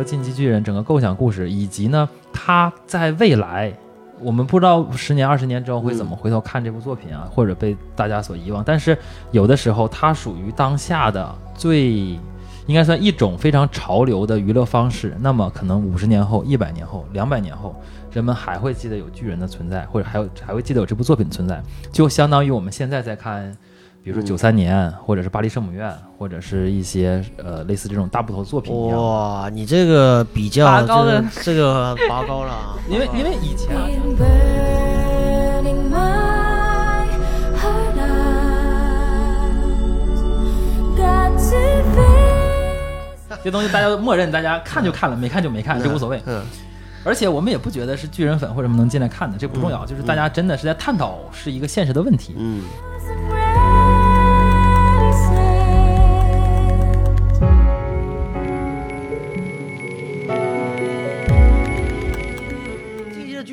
[0.00, 3.70] 个进击巨人整个构想故事，以及呢，他在未来，
[4.18, 8.64] 我们不知道十年、二十年之后会怎么回头看这部作品啊，或者被大家所遗忘。
[8.64, 8.96] 但是
[9.30, 12.18] 有的时候，它属于当下的最
[12.66, 15.14] 应该算一种非常潮流的娱乐方式。
[15.20, 17.74] 那么可能五十年后、一百年后、两百年后，
[18.10, 21.62] 人们还会记得有巨人的存在，或者还有还会记得有这部作品存在，
[21.92, 23.54] 就相当于我们现在在看。
[24.02, 28.96] 比如说九三年，或者是巴黎圣母院，或者是一些呃类似这种大部头作品一样。
[28.96, 33.76] 哇，你这个比较拔高了这个拔高了啊， 因为因为以前
[43.44, 46.22] 这东西大家默认，大家看就看了，没看就没看，这无所谓。
[46.24, 46.42] 嗯，
[47.04, 52.34] 而且我们也不觉得是巨人粉或者什么能进来看的，这不重要，就是大家真的是在探讨是一个现实的问题。
[52.38, 52.62] 嗯，
[53.02, 53.29] 《进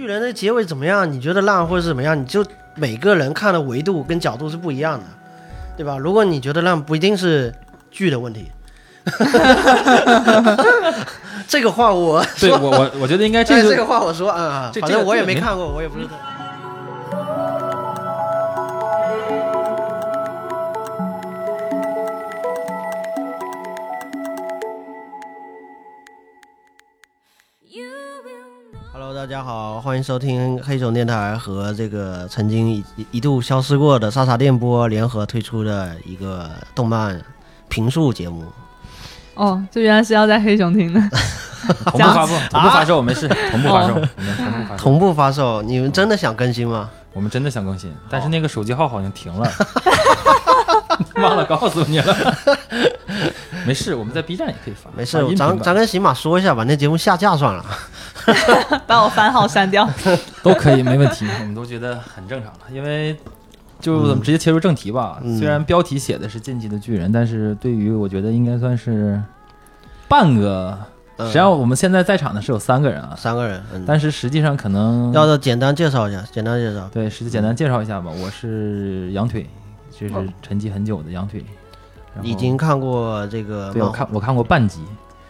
[0.07, 1.11] 人》的结尾怎么样？
[1.11, 2.19] 你觉得烂或者是怎么样？
[2.19, 2.43] 你就
[2.75, 5.05] 每个人看的维度跟角度是不一样的，
[5.75, 5.97] 对吧？
[5.97, 7.53] 如果你觉得烂，不一定是
[7.91, 8.51] 剧的问题。
[11.47, 16.05] 这个话我对我我我觉得应该这这个这个话我说啊，这反正我也没没看过，我也不知
[29.07, 37.17] Hello，大家好，欢迎收听黑熊电台和这个曾经一一度消失过的莎莎电波联合推出的一个动漫
[37.69, 38.43] 评述节目。
[39.35, 40.99] 哦，这原来是要在黑熊听的。
[41.85, 44.77] 同步发布，同步发售，没事，同步发售， 我们同步发售。
[44.77, 46.89] 同步发售，你们真的想更新吗？
[47.13, 49.49] 我们真的想更新，但是那个手机号好像停了，
[51.21, 52.15] 忘了告诉你了。
[53.65, 54.89] 没事，我们在 B 站也可以发。
[54.95, 57.65] 没事咱咱跟喜马说一下，把那节目下架算了。
[58.87, 59.89] 把我番号删掉。
[60.43, 62.59] 都可以，没问题，我们都觉得很正常了。
[62.71, 63.15] 因为
[63.79, 65.19] 就我们直接切入正题吧。
[65.23, 69.21] 嗯虽然标题写的是“进击的巨人”，但是对于我觉得应该算是
[70.07, 70.77] 半个。
[70.81, 70.85] 嗯
[71.19, 76.87] 实际上我们现在在场的是有三个人啊，三个人，嗯，但是实际上可能要是简单介绍一下，简单介绍。
[76.93, 78.11] 对，实际简单介绍一下吧。
[78.23, 79.49] 我是羊腿，
[79.99, 81.43] 就是哦沉寂很久的羊腿。
[82.21, 84.81] 已经看过这个对我，看我看过半集，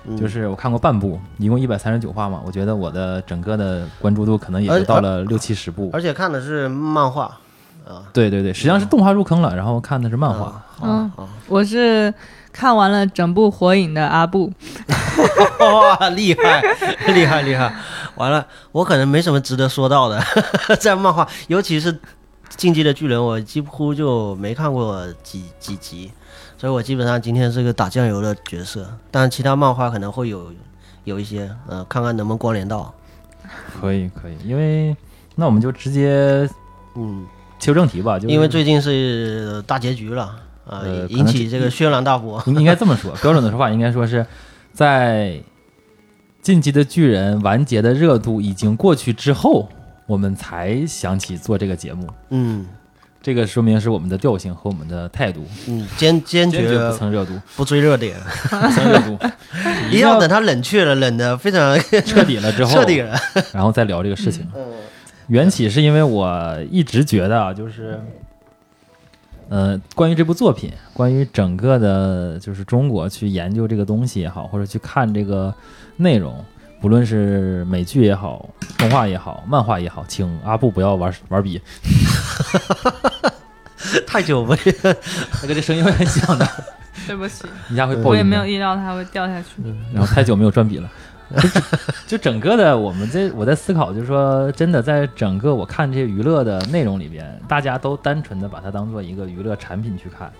[0.05, 2.41] 嗯就是我看过半部，一共一百三十九话嘛。
[2.45, 5.89] 我觉得我的整个的关注度可能也就到了六七十部。
[5.91, 7.25] 而且看的是漫画
[7.85, 10.45] 啊，对对对，实际上是动画入坑了，然后看的是漫画。
[10.45, 11.11] 啊嗯
[11.47, 12.13] 我是
[12.53, 14.51] 看完了整部《火影》的阿布，
[15.59, 16.61] 哇，厉害，
[17.13, 17.73] 厉害，厉害！
[18.15, 20.21] 完了，我可能没什么值得说到的，
[20.79, 21.93] 在漫画，尤其是
[22.55, 26.11] 《进击的巨人》，我几乎就没看过几几集，
[26.57, 28.87] 所以我基本上今天是个打酱油的角色。
[29.11, 30.51] 但其他漫画可能会有
[31.03, 32.93] 有一些，呃，看看能不能关联到。
[33.79, 34.95] 可以可以，因为
[35.35, 36.49] 那我们就直接
[36.95, 37.25] 嗯，
[37.59, 40.23] 切入正题吧，就是因为最近是大结局了
[40.65, 42.41] 啊、呃引起这个轩然大波。
[42.47, 44.25] 应应该这么说， 标准的说法应该说是
[44.73, 45.29] 在
[46.41, 49.69] 《进击的巨人》完结的热度已经过去之后，
[50.07, 52.07] 我们才想起做这个节目。
[52.29, 52.65] 嗯
[53.21, 58.15] 这个说明是我们的调性和我们的态度，嗯，坚坚决不蹭热度，不追热点，
[58.49, 59.19] 不蹭热度，
[59.89, 63.19] 一定要等它冷却了，冷的非常 彻底了之后，彻底了。
[63.53, 64.47] 然后再聊这个事情。
[64.55, 64.63] 嗯
[65.27, 67.99] 缘起是因为我一直觉得啊，就是，
[69.49, 75.53] 呃，关于这部作品，关于整个的，就是中国去研究这个东西也好，或者去看这个
[75.97, 76.45] 内容，
[76.79, 81.61] 不论是美剧也好，动画也好，漫画也好，请阿布不要玩玩笔，
[84.05, 84.57] 太久没
[85.41, 86.47] 那个这声音会很响的，
[87.07, 88.07] 对不起，一下会爆音。
[88.07, 89.47] 我也没有意料它会掉下去。
[89.93, 90.89] 然后太久没有转笔了。
[91.41, 91.49] 就
[92.07, 100.31] 就整个的，我们这我在思考，就是说，真的在整个我看这些娱乐的内容里边，大家都单纯的把它当做一个娱乐产品去看，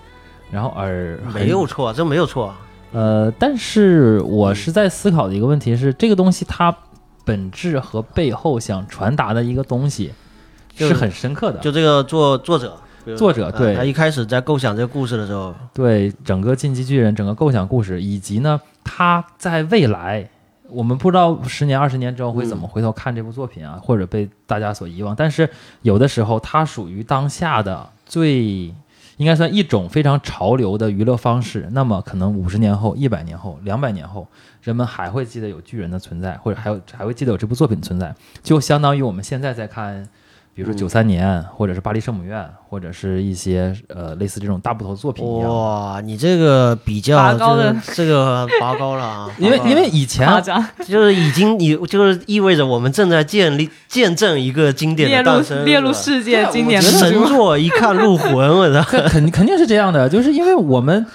[0.50, 2.56] 然后而没有错，这没有错。
[2.92, 6.76] 呃，但是我是在思考的一个问题是，这个东西它
[7.26, 10.14] 本质和背后想传达的一个东西
[10.76, 12.78] 是很深刻的，就这个作作者，
[13.18, 20.30] 作者对呃他一开始在构想这个故事的时候，对整个进击巨人整个构想故事，以及呢，他在未来，
[20.70, 25.14] 我们不知道十年、二十年之后会怎么回头看这部作品啊，或者被大家所遗忘。
[25.14, 25.50] 但是
[25.82, 28.74] 有的时候，它属于当下的最
[29.18, 31.68] 应该算一种非常潮流的娱乐方式。
[31.72, 34.28] 那么可能五十年后、一百年后、两百年后，
[34.62, 40.08] 人们还会记得有巨人的存在，或者还有还会记得有这部作品存在，就相当于我们现在在看。
[40.58, 45.48] 比如说九三年，或者是巴黎圣母院，或者是一些呃类似这种大部头作品一样。
[45.48, 49.30] 哇，你这个比较拔高的这个这个拔高了啊！
[49.38, 50.28] 因为因为以前
[50.84, 57.24] 就是已经你就是意味着我们正在建立见证一个经典列入的诞生，列入世界经典的神。
[57.28, 58.82] 作，一看入魂，我操！
[58.90, 61.06] 肯肯肯定是这样的，就是因为我们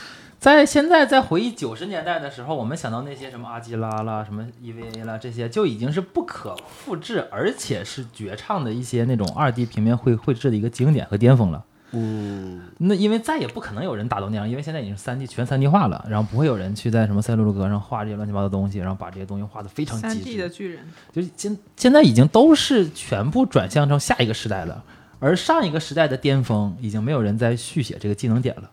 [0.43, 11.65] 在现在在回忆九十年代的时候，我们想到那些什么阿基拉啦、什么 EVA 啦，这些就已经是不可复制，而且是绝唱的一些那种二 D 平面绘绘制的一个经典和巅峰了。
[11.93, 20.49] 嗯，那因为再也不可能有人达到那样，因为现在已经是三 D 全三 D 化了，然后不会有人去在什么赛璐璐格上画这些乱七八糟的东西，然后把这些东西画得非常三极 D 致的。
[20.49, 24.83] 巨人，就是现现在已经都是全部转向成下一个时代了，
[25.21, 28.69] 而上一个时代的巅峰已经没有人再续写这个技能点了。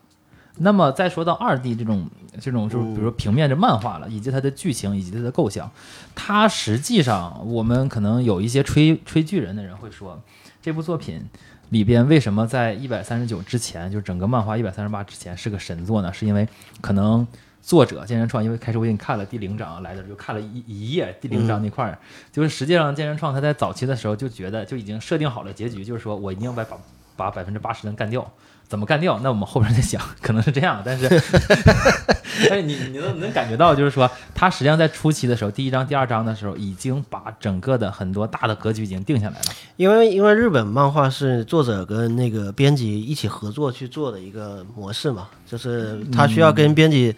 [0.58, 2.08] 那么再说到二 D 这种
[2.40, 5.70] 这种就是比如说平面的漫画了，以及它的剧情以及它的构想，
[6.14, 10.20] 它实际上我们可能有一些吹吹巨人的人会说，
[10.60, 11.24] 这部作品
[11.70, 16.12] 里边为什么在一百三十九之前，就整个漫画一百三十八之前是个神作呢？
[16.12, 16.46] 是因为
[16.80, 17.26] 可能
[17.62, 21.98] 作者健身创，因为开始我给你看了第零章来的，就看了一一页第零章那块儿，
[22.30, 26.78] 就是实际上健身创他在早期的时候就觉得就已经设定好了结局，就是说我一定要把把
[27.16, 28.30] 把百分之八十的人干掉。
[28.70, 29.18] 怎么干掉？
[29.18, 30.80] 那我们后边再想， 可能是这样。
[30.84, 31.08] 但是，
[32.48, 39.46] 但是你你能能感觉到，就是说，他实际上在初期的时候，第一章、第二章的时候，已经把整个的很多大的格局已经定下来了。
[39.76, 47.12] 因为因为日本漫画是作者跟那个编辑一起合作去做的一个模式嘛，就是他需要跟编辑、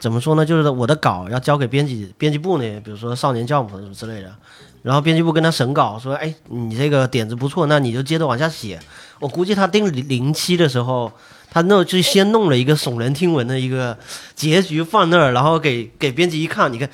[0.00, 0.44] 怎么说呢？
[0.44, 4.34] 就是我的稿要交给编辑编辑部呢，比如说少年 Jump 什么之类的，
[4.82, 8.80] 然后编辑部跟他审稿说，哎，你这个点子不错，那你就接着往下写。
[9.20, 11.12] 我估计他定零零期的时候。
[11.48, 13.96] 他那就先弄了一个耸人听闻的一个
[14.34, 16.86] 结局放那儿，然后给给编辑一看，你看，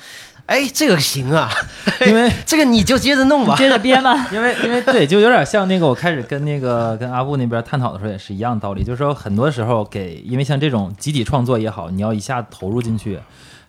[0.45, 1.51] 哎，这个行啊，
[2.07, 3.57] 因为这个你就接着弄吧。
[3.57, 4.29] 接着编吧。
[4.31, 13.19] 因 为因为对，就有点像那个我开始跟那个跟阿布那边探讨的时候也是一样的道理，就是说很多时候给，因为像这种集体创作也好，你要一下投入进去，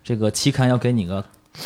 [0.04, 1.24] 这个期刊要给你个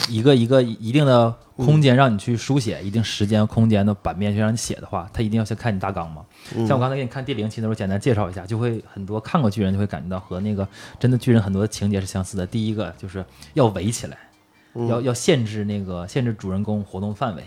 [0.09, 6.23] 一个一个一定的空间让你去书写，一定时间空间的版面去让你写的话，他一定要先看你大纲嘛。
[6.67, 10.67] 像我刚才给你看第零期的时候，简单介绍一下，就会很多看过巨人就会感觉到和那个
[11.01, 12.47] 真的巨人很多情节是相似的。
[12.47, 13.25] 第一个就是
[13.55, 14.19] 要围起来，
[14.89, 17.43] 要要限制那个限制主人公活动范围。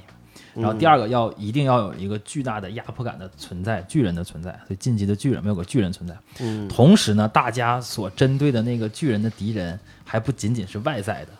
[0.53, 6.13] 然后第二个要一定要有一个巨大的压迫感的存在，巨人的存在，所以晋级的巨人没有个巨人存在。
[6.39, 11.31] 嗯同时呢，大家所针对的那个巨人的敌人还不仅仅是外在的，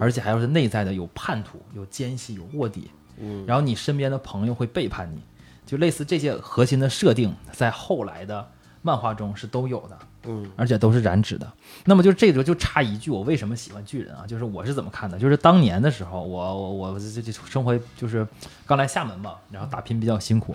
[0.00, 2.90] 而且还要是内在的，有叛徒、有奸细、有卧底。
[3.20, 5.20] 嗯然后你身边的朋友会背叛你，
[5.66, 8.48] 就类似这些核心的设定，在后来的
[8.82, 9.98] 漫画中是都有的。
[10.26, 11.50] 嗯而且都是染指的。
[11.84, 14.26] 那么就这个就差一句，我为什么喜欢巨人啊？
[14.26, 15.18] 就是我是怎么看的？
[15.18, 18.26] 就是当年的时候，我我我这这生活就是
[18.66, 20.54] 刚来厦门嘛，然后打拼比较辛苦，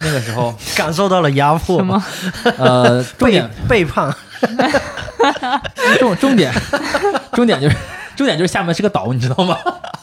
[0.00, 2.04] 那个时候 感受到了压迫，什么？
[2.58, 4.14] 呃，重背点背叛，
[6.00, 6.52] 重重点
[7.32, 7.76] 重点就是
[8.16, 9.56] 重点就是厦门是个岛，你知道吗？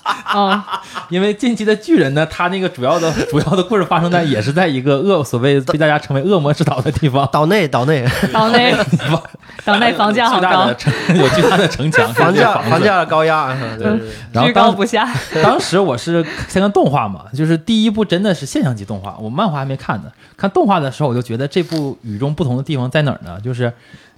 [0.04, 7.28] 啊， 因为近期的巨人呢，他那个主要的 主要的故事发生在也是在一个恶所谓被大家称为恶魔之岛的地方。
[7.32, 8.76] 岛内岛内岛内
[9.64, 15.08] 岛内房价好高巨大的，城有巨大的城墙，房价房价高压，对对对然后居高不下。
[15.44, 20.12] 当时我是先看动画嘛，就是第一部真的是现象级动画，我漫画还没看呢。
[20.38, 23.38] 看动画的时候，我就觉得这部与众不同的地方在哪儿呢？
[23.44, 23.72] 就是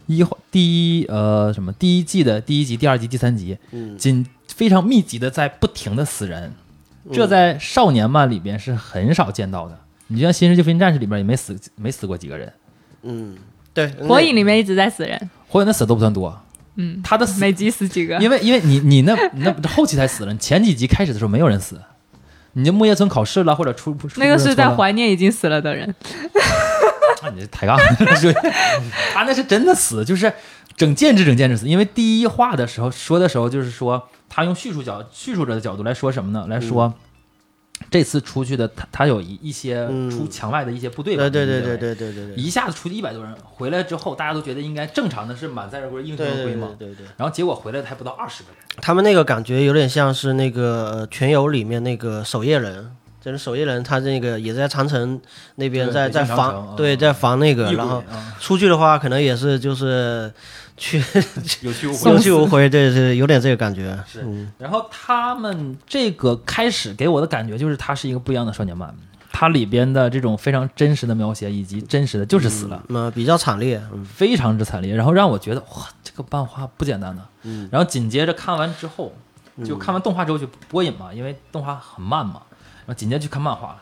[0.08, 3.98] 一第一呃什么第一季的第一集、第二集、第三集，嗯。
[3.98, 6.54] 紧非常密集的在不停的死人，
[7.12, 9.80] 这在少年漫里边是很少见到的。
[10.08, 12.54] 你就像《新世纪福音战士》里边也没死没死过几个人，
[13.02, 13.36] 嗯，
[13.74, 16.40] 对，火影里面一直在死人，火影的死都不算多，
[16.76, 18.20] 嗯，他的死每集死几个？
[18.20, 21.82] 因为因为你你那那后期才死了，前几集开始的时候没有人死，
[22.52, 24.70] 你就木叶村考试了或者出出那个是在。
[24.70, 25.96] 怀念已经死了的人。
[27.22, 27.78] 啊，你这抬杠，
[28.18, 28.32] 说
[29.14, 30.32] 他那是真的死，就是
[30.76, 31.68] 整建制整建制死。
[31.68, 36.46] 因为第一话的时候说的时候，就是说他用叙述角叙述者的角度来说什么呢？
[36.48, 36.94] 来说、
[37.92, 46.70] 这次出去的他他有一一些嗯出墙外的一些部队吧，对对对对对对对对，一下子出去一百多人，回来之后大家都觉得应该正常的是满载而归，英雄归嘛。
[46.80, 48.58] 对对对，然后结果回来的还不到二十个人。
[48.82, 52.96] 他们那个感觉有点像是那个呃全游里面那个守夜人。
[53.24, 55.20] 就是守夜人，他这个也在长城
[55.56, 58.04] 那边在在防，嗯对，在防那个，然后
[58.40, 60.30] 出去的话，可能也是就是
[60.76, 61.02] 去
[61.64, 63.98] 有去无回有去无回，对对，有点这个感觉。
[64.06, 68.94] 是嗯然后他们这个开始给我的感觉就是，它是一个不一样的少年漫，
[69.32, 77.22] 它里边的这种非常真实的描写，以及真实的就是死了，那比较惨烈，嗯非常之惨烈，然后让我觉得哇，这个漫画不简单的。
[77.44, 79.14] 嗯然后紧接着看完之后，
[79.64, 82.42] 就看完动画之后就不过瘾嘛，因为动画很慢嘛，
[82.86, 83.78] 然后紧接着去看漫画了。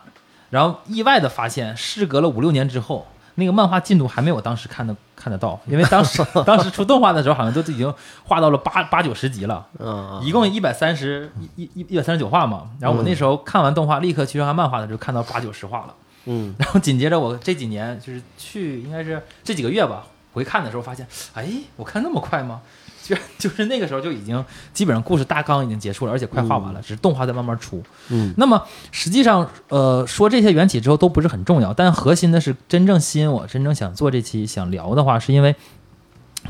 [0.49, 7.93] 然后意外的发现，事隔了五六年之后，那个漫画进度还没有当时看的看得到，因为当时 当时出动画的时候，好像都已经
[8.25, 12.69] 画到了八八九十集了，嗯，一共一百三十一一一百三十九话嘛。
[12.79, 15.95] 然后我那时候看完动画，立刻去看漫画的时候，看到八九十话了。
[16.25, 20.03] 嗯然后紧接着我这几年就是去应该是这几个月吧，
[20.33, 22.61] 回看的时候发现，哎，我看那么快吗？
[23.03, 24.43] 居然 就是那个时候就已经
[24.73, 27.81] 基本上故事大纲已经结束了，而且快画完了，只是动画在慢慢出。
[28.09, 35.55] 嗯那么实际上，呃，说这些缘起之后都不是很重要，但核心的是真正吸引我、真正想做这期想聊的话，是因为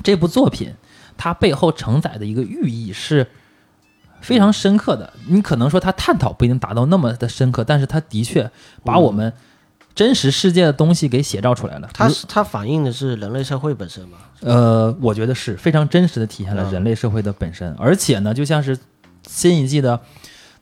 [0.03, 0.74] 这部作品
[1.17, 3.27] 它背后承载的一个寓意是
[4.22, 5.13] 非常深刻的。
[5.27, 8.50] 你可能说它探讨不一定达到那么的深刻，但是它的确
[8.84, 9.34] 把我们
[9.93, 11.89] 真实世界的东西给写照出来了。
[11.93, 14.17] 它是它反映的是人类社会本身嘛？
[14.41, 18.77] 呃，我觉得是非常真实的体现了嗯人类社会的本身，而且呢，就像是
[19.27, 20.00] 新一季的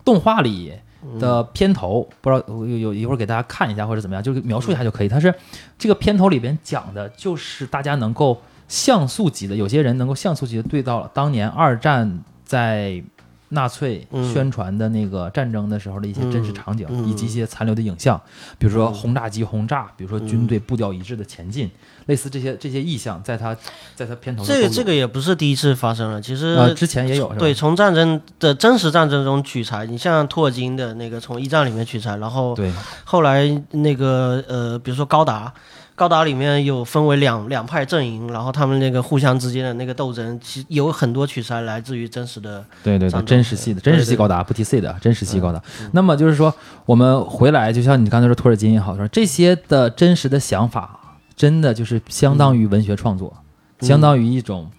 [0.04, 0.74] 动画里
[1.20, 5.08] 的片头，不知道有有一会儿给大家看一下或者怎么样，就是描述一下就可以。
[5.08, 5.34] 它是
[5.78, 13.04] 这个片头里边讲的，就是大家能够像素级的，有些人能够像素级的对到了当年二战在。
[13.50, 14.34] 纳粹嗯。
[14.34, 18.20] 宣传的那个战争的时候的一些真实场景，以及一些残留的影像，
[18.58, 21.70] 比如说轰炸机轰炸，比如说军队步调一致的前进，
[22.06, 23.56] 类似这些这些意象，在他
[23.96, 32.72] 在他片头这个这个也不是第一次发生了，其实呃之前也有对，从战争的真实战争中取材，你像托尔金的那个从一战里面取材，然后对。
[33.04, 35.52] 后来那个呃，比如说高达，
[36.00, 42.64] 高达里面有分为两两派阵营，然后他们那个互相之间的那个斗争，其实有很多取材来自于真实的。
[42.82, 45.62] 对对对，真实系的真实系高达不提 C 的真实系高达。
[45.92, 46.54] 那么就是说，
[46.86, 53.36] 我们回来，就像你刚才说托尔金也好，说这些的真实的想法，真的就是相当于文学创作，
[53.82, 54.72] 嗯相当于一种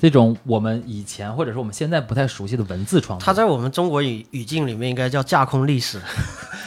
[0.00, 3.24] 这种我们以前或者说我们现在不太熟悉的文字创作。
[3.24, 6.00] 它在我们中国语语境里面应该叫架空历史，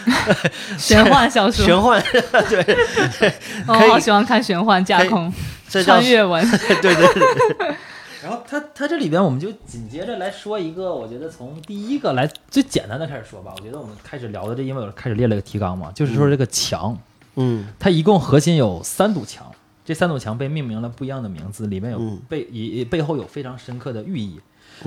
[0.77, 2.01] 玄幻小说，玄幻
[2.47, 2.77] 对，
[3.67, 5.33] 我好喜欢看玄幻架空、
[5.67, 6.47] 这穿越文。
[6.81, 7.75] 对对对，
[8.21, 13.51] 然后它它这里边我们就紧接着来说一个，我觉得从第一个来最简单的开始说吧。
[13.57, 16.97] 我觉得我们开始聊的这，因为我开始列了个提纲嘛，就是说这个墙，
[17.35, 17.67] 嗯。
[17.79, 19.51] 它一共核心有三堵墙，
[19.85, 24.39] 这三堵墙被命名了不一样的名字，里面有嗯背以背后有非常深刻的寓意。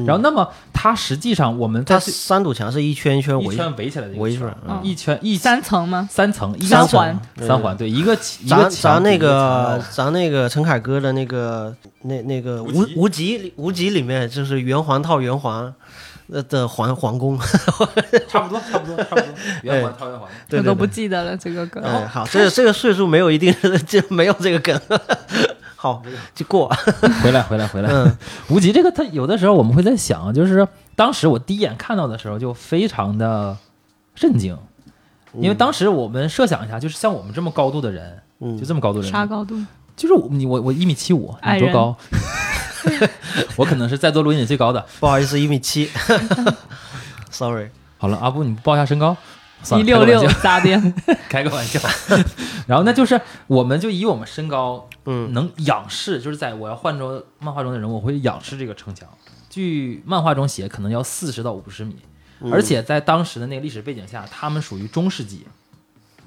[0.05, 6.07] 然后，那么它实际上我们在它三堵墙是一圈一圈围，一圈围起来的一圈围出来嗯一圈一三层吗？
[6.11, 15.73] 三层三环三环对一个一咱个咱那个咱那个陈凯歌的那个那那个无无极无极里面就是圆环套圆环
[16.29, 17.39] 呃的皇皇宫，
[18.29, 19.27] 差不多差不多差不多
[19.63, 20.29] 圆环套圆环。
[20.53, 20.87] 我都不。
[20.87, 21.83] 记得了这个梗。
[21.83, 23.55] 哎，好，这个这个岁数没有一定
[23.87, 24.81] 就没有这个梗，
[25.75, 26.03] 好
[26.35, 26.73] 就过。
[27.23, 28.17] 回来回来回来，嗯
[28.49, 33.55] 无极这个，他有的时候我们会在想，就是当时我第一眼看到的时候就非常的
[34.15, 34.57] 震惊，
[35.35, 39.55] 因为当时我们设想一下，就是像我们这么高度的人，嗯就这么高度的人，啥高度？
[39.95, 41.97] 就是我你我我一米七五，你多高？
[43.57, 44.85] 我可能是在座录音里最高的。
[45.01, 45.91] 不好意思，一米七，
[47.31, 47.69] sorry。
[47.99, 49.17] 好了，阿布，你报一下身高。
[49.79, 50.93] 一六六开个玩笑咋的？
[51.29, 51.81] 开个玩笑。
[52.67, 59.09] 然后那就是，我们就以我们身高，嗯能仰视，就是在我要换成漫画中的人物，我会仰视这个城墙。
[59.49, 61.97] 据漫画中写，可能要四十到五十米，
[62.41, 65.47] 嗯而且在当时的那个历史背景下，他们属于中世纪，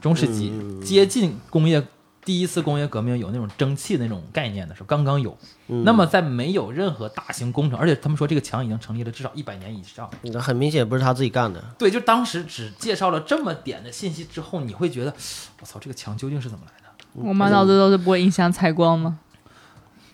[0.02, 1.82] 中世纪嗯接近工业
[2.30, 5.36] 第一次工业革命有那种蒸汽的那种概念的时候，刚刚有。
[5.68, 10.08] 嗯那么在没有任何大型工程，而且他们说这个墙已经成立了至少一百年以上。
[10.22, 11.60] 那很明显不是他自己干的。
[11.80, 15.12] 对，就当时只介绍了这么点的信息之后，你会觉得，
[15.60, 16.90] 我操，这个墙究竟是怎么来的？
[17.14, 19.18] 我满脑子都是不会影响采光吗？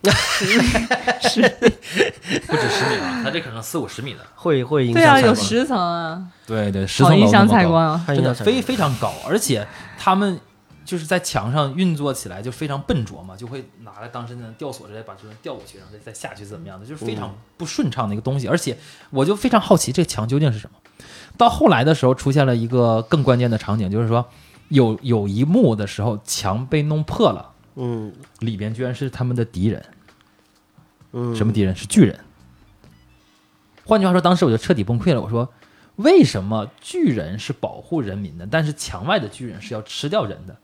[0.02, 1.40] 不止十
[2.90, 4.20] 米啊，它这可能四五十米的。
[4.36, 8.06] 会会影对啊，响采光有十层啊，对对，十好影响层楼高，采光啊。
[8.08, 9.68] 真的非非常高，而且
[9.98, 10.40] 他们
[10.86, 18.48] 就是在墙上运作起来就非常笨拙嘛，就会拿来当时那吊索直接把这人吊过去，然后再再下去怎么样的，就是非常不顺畅的一个东西。
[18.48, 18.78] 而且
[19.10, 20.78] 我就非常好奇这个墙究竟是什么。
[21.38, 24.26] 到后来的时候，出现了一个更关键的场景，就是说
[24.70, 29.84] 有有一幕的时候，墙被弄破了，嗯里边居然是他们的敌人。
[31.12, 31.76] 嗯，什么敌人？
[31.76, 32.20] 是巨人。
[33.86, 35.22] 换句话说，当时我就彻底崩溃了。
[35.22, 35.52] 我说，
[35.96, 40.58] 为什么巨人是保护人民的，但是墙外的巨人是要吃掉人的？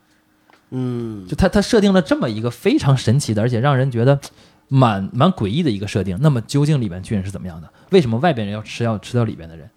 [0.72, 4.18] 嗯就他他设定了这么一个非常神奇的，而且让人觉得
[4.68, 6.18] 蛮蛮诡异的一个设定。
[6.20, 7.70] 那么究竟里边巨人是怎么样的？
[7.90, 9.68] 为什么外边人要吃要吃掉里边的人？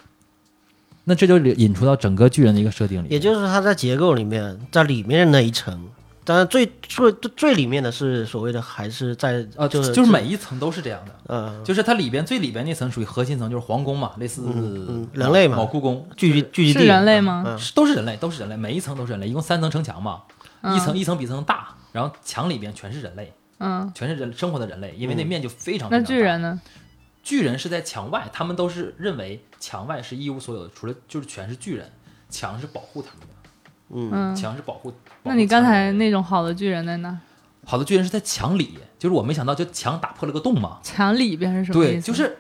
[1.03, 3.07] 那这就引出到整个巨人的一个设定里。
[3.09, 5.87] 也就是它在结构里面，在里面的那一层
[6.23, 20.34] 当然最最最里面的是所谓的还是在啊，就是就是每一层都是这样的，嗯就是它里边最里边那层属于核心层，就是皇宫嘛，类似嗯人类嘛老故宫，聚集聚集地是人类吗嗯是都是人类，都是人类，每一层都是人类，一共三层城墙嘛，嗯
[20.73, 26.61] 一层一层比一层大，然后墙里边全是人类，嗯，全是人生活的人类，因为那面就非常那非常大巨人呢？
[27.21, 31.91] 巨人是在墙外，他们都是认为墙外是一无所有的，除了就是全是巨人，
[32.29, 34.93] 墙是保护他们的，嗯，墙是保护。
[35.23, 37.17] 那你刚才那种好的巨人在哪？
[37.65, 40.77] 好的巨人是在墙里，就是我没想到，就墙打破了个洞嘛。
[40.83, 42.37] 墙里边是什么意对，就是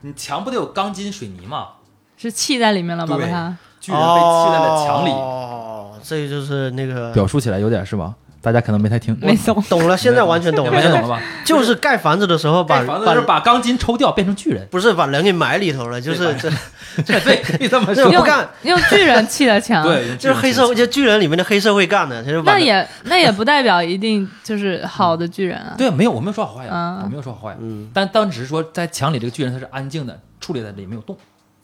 [0.00, 1.68] 你墙不得有钢筋水泥嘛？
[2.16, 3.14] 是砌在里面了吧？
[3.16, 5.73] 把对它巨人被砌在了墙里，哦，
[6.04, 8.14] 这就是那个表述起来有点是吧？
[8.42, 9.62] 大家可能没太听，没懂。
[9.70, 11.18] 懂了，现在完全懂了，没太懂了吧？
[11.46, 16.34] 就是盖房子的时候把盖房子把钢筋抽掉变成巨人，不是把人给埋里头了，就是
[17.06, 18.02] 这对，可以这么说。
[18.04, 25.74] 用这不干，用巨人砌的墙，，对，就是黑社会，就巨人里面的黑社会干的，那也那也不代表一定就是好的巨人啊。
[25.78, 27.56] 对，没有，我没有说好坏呀，嗯我没有说好坏呀。
[27.62, 31.16] 嗯但当只是说在墙里这个巨人他是安静的，矗立在这里没有动，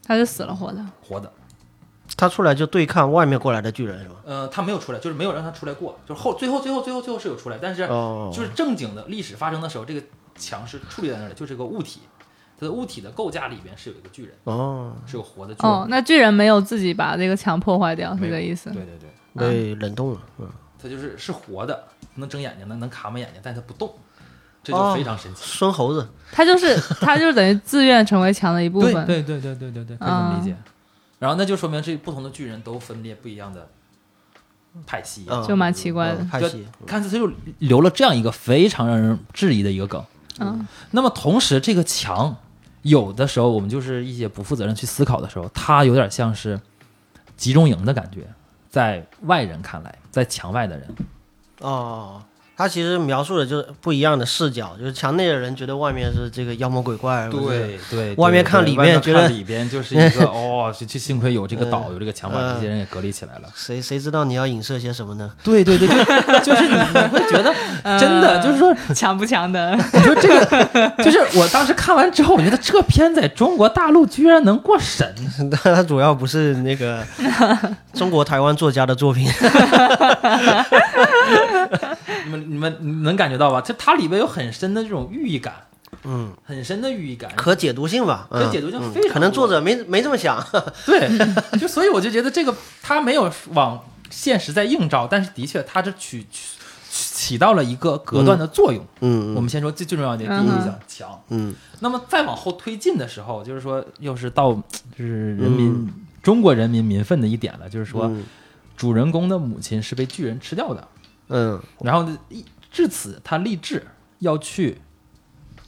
[0.06, 0.78] 他是死了活的。
[1.06, 1.30] 活的。
[2.16, 4.16] 他出来就对抗外面过来的巨人是吧？
[4.24, 10.02] 呃，他没有出来，就是没有让他出来过，就是后最后最后最后最后是有出来，但是哦，就是正经的历史发生的时候，这个
[10.36, 12.00] 墙是矗立在那儿的，就是个物体，
[12.58, 15.72] 它的物体的构架里边是有一个巨人，哦，是有活的巨人。
[15.72, 18.82] 哦，那巨人没有自己把这个墙破坏掉，是这个意思对。
[18.82, 20.48] 对对，被冷冻了，嗯，
[20.82, 21.84] 它就是是活的，
[22.16, 23.94] 能睁眼睛，能能卡满眼睛，但它不动，
[24.64, 25.42] 这就哦非常神奇。
[25.44, 28.92] 孙猴子，他就是他就是等于自愿成为墙的一部分。
[29.06, 30.56] 对对对对对对，可以这么理解。
[31.20, 33.68] 然后那就说明这不同的巨人都分裂不一样的
[34.84, 35.46] 派系，嗯。
[35.46, 36.22] 就蛮奇怪的。
[36.22, 40.04] 嗯派系，看似他就留了这样一个非常让人质疑的一个梗。
[40.38, 42.34] 嗯，那么同时，这个墙
[42.82, 46.58] 有的时候我们就是一些不负责任去思考的时候，它有点像是
[47.36, 48.26] 集中营的感觉，
[48.70, 50.88] 在外人看来，在墙外的人，
[51.60, 52.22] 哦。
[52.60, 63.48] 他其实描述的就是不一样的视角，就是墙内的人觉得外面是这个妖魔鬼怪，对对，外面看里面觉得里边就是一个 哦，就就幸亏有这个岛，嗯有这个墙把这些人给隔离起来了。
[63.54, 65.30] 谁谁知道你要影射些什么呢？
[65.42, 65.88] 对对对，
[66.44, 67.50] 就 就是你你会觉得
[67.98, 69.74] 真的就是说， 强不强的？
[69.94, 75.10] 你说这个，就是我当时看完之后，我觉得这片在中国大陆居然能过审，
[75.50, 77.02] 但它主要不是那个
[77.94, 79.26] 中国台湾作家的作品，
[82.24, 83.60] 你们你们能感觉到吧？
[83.60, 85.54] 这它里边有很深的这种寓意感，
[86.04, 87.30] 嗯，很深的寓意感。
[87.36, 88.42] 可解读性吧，嗯。
[88.44, 90.44] 可解读性嗯非常可能作者没没这么想，
[90.86, 91.08] 对，
[91.58, 96.56] 就所以我就觉得这个他没有往现实在映照，但是的确他这取起
[96.90, 98.84] 起到了一个隔断的作用。
[99.00, 100.46] 嗯，我们先说最最重要的第一嗯。
[100.46, 101.22] 印象强。
[101.28, 101.54] 嗯。
[101.80, 104.52] 那么再往后推进的时候，就是说又是到
[104.96, 105.88] 就是人民、
[106.22, 108.24] 中国人民民愤的一点了，就是说嗯。
[108.76, 110.88] 主人公的母亲是被巨人吃掉的，
[111.30, 111.58] 嗯。
[111.80, 113.86] 然后呢一至此他立志
[114.18, 114.78] 要去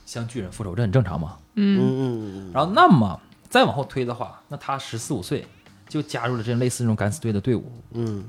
[0.05, 1.39] 向巨人复仇，这很正常嘛。
[1.55, 1.81] 嗯。
[1.81, 2.49] 嗯。
[2.49, 5.47] 嗯然后那么再往后推的话，那他十四五岁
[5.89, 7.73] 就加入了这类似这种敢死队的队伍。
[7.93, 8.25] 嗯。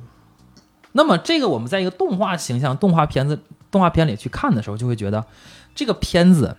[0.94, 3.40] 那么这个我们在一个动画形象、动画片子、
[3.72, 5.26] 动画片里去看的时候，就会觉得
[5.74, 6.56] 这个片子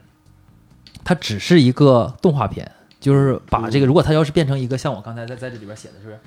[1.04, 6.18] 它只是一个动画片，就是把这个，如果他要是变成一个像我刚才在在这里边写的是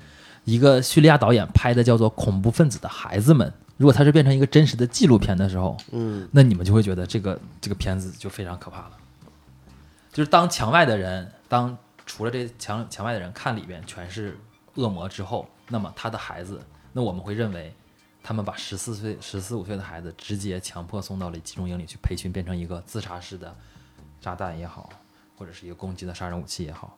[0.44, 3.46] 一个叙利亚导演拍的叫做《恐怖分子的孩子们》，
[3.78, 8.98] 如果它是变成一个真实的纪录片的时候，嗯那你们就会觉得这个这个片子就非常可怕了。
[10.12, 14.36] 就是当墙外的人，当除了这墙墙外的人看里边全是
[14.74, 16.60] 恶魔之后，那么他的孩子，
[16.92, 17.72] 那我们会认为
[18.22, 23.54] 他们把十四岁、十四五岁的孩子直接强迫送到了集中营里去培训，变成一个自杀式的
[24.20, 24.90] 炸弹也好，
[25.36, 26.96] 或者是一个攻击的杀人武器也好。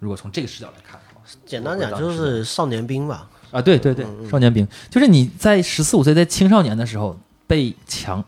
[0.00, 8.22] 如果从这个视角来看的话，简单讲就是少年兵吧，啊，对对对，少年兵就是你在十四五岁，在青少年的时候被强，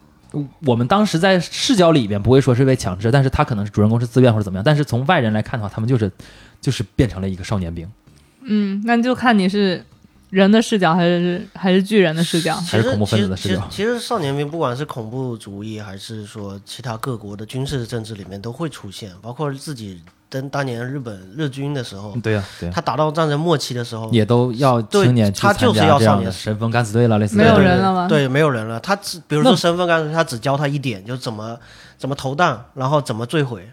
[0.64, 6.08] 我们当时在视角里边不会说是被强制，但是他可能是主人公是自愿或者怎么样，但是从外人来看的话，他们就是
[6.60, 7.90] 就是变成了一个少年兵，
[8.42, 9.84] 嗯，那就看你是
[10.30, 12.54] 人的视角还是还是巨人的视角。
[12.56, 13.66] 还是恐怖分子的视角。
[13.70, 28.80] 其实少年兵不管是恐怖主义，还是说其他各国的军事政治里面都会出现，包括自己跟当年日本日军的时候，对呀、对呀、他打到战争末期的时候，也都要对青年去参他就是加这样的要少年神风敢死队了，类似没有人了吗对，没有人了。
[28.80, 31.58] 他只比如说神风敢死队他只教他一点，就怎么
[31.96, 33.68] 怎么投弹，然后怎么坠毁。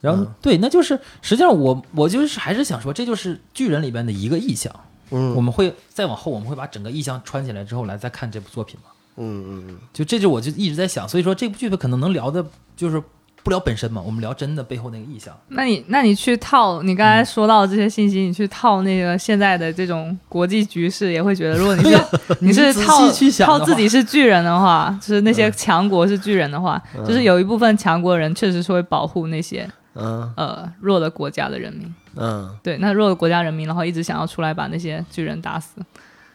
[0.00, 4.72] 然后、对，那就是实际上我我就是还是想说，这就是巨人里边的一个意象。
[5.10, 8.90] 嗯我们会再往后，我们会把整个意象穿起来之后来再看这部作品嘛。
[9.16, 12.44] 嗯嗯嗯，就这就我就一直在想，所以说这部剧可能能聊的，
[12.76, 13.02] 就是
[13.42, 15.34] 不聊本身嘛，我们聊真的背后那个意向。
[15.48, 21.98] 那你那你去套你刚才说到的这些信息，你去套那个现在的这种国际局势，也会觉得，如果你是
[22.40, 23.10] 你是套
[23.46, 30.30] 套自己是巨人的话，就是那些强国是巨人的话，就是有一部分强国人确实是会保护那些嗯。
[30.36, 31.94] 呃弱的国家的人民。
[32.16, 32.54] 嗯。
[32.62, 35.80] 对，那弱的国家人民，然后一直想要出来把那些巨人打死，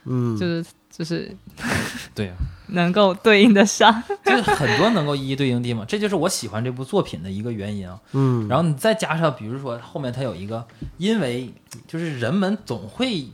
[0.05, 1.31] 嗯，就是就是
[2.15, 2.33] 对呀、
[2.67, 4.03] 能够对应得上。
[4.25, 7.99] 就是很多能够一一对应的地方，这就是我喜欢这部作品的一个原因啊。
[8.13, 10.65] 嗯，然后你再加上，比如说后面它有一个，
[10.97, 11.53] 因为
[11.87, 13.27] 就是人们总会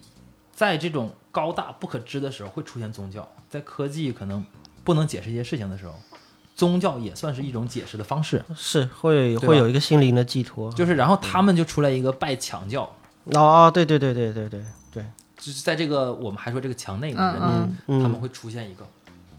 [0.53, 4.43] 在这种高大不可知的时候会出现宗教，在科技可能
[4.83, 5.93] 不能解释一些事情的时候，
[6.55, 8.43] 宗教也算是一种解释的方式。
[8.55, 10.71] 是会会有一个心灵的寄托。
[10.73, 12.83] 就是然后他们就出来一个拜强教，
[13.25, 14.61] 哦哦，对对对对对对
[14.91, 15.05] 对，
[15.37, 18.85] 就是在这个我们还说这个墙内的人，嗯嗯嗯他们会出现一个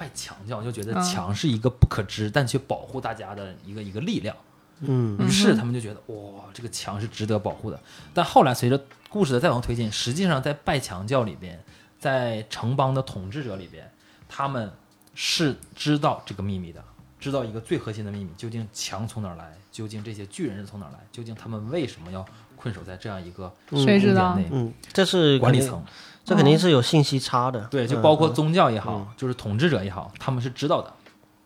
[0.01, 4.35] 拜强教，就觉得嗯强是一个不可知但却保护大家的一个一个力量。
[4.83, 7.79] 嗯于是他们就觉得哇，这个墙是值得保护的。
[8.15, 11.63] 但后来随着故事的再往推进，实际上在拜强教里边，
[11.99, 13.93] 在城邦的统治者里边，
[14.27, 14.73] 他们
[15.15, 16.83] 是知道这个秘密的，
[17.19, 22.25] 知道一个最核心的秘密，究竟墙从哪儿来，究竟这些巨人是从哪儿来，究竟他们为什么要
[22.57, 24.57] 困守在这样一个谁知道空间内？
[24.57, 25.85] 嗯，这是管理层
[26.31, 27.61] 这肯定是有信息差的。
[27.65, 30.95] 对，就嗯包括宗教也好，就是统治者也好，他们是知道的。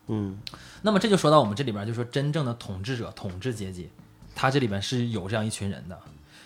[0.09, 0.39] 嗯
[0.83, 3.89] 那么这就说到我们这里边，就说真正的统治者、统治阶级，
[4.35, 5.99] 他这里边是有这样一群人的，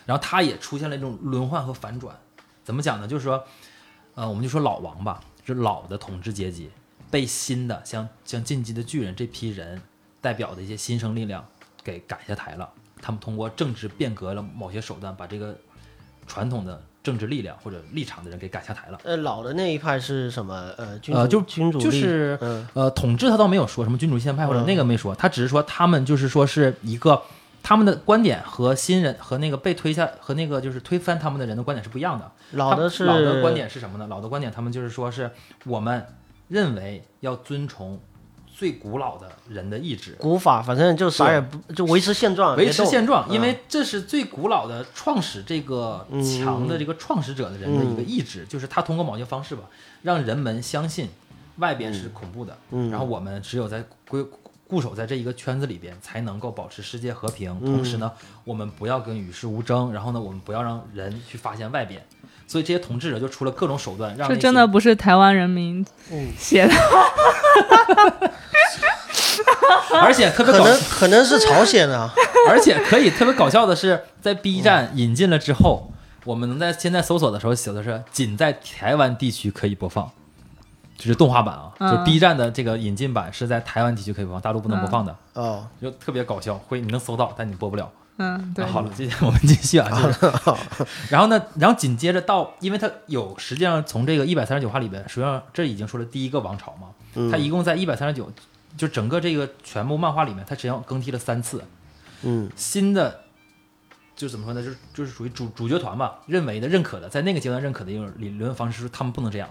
[0.05, 2.15] 然后他也出现了一种轮换和反转。
[2.63, 3.05] 怎么讲呢？
[3.05, 3.43] 就是说，
[4.15, 6.69] 呃，我们就说老王吧，就是老的统治阶级
[7.11, 9.81] 被新的像像进击的巨人这批人
[10.21, 11.45] 代表的一些新生力量
[11.83, 12.69] 给赶下台了。
[13.01, 15.57] 他们通过政治变革了某些手段，把这个
[16.27, 18.99] 传统的政治力量或者立场的人给赶下台了。
[19.03, 20.71] 呃，老的那一派是什么？
[20.77, 27.19] 呃，君主呃就君主立就是嗯呃，统治他倒没有说什么君主宪派或者嗯那个没说，他只是说他们就是说是一个
[27.63, 32.31] 他们的观点和新人和那个被推下和那个就是推翻他们的人的观点是不一样的。
[32.51, 34.05] 老的是老的观点是什么呢？
[34.07, 35.31] 老的观点他们就是说是
[35.65, 36.05] 我们
[36.47, 37.99] 认为要遵从
[38.59, 43.33] 最古老的人的意志，古法，反正就啥也不就维持现状，维持现状，嗯。
[43.33, 49.63] 因为这是最古老的创始这个强的这个创始者的人的一个意志，就是他通过某些方式吧，
[50.01, 51.07] 让人们相信
[51.59, 52.91] 外边是恐怖的，嗯。
[52.91, 54.21] 然后我们只有在归
[54.67, 57.57] 固守在这一个圈子里边，才能够保持世界和平。
[57.61, 58.11] 嗯同时呢，
[58.43, 62.05] 我们不要跟与世无争，然后呢，我们不要让人去发现外边。
[62.49, 66.29] 所以这些统治者就出了各种手段，让这真的不是台湾人民嗯。
[66.35, 66.73] 写的，
[70.01, 72.11] 而且特别可能可能是朝鲜啊，
[72.49, 75.91] 而且可以特别搞笑的是，在 B 站引进了之后，
[76.25, 80.09] 我们能在现在搜索的时候写的是仅在台湾地区可以播放，
[80.97, 81.91] 就是动画版啊，嗯。
[81.91, 87.91] 就 B 站的这个引进版是在台湾地区可以播放，大陆不能播放的，哦，就特别搞笑，会你能搜到，但你播不了。
[88.21, 90.31] 嗯，对啊，好了，今 天我们继续啊，就是，
[91.09, 96.89] 然后呢，然后紧接着到，因为它有实际上从这个一百三十九话里边，实际上这已经说了第一个王朝嘛，
[97.31, 98.29] 它一共在一百三十九，
[98.75, 101.63] 就整个这个全部漫画里面，它实际上更替了三次，
[102.23, 103.21] 嗯新的，
[104.17, 104.61] 就是怎么说呢？
[104.61, 109.49] 就是就是属于主主角团吧，认为的、认可的，在那个阶段认可的一种理论方式是，他们不能这样，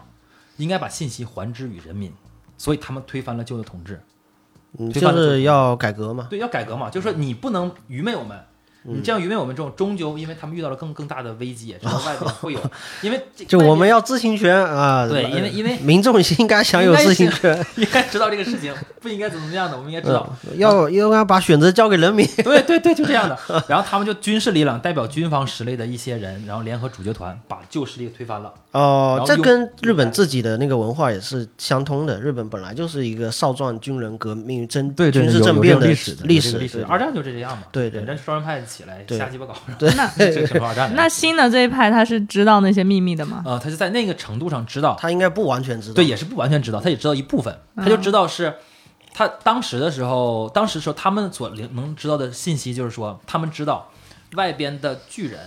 [0.58, 2.12] 应该把信息还之于人民，
[2.58, 3.98] 所以他们推翻了旧的统治。
[4.78, 8.38] 嗯，就是要改革嘛，对，要改革嘛，就是说你不能愚昧我们。
[8.82, 12.60] 你这样愚昧我们这种，终究因为他们遇到了更更大的危机，也知道外边会有，
[13.02, 20.26] 因为这就我们要知情权啊，对呃因为因为民众应该享有知情权， 应该知道这个事情不应该怎么怎么样的，我们应该知道。
[20.46, 23.38] 嗯要要要把选择交给人民， 对对对，就这样的。
[23.68, 28.52] 然后他们就军事力量代表军方实力的一些人，然后联合主角团把旧势力推翻了。
[28.72, 32.20] 哦这跟日本自己的那个文化也是相通的。
[32.20, 37.64] 日本本来就是一个少壮军人革命征军事政变历史的历史，历史，二战就这样嘛。
[37.70, 39.54] 对对人家双人派起来瞎鸡巴搞，
[40.94, 43.42] 那新的这一派他是知道那些秘密的吗？
[43.46, 45.94] 呃，他就在那个程度上知道，他应该不完全知道。
[45.94, 48.54] 对，也是不完全知道，他也知道一部分，他就知道是。
[49.14, 53.90] 他当时的时候，当时时候他们所能能知道的信息就是说，他们知道
[54.34, 55.40] 外边的巨人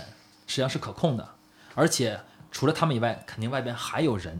[0.46, 1.26] 实际上是可控的，
[1.74, 4.38] 而且除了他们以外，肯定外边还有人，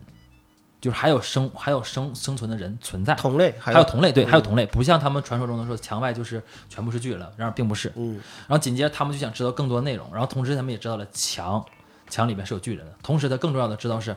[0.83, 7.93] 就是还有生还有生生存的人存在，同类还还有同类，对，还有同类，不像他们传说中的说墙外就是全部是巨人了，然而并不是。
[7.95, 11.65] 嗯，然后紧接着他们就想知道更多内容，然后同时他们也知道了墙
[12.11, 14.17] 墙里面是有巨人的，同时他更重要的知道是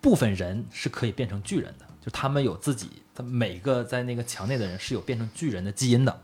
[0.00, 6.20] 部分人是可以变成巨人的，就他们有自己，他每个在那个墙内的人是有变成巨人的基因的。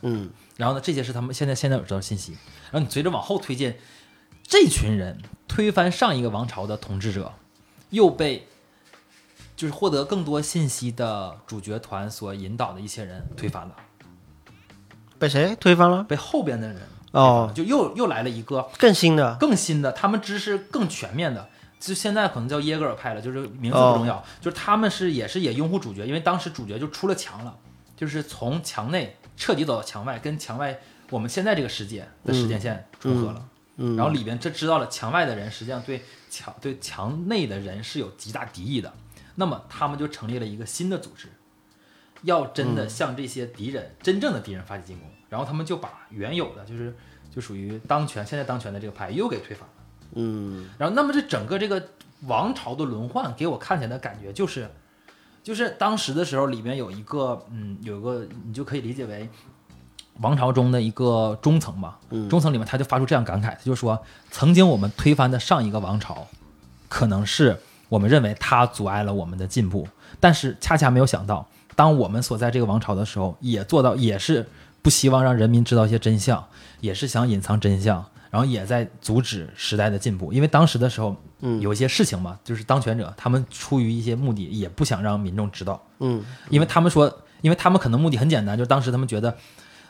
[0.00, 2.32] 嗯，然后呢，这些是他们现在现在有知道信息。
[2.72, 3.76] 然后你随着往后推进，
[4.42, 7.32] 这群人推翻上一个王朝的统治者，
[7.90, 8.48] 又被
[9.56, 13.74] 就是获得更多信息的主角团所引导的一些人推翻了。
[15.18, 16.02] 被谁推翻了？
[16.04, 16.80] 被后边的人
[17.12, 21.48] 哦，就又又来了一个更新的，更新的，他们知识更全面的。
[21.78, 27.56] 就现在可能叫耶格尔派了，就是名字哦不重要，就是他们是也是也拥护主角，因为当时主角就出了墙了，
[27.96, 30.78] 就是从墙内彻底走到墙外，跟墙外
[31.10, 33.44] 我们现在这个世界的时间线重合了。
[33.76, 38.92] 嗯，然后里边这知道了墙外的人实际上对墙对墙内的人是有极大敌意的，
[39.34, 41.28] 那么他们就成立了一个新的组织，
[42.22, 46.94] 要真的向这些敌人、真正的敌人发起进攻，然后他们就把原有的就是
[47.30, 49.74] 就属于当权现在当权的这个派又给推翻了。
[50.14, 51.82] 嗯然后，那么这整个这个
[52.26, 54.68] 王朝的轮换，给我看起来的感觉就是，
[55.42, 59.28] 就是当时的时候里面有一个，嗯，有一个你就可以理解为
[60.20, 61.98] 王朝中的一个中层吧。
[62.10, 66.26] 嗯中层里面他就发出这样感慨，他就说，曾经我们推翻的上一个王朝，
[66.90, 67.58] 可能是
[67.92, 69.86] 我们认为它阻碍了我们的进步，
[70.18, 74.48] 但是恰恰没有想到，当我们所在这个王朝的时候，也做到也是
[74.80, 76.42] 不希望让人民知道一些真相，
[76.80, 80.32] 也是想隐藏真相，然后也在阻止时代的进步。
[80.32, 89.36] 因为当时的时候，嗯有一些事情嘛，就是当权者他们出于一些目的，也不想让民众知道，嗯因为他们说，因为他们可能目的很简单，就是当时他们觉得，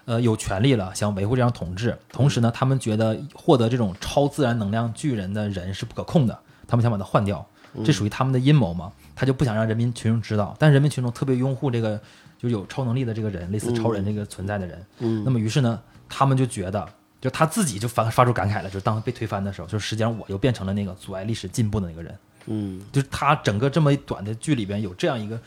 [0.06, 6.36] 呃，有权利了，想维护这样统治，同时呢，他们觉得获得这种超自然能量巨人的人是不可控的，
[6.66, 7.46] 他们想把它换掉，
[7.84, 12.00] 这属于他们的阴谋嘛，他就不想让人民群众知道，但人民群众特别拥护这个
[12.38, 16.88] 就有超能力的这个人，类似超人这个存在的人，嗯那么于是呢，他们就觉得。
[17.22, 22.12] 就他自己就发发出感慨了，就是当被推翻的时候，就是实际上我又变成了那个阻碍历史进步的那个人。
[22.46, 25.40] 嗯就是他整个这么短的剧里边有这样一个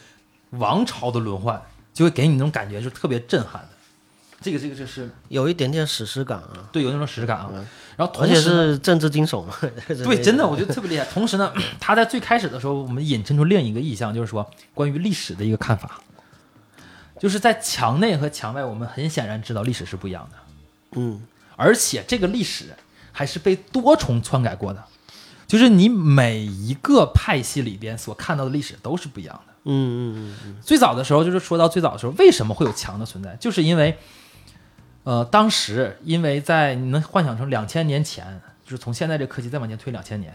[0.51, 1.61] 王朝的轮换，
[1.93, 3.67] 就会给你那种感觉，就是特别震撼的。
[4.45, 7.49] 这个这个就是有一点点史诗感啊，对有那种史诗感啊。
[7.97, 9.43] 然后同而且时政治惊悚。
[9.87, 11.05] 对，真的我觉得特别厉害。
[11.05, 15.99] 同时呢， 他在最开始的时候，我们引申出另一个意象，就是说关于历史的一个看法，
[17.19, 20.37] 就是在墙内和墙外，我们很显然知道历史是不一样的。
[20.97, 21.23] 嗯
[21.55, 22.65] 而且这个历史
[23.11, 24.83] 还是被多重篡改过的，
[25.47, 29.53] 就是你每一个派系里边所看到的历史都是不一样的。
[29.67, 29.71] 嗯
[30.19, 33.35] 嗯嗯最早的时候，就是说到最早的时候，为什么会有墙的存在？
[33.39, 33.97] 就是因为，
[35.05, 40.33] 呃，当时因为在你能幻想成两千年前，就是从现在这科技再往前推两千年，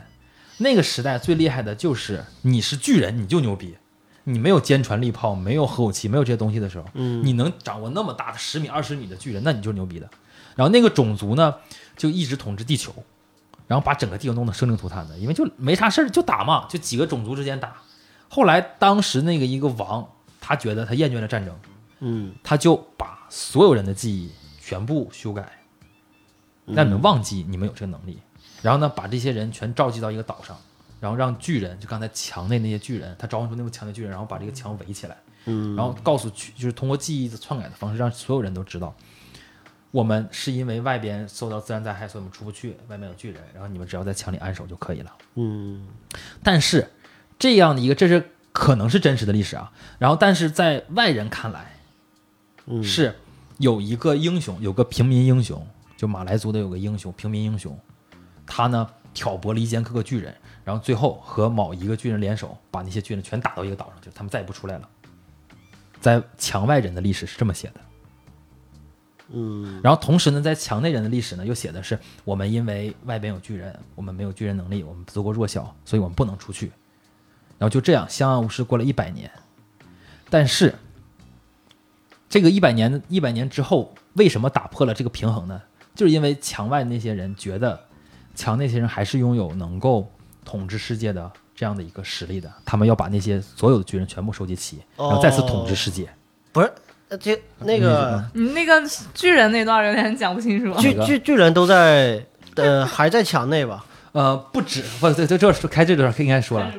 [0.59, 3.77] 那个时代最厉害的就是你是巨人你就牛逼，
[4.25, 10.09] 你没有坚船利炮，没有核武器，没有这些东西的时候，嗯你能掌握那么大的十米、二十米的巨人，那你就是牛逼的。
[10.55, 11.55] 然后那个种族呢，
[11.97, 12.95] 就一直统治地球，
[13.67, 17.75] 然后把整个地球弄得生灵涂炭的，因为就没啥事儿就打嘛，就几个种族之间打。
[18.29, 20.09] 后来当时那个一个王，
[20.41, 21.53] 他觉得他厌倦了战争，
[21.99, 24.31] 嗯他就把所有人的记忆
[24.71, 25.51] 全部修改，
[26.65, 28.21] 让你们忘记你们有这个能力，
[28.63, 30.57] 然后呢，把这些人全召集到一个岛上，
[31.01, 38.95] 然后让巨人，就刚才墙内那些巨人，他召唤出那个墙内巨人，然后把这个墙围起来，嗯，然后告诉去，就是通过记忆的篡改的方式，让所有人都知道，
[39.91, 45.13] 我们是因为外边受到自然灾害，所以我们出不去，外面有巨人，然后你们只要在墙里安守就可以了。
[45.35, 45.89] 嗯
[46.45, 46.89] 但是
[47.41, 49.73] 这样的一个，这是可能是真实的历史啊。
[49.99, 51.75] 然后，但是在外人看来，
[52.67, 53.17] 嗯是
[53.61, 57.79] 有一个英雄，有个平民英雄，就马来族的有个英雄，平民英雄，
[58.47, 64.89] 他呢挑拨离间各个巨人，然后最后和某一个巨人联手，把那些巨人全打到一个岛上去，他们再也不出来了。
[66.01, 67.81] 在墙外人的历史是这么写的。
[69.33, 76.73] 嗯然后同时呢，在墙内人的历史呢，又写的是我们因为外边有巨人，我们没有巨人能力，我们足够弱小，所以我们不能出去。
[77.59, 79.31] 然后就这样相安无事过了一百年。
[80.31, 80.75] 但是，
[82.31, 85.61] 这个一百年一百年之后，为什么打破了这个平衡呢？
[85.97, 87.79] 就是因为墙外那些人觉得
[88.37, 90.09] 墙内那些人还是拥有能够
[90.45, 96.09] 统治世界的这样的一个实力的，他们要把那些所有的巨人全部收集齐，然后再次统治世界。
[96.53, 96.73] 不是，
[97.09, 98.81] 呃这那个你那个
[99.13, 100.81] 巨人那段有点讲不清楚。
[100.81, 103.85] 巨巨巨人都在呃还在墙内吧？
[104.13, 106.73] 呃，不止，不，这这这是开这段应该说了，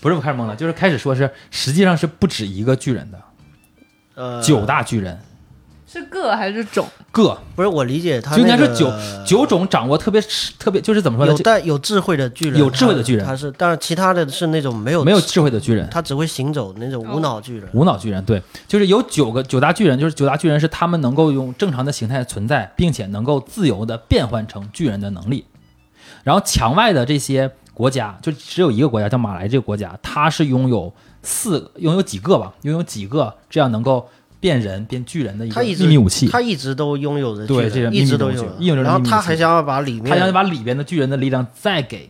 [0.00, 3.18] 不是我开始懵了，就是开始说是实际上是不止一个巨人的，
[4.16, 5.18] 呃，九大巨人
[5.86, 6.86] 是个还是种？
[7.12, 8.90] 个，不是我理解他就应该是九
[9.24, 10.20] 九种掌握特别
[10.58, 11.32] 特别，就是怎么说呢？
[11.32, 17.68] 有这带有智慧的巨人，有智慧的巨人他是，但是其他的是那种没有没有智慧的巨人，他只会行走那种无脑巨人。
[17.72, 25.46] 无脑巨人，对，就是有九个九大巨人，就是九大巨人是他们能够用正常的形态存在，并且能够自由的变换成巨人的能力。
[26.24, 30.92] 然后墙外的这些国家，就只有一个国家叫马来这个国家，它是拥有
[31.26, 34.08] 四拥有几个吧，拥有几个这样能够
[34.38, 36.28] 变人变巨人的一个秘密武器。
[36.28, 42.08] 他一直都拥有着对这个一直都有一直都是秘密武器然后他还想要把里面他想面，把里边的巨人的力量再给。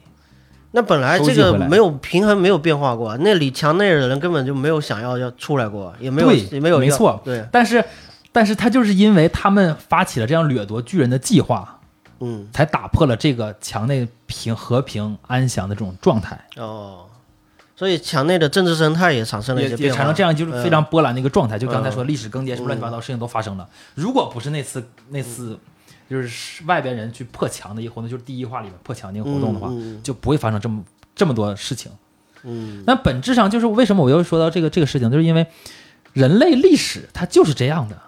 [0.72, 7.18] 那本来这个没有平衡，没有变化过，那里墙内的人根本就没有想要要出来过，也没有对也没有没错。
[7.24, 7.82] 对，但是
[8.30, 11.80] 但是他就是因为他们发起了这样掠夺巨人的计划，
[12.20, 17.06] 嗯，才打破了这个墙内平和平安详的这种状态，哦，
[17.76, 21.58] 所以墙内的政治生态也产生了一些变化，产生这样就是非常波澜的一个状态。
[21.58, 23.68] 就刚才说嗯历史更迭什么乱七八糟事情都发生了。
[23.94, 25.58] 如果不是那次那次
[26.08, 29.70] 就是外边人去破墙的一个活动，就是第一话里面破墙那个活动的话，
[30.02, 30.82] 就不会发生这么
[31.14, 31.92] 这么多事情。
[32.44, 35.46] 嗯那本质上就是为什么我又说到这个这个事情，就是因为
[36.14, 38.00] 人类历史它就是这样的。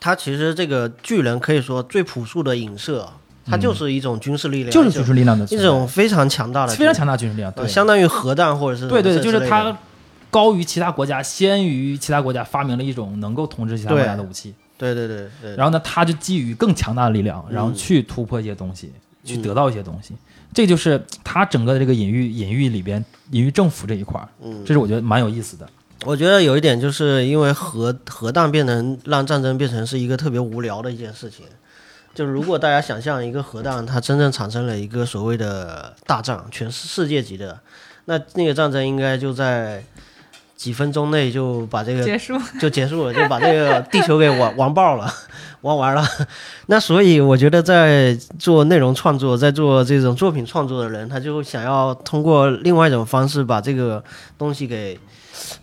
[0.00, 3.08] 它其实这个巨人可以说最朴素的影射，
[3.46, 9.76] 它就是一种军事力量，嗯就是军事力量的一种非常强大的，非常强大军事力量，相当于核弹或者是对对就是它
[10.30, 18.92] 高于其他国家，先于其他国家发明了一种能够统治其他国家的武器，对对对对，然后呢，他就基于更强大的力量，然后去突破一些东西，
[19.24, 20.14] 去得到一些东西，
[20.54, 25.66] 这就是他整个的这个隐喻隐喻里边隐喻政府这一块儿，嗯这是我觉得蛮有意思的。
[26.06, 31.44] 我觉得有一点就是因为核核弹变成让战争变成是一个特别无聊的一件事情。
[32.14, 37.58] 就是如果大家想象一个核弹，它真正产生了一个所谓的大战，全是世界级的，
[38.06, 39.82] 那那个战争应该就在
[40.56, 42.38] 几分钟内就把这个结束。
[42.60, 45.10] 就结束了，就把这个地球给玩玩爆了，
[45.62, 46.04] 玩完了。
[46.66, 54.02] 那所以我觉得，在做内容创作，在做这种作品创作的人，他就想要通过另外一种方式把这个
[54.36, 54.98] 东西给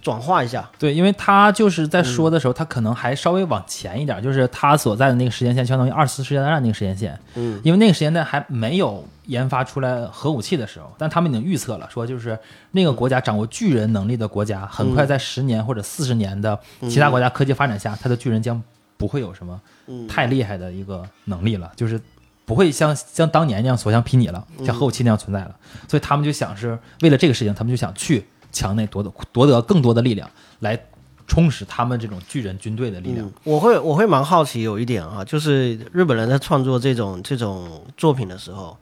[0.01, 0.69] 转化一下。
[0.77, 7.17] 对，因为他就是在说的时候，他可能还稍微往前一点，就是他所在的那个时间线，相当于二次世界大战那个时间线。
[7.35, 12.37] 嗯，因为那个时间段还没有研发出来核武器的时候，但他们已经预测了，说就是
[12.71, 16.57] 那个国家掌握巨人能力的国家，很快在十年或者四十年的
[16.89, 18.61] 其他国家科技发展下，他的巨人将
[18.97, 19.61] 不会有什么
[20.07, 21.99] 太厉害的一个能力了，就是
[22.45, 25.55] 不会像像当年那样所向披靡了，像核武器那样存在了。
[25.87, 30.29] 所以他们就想是为了这个事情，他们就想去墙内夺得夺得更多的力量，
[30.59, 30.79] 来
[31.27, 33.29] 充实他们这种巨人军队的力量。
[33.43, 38.77] 我会我会蛮好奇有一点啊，就是日本人在创作这种这种作品的时候，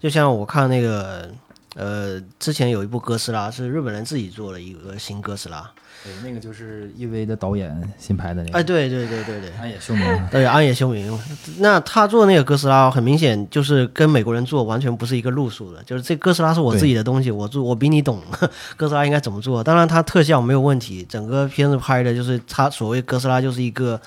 [0.00, 1.30] 就像我看那个
[1.76, 5.70] 呃，之前有一部哥斯拉是日本人自己做的一个新哥斯拉，
[6.02, 10.28] 对，那个就是一 v 的导演新拍的那个，哎，对对对对对，安野秀明。
[10.30, 11.18] 对，安野秀明，
[11.58, 15.82] 那他做那个哥斯拉，很明显就是跟美国人做完全不是一个路数的。
[15.84, 18.22] 就是这哥斯拉是我自己的东西，我做我比你懂
[18.78, 19.62] 哥斯拉应该怎么做。
[19.62, 24.00] 当然，他特效没有问题，整个片子拍的就是他所谓哥斯拉就是一个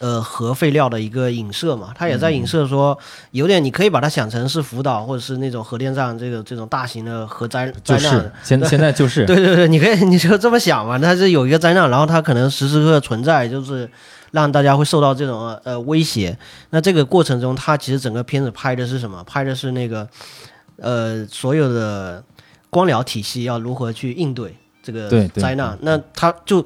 [0.00, 2.98] 呃核废料的一个影射嘛，他也在影射说，
[3.30, 8.32] 有点你可以把它想成是福岛或者是那种核电站这个这种大型的核灾灾难。
[8.42, 13.88] 现 现在就是对对对，你可以你就这么想嘛，它是有一个灾难，然后它可能时时刻刻存在，就是
[14.32, 16.36] 让大家会受到这种呃威胁。
[16.70, 19.22] 那这个过程中，它其实整个片子拍的是什么？
[19.24, 20.08] 拍的是那个
[20.76, 22.24] 呃所有的
[22.70, 25.78] 光疗体系要如何去应对这个灾难。
[25.82, 26.64] 那他就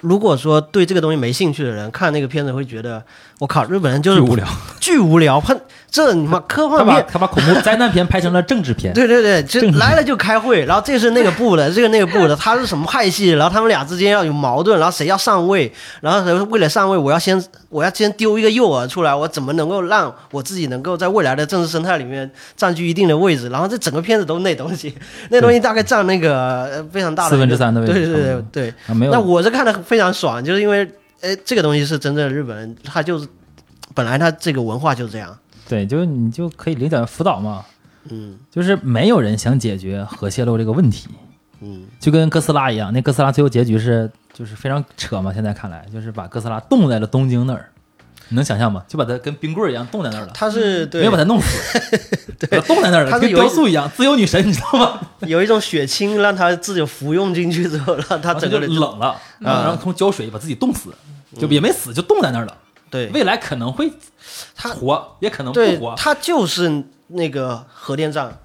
[0.00, 3.04] 如果说对这个东西没兴趣的人看那个片子，会觉得
[3.38, 4.48] 我靠，日本人就是巨无聊，
[4.80, 7.06] 巨无聊，喷这你妈科幻片。
[7.10, 8.92] 他把恐怖灾难片拍成了政治片。
[8.92, 23.48] 对对对，就来了就开会，然后这是那个部的， 这个那个部的，他是什么派系，然后他们俩之间要有矛盾，然后谁要上位，然后为了上位，我要先我要先丢一个诱饵出来，我怎么能够让我自己能够在未来的政治生态里面占据一定的位置？
[23.48, 24.94] 然后这整个片子都是那东西，
[25.30, 28.74] 那东西大概占那个呃非常大的四分之三的位置对对对对。
[28.86, 29.12] 啊，没有。
[29.12, 30.88] 那我是看的非常爽，就是因为
[31.20, 33.26] 呃这个东西是真正的日本人，他就是
[33.94, 35.36] 本来他这个文化就是这样，
[35.68, 37.64] 对，就是你就可以领点辅导嘛，
[38.10, 41.08] 嗯就是没有人想解决核泄漏这个问题，
[41.60, 47.68] 嗯就跟哥斯拉一样，那哥斯拉最后结局是就是非常扯嘛，现在看来就是把哥斯拉冻在了东京那儿，
[48.30, 48.82] 你能想象吗？
[48.88, 51.78] 就把它跟冰棍儿一样冻在那儿了，他是对没有把它弄死，
[52.40, 55.00] 对它冻在那儿了，跟它是有一雕塑一样，自由女神，你知道吗？
[55.26, 60.90] 有一种血清，让它自己服用进去之后，让他然后它就整个人冷了，然后然后通过胶水把自己冻死，
[61.38, 62.56] 就也没死，就冻在那儿了。
[62.90, 63.92] 对未来可能会
[64.56, 65.94] 它活，也可能不活，。
[65.96, 68.38] 它就是那个核电站，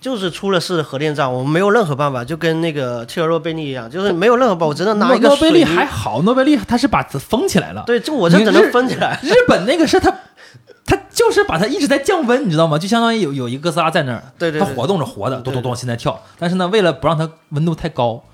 [0.00, 7.82] 就是出了事的核电站，我们没有任何办法，就跟那个切尔诺贝利一样，就是没有任何办法，我只能拿一个诺贝利还好，诺贝利它是把它封起来了。
[7.86, 9.20] 对，就我这只能封起来。
[9.22, 10.10] 日本那个是它，
[10.84, 12.78] 它就是把它一直在降温，你知道吗？
[12.78, 16.20] 就相当于有有一个哥斯拉在那儿，对对对它活动着活的，对咚咚咚，现在跳。
[16.38, 18.24] 但是呢，为了不让它温度太高，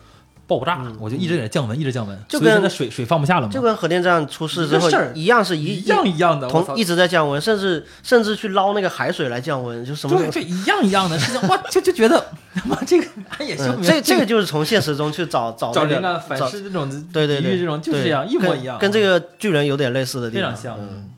[0.47, 13.09] 爆炸，嗯我就一直给它降温，一直降温，就跟所以现在水水放不下了嘛，就跟核电站出事之后一样，是一一样一样的，同一直在降温，甚至甚至去捞那个海水来降温，就什么对，这一样一样的事情，哇，就就觉得他妈这个
[13.39, 20.79] 安野秀嗯，明这这个就是从现实中去找找那个找灵感反找噬这种对对对，这种就是对这样一模一样，跟这个巨人有点类似的地方，非常像。
[20.81, 21.11] 嗯。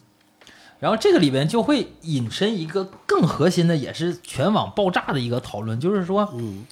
[0.80, 6.64] 然后这个里边就会引申一个更核心的，也是全网爆炸的一个讨论，就是说，嗯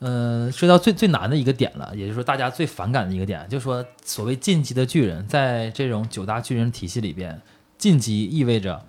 [0.00, 7.42] 呃，说到最最难的一个点了，也就是说大家最反感的一个点，就是说所谓晋级的巨人，在这种九大巨人体系里边，
[7.78, 8.84] 晋级意味着，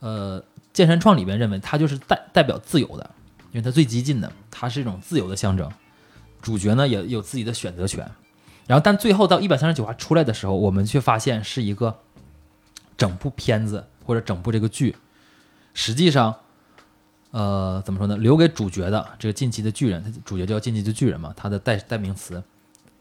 [0.00, 3.08] 呃，剑山创里边认为它就是代代表自由的，
[3.52, 5.70] 因为它最激进的，它是一种自由的象征。
[6.40, 8.10] 主角呢也有自己的选择权，
[8.66, 12.00] 然后但最后到一百三十九话出来的时候，我们却发现是一个
[12.96, 14.96] 整部片子或者整部这个剧，
[15.72, 16.34] 实际上。
[17.32, 18.16] 呃，怎么说呢？
[18.16, 22.42] 留给主角的这个晋级的巨人，他主角叫晋级的巨人嘛，他的代代名词，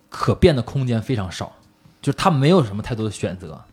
[0.09, 1.53] 可变的空间非常少，
[2.01, 3.63] 就是他没有什么太多的选择。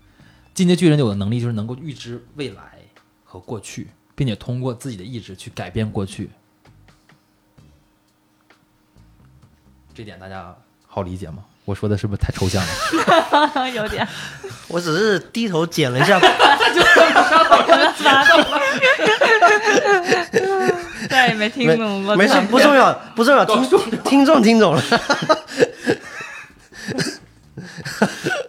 [0.55, 2.79] 晋级巨人有的能力就是能够预知未来
[3.25, 6.31] 和过去，并且通过自己的意志去改变过去。
[9.95, 10.57] 这点大家
[10.87, 11.45] 好理解吗？
[11.65, 13.71] 我说的是不是太抽象了？
[13.71, 14.09] 有点。
[14.69, 16.19] 我只是低头捡了一下，
[21.09, 22.15] 再也没听懂过。
[22.17, 23.63] 没事，不重要，不重要，听
[24.05, 24.83] 听众听懂了。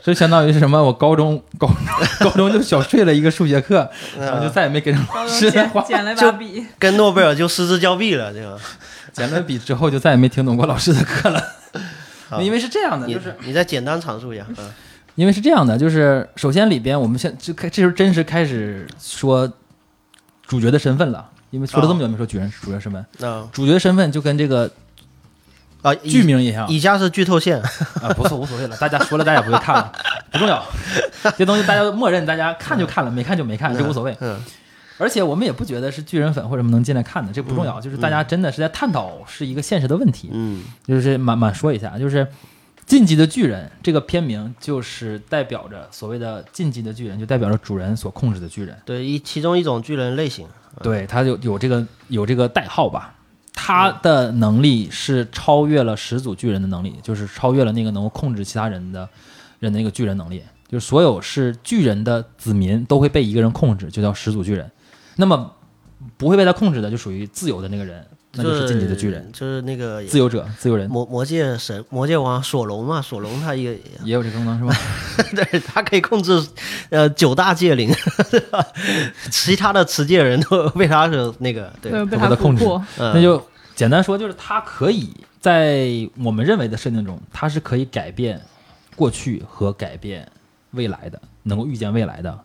[0.03, 0.82] 这相当于是什么？
[0.84, 1.78] 我高中高中
[2.20, 8.60] 高中就小睡了一个数学课，然后就再也没给老高中师捡了把笔，跟诺贝尔就失之交臂了，这个。
[9.12, 11.43] 捡了笔之后，就再也没听懂过老师的课了。
[12.39, 14.72] 因为是这样的，你就是你再简单阐述一下，嗯
[15.16, 19.51] 因为是这样的，就是首先里边我们现就开这时候真实开始说
[20.47, 24.70] 主角的身份了，因为说了这么久没说主人主角身份，那主角身份就跟这个
[25.82, 26.68] 啊，剧名一样。
[26.70, 29.91] 以下是剧透线，啊，不错无所谓了，大家说了大家也不会看了，
[30.32, 30.64] 不重要，
[31.38, 34.16] 这东西大家默认大家看就看了，没看就没看，这无所谓。
[34.20, 34.39] 嗯。
[34.97, 40.30] 而且我们也不觉得是巨人粉或者什么能进来看的，这不重要，就是大家真的是在探讨是一个现实的问题。
[40.34, 40.62] 嗯。
[40.86, 42.26] 就是满满说一下，就是
[42.86, 48.78] 《进击的巨人》这个片名，就是代表着所谓的进击的巨人，就代表着主人所控制的巨人。
[48.84, 50.45] 对，一其中一种巨人类型，
[50.82, 53.16] 对，他就有这个有这个代号吧。
[53.54, 59.08] 他的能力是超越了始祖巨人的能力，就是超越了那个能够控制其他人的
[59.60, 60.42] 人的那个巨人能力。
[60.68, 64.72] 就是所有是巨人的子民都会被一个人控制，就叫始祖巨人。
[65.18, 65.52] 那么
[66.16, 73.74] 不会被他控制的，就属于自由的那个人，那就是晋级的巨人，就是那个自由者、自由人，魔魔界神魔界王索隆嘛，索隆他也
[74.04, 74.76] 也有这功能是吧？
[75.36, 76.46] 对他可以控制
[76.90, 77.92] 呃九大界灵，
[79.32, 82.64] 其他的持界人都被他是那个对，被他控制。
[83.00, 83.44] 嗯那就
[83.76, 85.10] 简单说，就是他可以
[85.40, 85.90] 在
[86.24, 88.40] 我们认为的设定中，他是可以改变
[88.96, 90.30] 过去和改变
[90.72, 92.40] 未来的，能够预见未来的。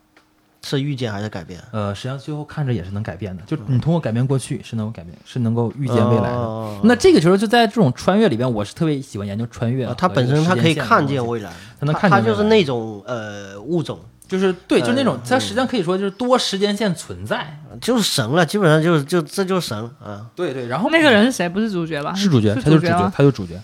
[0.64, 1.60] 是预见还是改变？
[1.70, 6.36] 呃，实际上最后看着也是能改变的，就你通过改变过去是能够改变，是能够预见未来的。
[6.36, 12.20] 哦那这个时候就在这种穿越里边，我是特别喜欢研究穿越啊和他本身它可以看见，未来，它能看见。
[12.20, 17.58] 它就是那种呃物种，就是对，就是那种呃，它实际上可以说就是多时间线存在。
[17.80, 20.26] 就是神了，基本上就是就这就是神啊。
[20.34, 21.48] 对对，然后那个人是谁？
[21.48, 22.14] 不是主角吧？
[22.14, 23.60] 是主角，他就是主角他就是主角。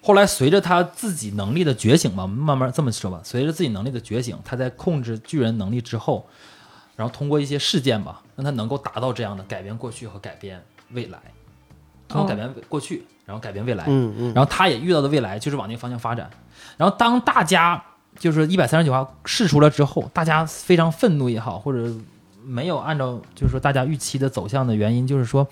[0.00, 6.26] 后来随着他自己能力的觉醒吧，慢慢这么说吧，随着自己能力的觉醒，他在控制巨人能力之后，
[6.96, 11.18] 然后通过一些事件吧，让他能够达到这样的改变过去和改变未来，
[12.06, 13.84] 通过改变过去，然后改变未来。
[13.86, 16.30] 嗯嗯，然后他也遇到的未来就是往那个方向发展。
[16.76, 17.82] 然后当大家
[18.18, 21.92] 就是一百三十九号试出了之后，大家非常愤怒也好，或者
[22.44, 25.46] 没有按照就是说大家预期的走向的原因，就是说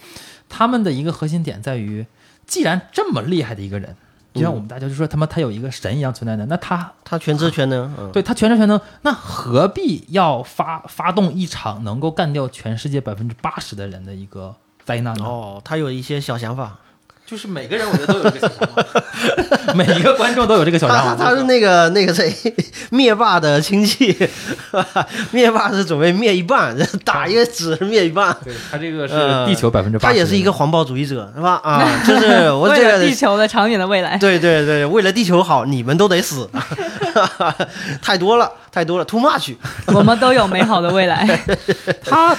[0.48, 2.06] 他们的一个核心点在于，
[2.46, 3.94] 既然这么厉害的一个人，
[4.36, 15.24] 就像我们大家就说他妈他有一个神一样存在的，那他他全知全能，嗯，对他全知全能，那何必要发发动一场能够干掉全世界百分之八十的人的一个灾难呢？
[15.24, 16.78] 哦，他有一些小想法，
[17.26, 21.16] 就是每个人我觉得都有这个小想法， 每一个观众都有这个小想法。
[21.16, 22.32] 他他是那个那个谁，
[22.90, 24.16] 灭霸的亲戚，
[25.32, 28.34] 灭霸是准备灭一半，打一个纸灭一半。
[28.44, 31.60] 对他这个是呃地球百分之八，他也是一个环保主义者，是吧？
[31.64, 34.16] 啊， 就是我为了这个地球的长远的未来。
[34.18, 36.48] 对对对，为了地球好，你们都得死，
[38.00, 39.52] 太多了，太多了，too much。
[39.86, 41.26] 我们都有美好的未来。
[42.04, 42.36] 他，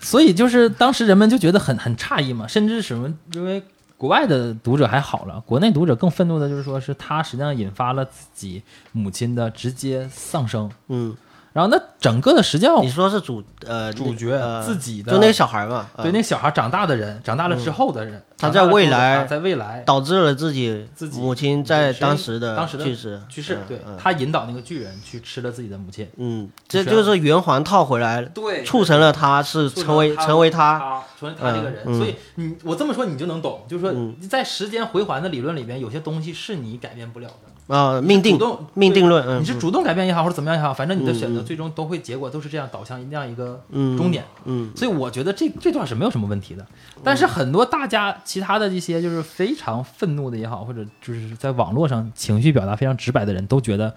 [0.00, 3.62] 所以就是当时人们就觉得很很诧异嘛，甚至什么，因为
[4.00, 11.14] 国外的读者还好了，国内读者更愤怒的就是说是他实际上引发了自己母亲的直接丧生，嗯，
[11.52, 44.24] 然后那整个的实际上你说是主呃主角呃自己的就那个小孩嘛，对那个小孩长大的人，长大了之后的人，他在未来在未来导致了自己自己母亲在当时的当时的去世去世，对嗯他引导那个巨人去吃了自己的母亲，嗯，这就是圆环套回来，对促成了他是成为成为他，成为他这个人，所以你我这么说你就能懂，就是说嗯在时间回环的理论里边，有些东西是你改变不了的，啊，命定主动命定论，嗯，你是主动改变也好，或者怎么样也好，反正你的选择最终都会结果都是这样导向那样一个嗯终点。
[44.44, 46.66] 嗯所以我觉得这这段是没有什么问题的。
[47.04, 53.94] 但是很多大家其他的一些就是非常愤怒的也好，或者就是在网络上情绪表达非常直白的人，都觉得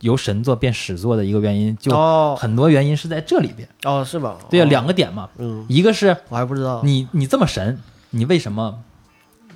[0.00, 3.68] 由神作变始作的一个原因，就哦很多原因是在这里边。
[3.84, 4.38] 哦是吧？
[4.48, 7.78] 对呀，哦两个点嘛，嗯，一个是我还不知道，你你这么神，
[8.08, 8.78] 你为什么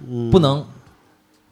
[0.07, 0.67] 嗯不能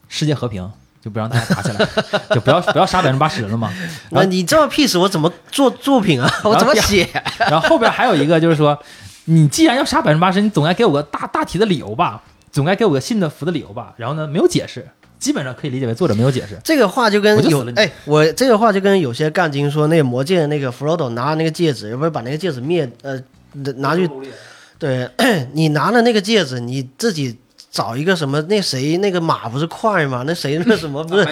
[0.07, 0.71] 世界和平？
[1.01, 1.89] 就不让大家打起来，
[2.35, 3.73] 就不要不要杀百分之八十人了嘛。
[4.11, 6.31] 那你这么 peace，我怎么做作品啊？
[6.45, 7.09] 我怎么写？
[7.39, 8.79] 然后后边还有一个就是说，
[9.27, 13.95] 你既然要杀百分之八十，你总该给我个大大体的理由吧，总该给我个信的服的理由吧。
[13.97, 14.87] 然后呢，没有解释，
[15.19, 16.59] 基本上可以理解为作者没有解释。
[16.65, 23.21] 这个话就跟有了哎，我这个话就跟有些杠精说，那个魔戒那个弗罗多拿那个戒指，要不是把那个戒指灭呃
[23.77, 24.09] 拿去
[24.79, 25.09] 对
[25.53, 27.37] 你拿了那个戒指，你自己
[27.79, 30.25] 找一个什么那谁那个马不是快吗？
[30.27, 31.23] 那谁那什么不是？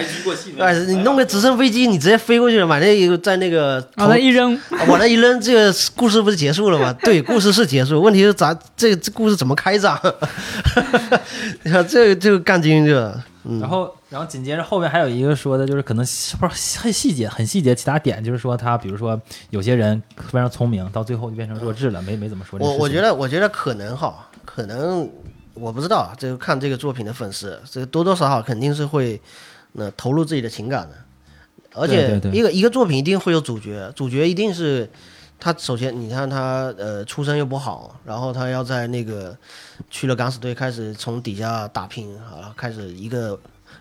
[0.57, 6.93] 哎，你弄个直升飞机，你直接飞过去了，把那个在那个往那一扔，往那一扔，这个故事不是结束了吗？
[7.03, 9.99] 对，故事是结束，问题是咱这这故事怎么开展？
[11.63, 16.05] 你 看这个这个干精这，嗯，然后，然后紧接着后面还有一个说的，就是可能
[16.39, 19.19] 不是很细节，很细节，其他点就是说他，比如说
[19.49, 22.79] 有些人非常聪明，到最后就变成弱智了，没没怎么说这事情。
[22.79, 25.09] 我我觉得，我觉得可能哈，可能
[25.59, 29.19] 我不知道，这个看这个作品的粉丝，这个多多少少肯定是会
[29.73, 30.95] 那投入自己的情感的，
[31.73, 34.89] 而且一个一个作品一定会有主角，主角一定是
[35.39, 39.35] 他首先你看他呃出身又不好，然后他要在那个
[39.89, 43.39] 去了敢死队开始从底下打拼啊，开始一个。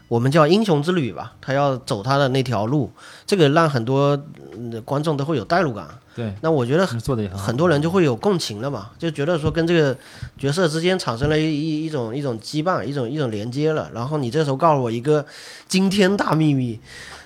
[0.08, 2.88] 我们叫英雄之旅吧，他要走他的那条路，
[3.26, 4.16] 这个让很多、
[4.56, 5.88] 嗯观众都会有代入感。
[6.16, 7.44] 对，那我觉得做的也很好。
[7.44, 9.94] 很多人就会有共情了嘛，就觉得说跟这个
[10.38, 13.90] 角色之间产生了一一一种一种羁绊，一种一种连接了。
[13.92, 15.24] 然后你这时候告诉我一个
[15.68, 16.80] 惊天大秘密，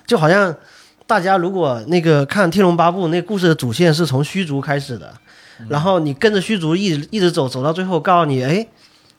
[0.09, 0.53] 就好像
[1.07, 5.15] 大家如果那个看《天龙八部》那故事的主线是从虚竹开始的，
[5.69, 8.67] 然后你跟着虚竹一直一直走走到最后，告诉你，哎，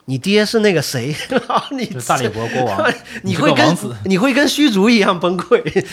[0.05, 2.93] 你爹是那个谁， 然后你就是大理国国王，
[3.23, 5.61] 你会跟你会跟虚竹一样崩溃？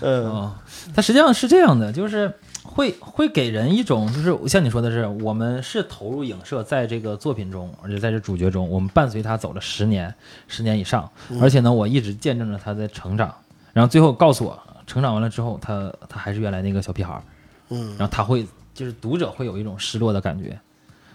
[0.00, 0.54] 嗯哦，
[0.96, 2.32] 它实际上是这样的，就是
[2.62, 10.14] 会会给人一种，就是像你说的是，我们是投入影射在这个作品中，而且在这主角中，我们伴随他走了十年，
[10.48, 13.34] 十年以上，而且呢，我一直见证着他在成长，
[13.74, 17.22] 然后最后告诉我，成长完了之后，他他还是原来那个小屁孩儿，
[17.68, 20.58] 嗯然后他会就是读者会有一种失落的感觉，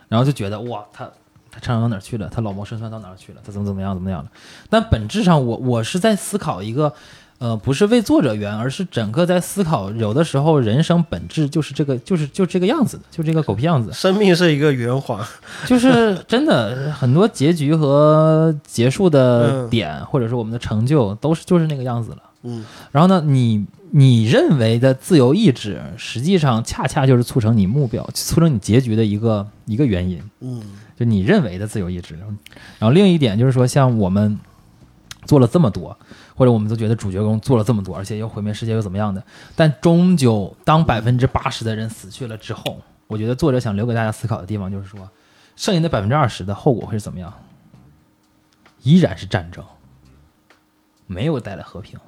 [0.07, 1.09] 然后就觉得哇，他
[1.49, 2.29] 他成长到哪儿去了？
[2.29, 3.41] 他老谋深算到哪儿去了？
[3.43, 4.31] 他怎么怎么样怎么样了？
[4.69, 6.93] 但本质上我，我是在思考一个，
[7.41, 15.19] 呃，不是为作者圆，而是整个在思考，有的时候人生本质就是这个，就是就这个样子的，就这个狗屁样子，生命是一个圆环，
[15.65, 22.17] 就是真的很多结局和结束的嗯点，或者说我们的成就，都是就是那个样子了。
[22.43, 30.21] 嗯然后呢，你你认为的自由意志，实际上恰恰就是促成你目标、促成你结局的一个一个原因。
[30.41, 30.61] 嗯
[30.95, 32.15] 就你认为的自由意志。
[32.77, 34.39] 然后另一点就是说，像我们
[35.25, 35.97] 做了这么多，
[36.41, 39.23] 或者我们都觉得主角公做了这么多，而且又毁灭世界又怎么样的，
[39.55, 45.07] 但终究当百分之八十的人死去了之后，我觉得作者想留给大家思考的地方就是说，
[45.55, 47.31] 剩下的百分之二十的后果会是怎么样？
[48.81, 49.63] 依然是战争，
[51.05, 51.99] 没有带来和平。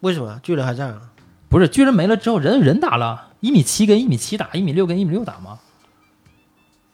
[0.00, 1.02] 为什么巨人还在啊？
[1.48, 5.60] 不是巨人没了之后，人人打了，一米七跟一米七打，一米六跟一米六打吗？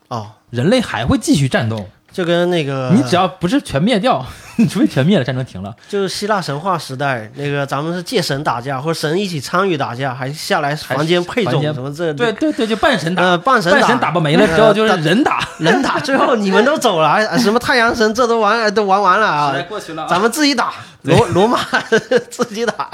[0.08, 5.74] 哦，人类还会继续战斗，就跟那个你只要不是全灭掉， 你 除非全灭了，战争停了。
[5.88, 20.72] 就是希腊神话时代，那个咱们是借神打架，或者神一起参与打架，还下来房间配种间什么这对对对，就半神打，呃半神打半神打不没了之后就是呃人打， 人打，最后你们都走了，啊什么太阳神这都玩都玩完了啊，过去了咱们自己打，
[21.02, 21.58] 罗罗马
[22.30, 22.90] 自己打，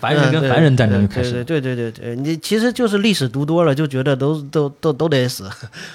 [0.00, 1.44] 凡人跟凡人战争就开始了。
[1.44, 5.48] 对对对对对，你其实就是历史读多了，就觉得都都都都得死，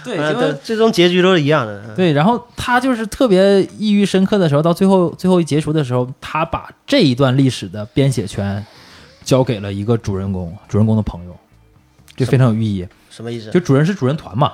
[0.03, 1.81] 对，呃因为最终结局都是一样的。
[1.95, 8.65] 对，然后他就是特别抑郁深刻的时候，到最后最后一结束的时候，他把这一段历史的编写权
[9.23, 11.37] 交给了一个主人公，主人公的朋友，
[12.15, 12.87] 这非常有寓意。
[13.09, 13.51] 什么意思？
[13.51, 14.53] 就主人是主人团嘛，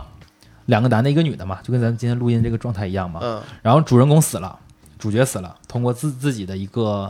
[0.66, 3.22] 两个男的，一个女的嘛，就跟咱们今天录音这个状态一样嘛。
[3.24, 4.60] 嗯然后主人公死了，
[4.98, 7.10] 主角死了，通过自自己的一个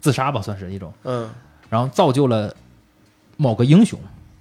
[0.00, 1.28] 自杀吧，算是一种，嗯
[1.68, 2.54] 然后造就了
[3.36, 3.98] 某个英雄，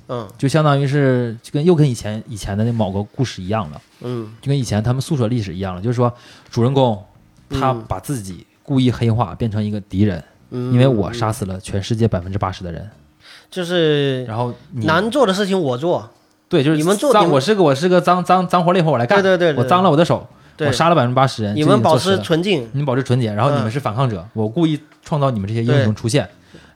[0.08, 6.14] 嗯就相当于是就跟又跟以前以前的那某个故事一样了，嗯就跟以前他们诉说历史一样了，就是说
[6.52, 7.04] 主人公
[7.50, 7.84] 他嗯。
[7.88, 12.90] 把自己故意黑化，变成一个敌人，嗯，因为我杀死了全世界百分之八十的人，
[13.50, 16.10] 就是然后难做的事情我做，
[16.50, 19.64] 对，就是你们做脏我是个我是个脏脏脏活累活我来干，对对对对。
[19.64, 20.28] 我脏了我的手，
[20.60, 23.72] 我杀了百分之八十人，你们保持纯净，你们保持纯洁，然后你们嗯。
[23.72, 26.28] 是反抗者，我故意创造你们这些英雄出现，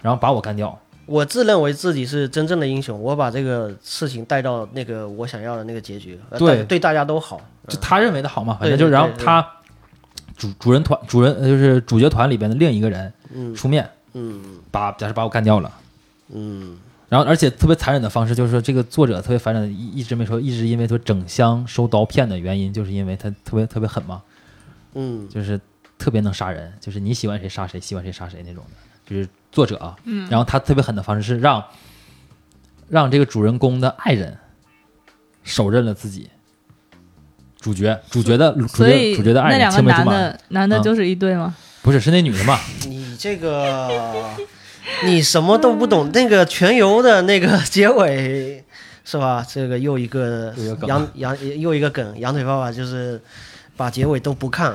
[0.01, 0.78] 然后把我干掉。
[1.07, 6.57] 我自认为自己是真正的英雄，我把这个事情带到那个我想要的那个结局，呃对。
[6.57, 7.41] 带对大家都好。
[7.67, 9.45] 就他认为的好嘛，反正就然后他
[10.41, 15.71] 主主人团主人呃就是主角团里边的另一个人嗯出面，嗯把假设把我干掉了。
[16.33, 16.79] 嗯
[17.09, 24.23] 然后，而且特别残忍的方式就是说，这个作者特别残忍，一一直没说，一直因为说整箱收刀片的原因，就是因为他特别特别狠嘛，
[24.95, 25.59] 嗯就是
[25.99, 29.95] 特别能杀人，就是你喜欢谁杀谁，喜欢谁杀谁那种的，就是作者啊。
[30.05, 30.27] 嗯。
[30.27, 31.63] 然后他特别狠的方式是让
[32.89, 34.35] 让这个主人公的爱人
[35.43, 36.29] 手刃了自己。
[37.62, 41.55] 主角，主角的主角所以主角的爱人那两个青梅竹马，男的男的啊就是一对吗？
[41.84, 42.59] 不是是那女的嘛？
[42.88, 43.89] 你这个
[45.05, 48.64] 你什么都不懂，那个全游的那个结尾
[49.05, 49.45] 是吧？
[49.47, 50.53] 这个又一个
[50.88, 53.22] 羊羊又一个梗，羊腿爸爸就是。
[53.78, 54.74] 把结尾都不看，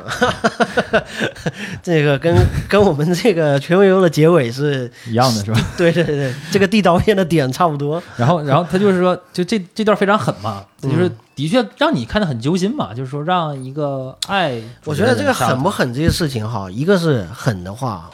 [1.83, 2.37] 这个跟
[2.69, 5.61] 跟我们这个全游的结尾是，一样的是吧？
[5.79, 8.03] 对对对，这个地刀片的点差不多。
[8.17, 18.11] 然后，然后他就是说，就这这段非常狠嘛，嗯就是的确让你看得很揪心嘛，就是说让一个爱，我觉得这个狠不狠这些事情哈，一个是狠的话，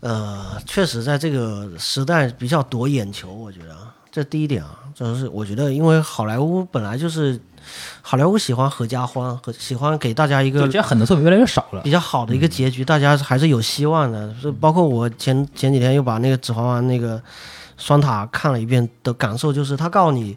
[0.00, 3.76] 呃，确实在这个时代比较夺眼球，我觉得
[4.10, 7.38] 这第一点啊，就是我觉得因为好莱坞本来就是
[8.02, 11.90] 好莱坞喜欢合家欢，和喜欢给大家一个就这样狠的作品越来越少了比。
[11.90, 14.34] 较好的一个结局，大家还是有希望的。
[14.40, 17.22] 是包括我前前几天又把那个《指环王》那个
[17.76, 20.36] 双塔看了一遍的感受，就是他告诉你，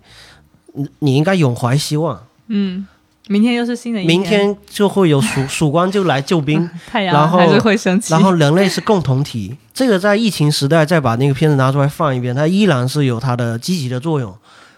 [0.74, 2.86] 你你应该永怀希望，嗯，
[3.32, 6.70] 明天又是新的一天明天就会有曙 曙光就来救兵。
[6.92, 8.14] 太然后阳还是会升起。
[8.14, 14.36] 然后人类是共同体，这个在疫情时代再把那个片子拿出来放一遍，它依然是有它的积极的作用。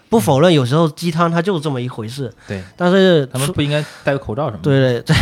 [0.08, 4.62] 不否认，有时候鸡汤它就是这么一回事，对但是他们不应该戴个口罩什么的。
[4.62, 5.14] 对对，在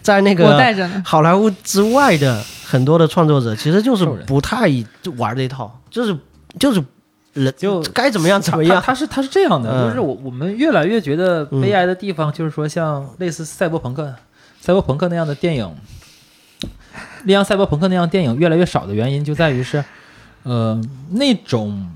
[0.00, 0.58] 在那个。
[1.04, 4.70] 好莱坞之外的很多的创作者，其实就是不太
[5.02, 6.16] 就玩这一套，就是
[6.58, 6.82] 就是
[7.36, 8.80] 人就该怎么样怎么样。
[8.80, 14.12] 他他是他是这样的，嗯就是我我们越来越觉得悲哀的地方，就是说像类似赛博朋克、
[14.60, 15.72] 赛博朋克那样的电影，
[17.28, 19.84] 像赛博朋克那样的电影越来越少的原因，就在于是，
[20.42, 20.80] 呃，
[21.10, 21.88] 那种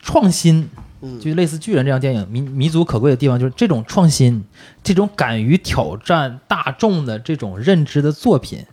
[0.00, 0.68] 创新，
[1.00, 4.44] 嗯就类似巨人这样电影弥弥足可贵的地方，就是这种创新，
[4.82, 8.64] 这种敢于挑战大众的这种认知的作品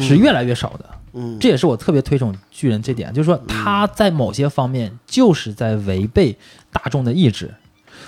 [0.00, 0.84] 是越来越少的。
[0.90, 0.98] 嗯，
[1.38, 6.36] 这也是我特别推崇巨人这点，就是说他在某些方面就是在违背
[6.72, 7.54] 大众的意志。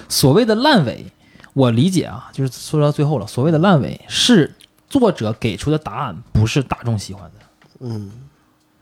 [0.08, 1.06] 所谓的烂尾，
[1.52, 4.54] 我理解啊，就是说到最后了，所谓的烂尾是
[4.88, 7.30] 作者给出的答案，不是大众喜欢的。
[7.80, 8.10] 嗯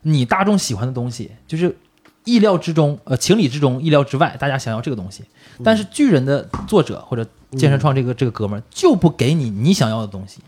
[0.03, 1.77] 你大众喜欢的东西，就是
[2.25, 5.25] 意料之中，呃，情理之中，意料之外，大家想要这个东西。
[5.63, 7.25] 但是巨人的作者或者
[7.57, 10.45] 健身创这个、这个哥们儿就不给你你想要的东西，对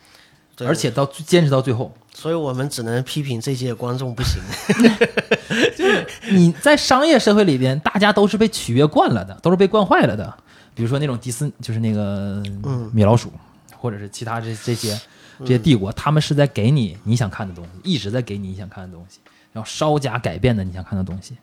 [0.60, 1.92] 而且到最坚持到最后。
[2.12, 4.40] 所以我们只能批评这些观众不行。
[5.76, 10.32] 就是你在商业社会里边，大家都是被取悦惯了的，都是被惯坏了的。
[10.74, 13.32] 比如说那种迪斯，就是那个嗯米老鼠，
[13.76, 15.00] 或者是其他这这些
[15.40, 19.18] 这些帝国，他们是在给你你想看的东西，一直在给你你想看的东西，
[19.52, 21.36] 然后稍加改变的你想看的东西。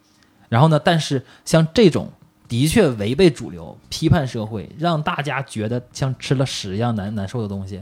[0.47, 2.11] 然后呢，但是像这种
[2.47, 7.81] 的确违背主流、批判社会，让大家觉得像吃了屎一样难难受的东西，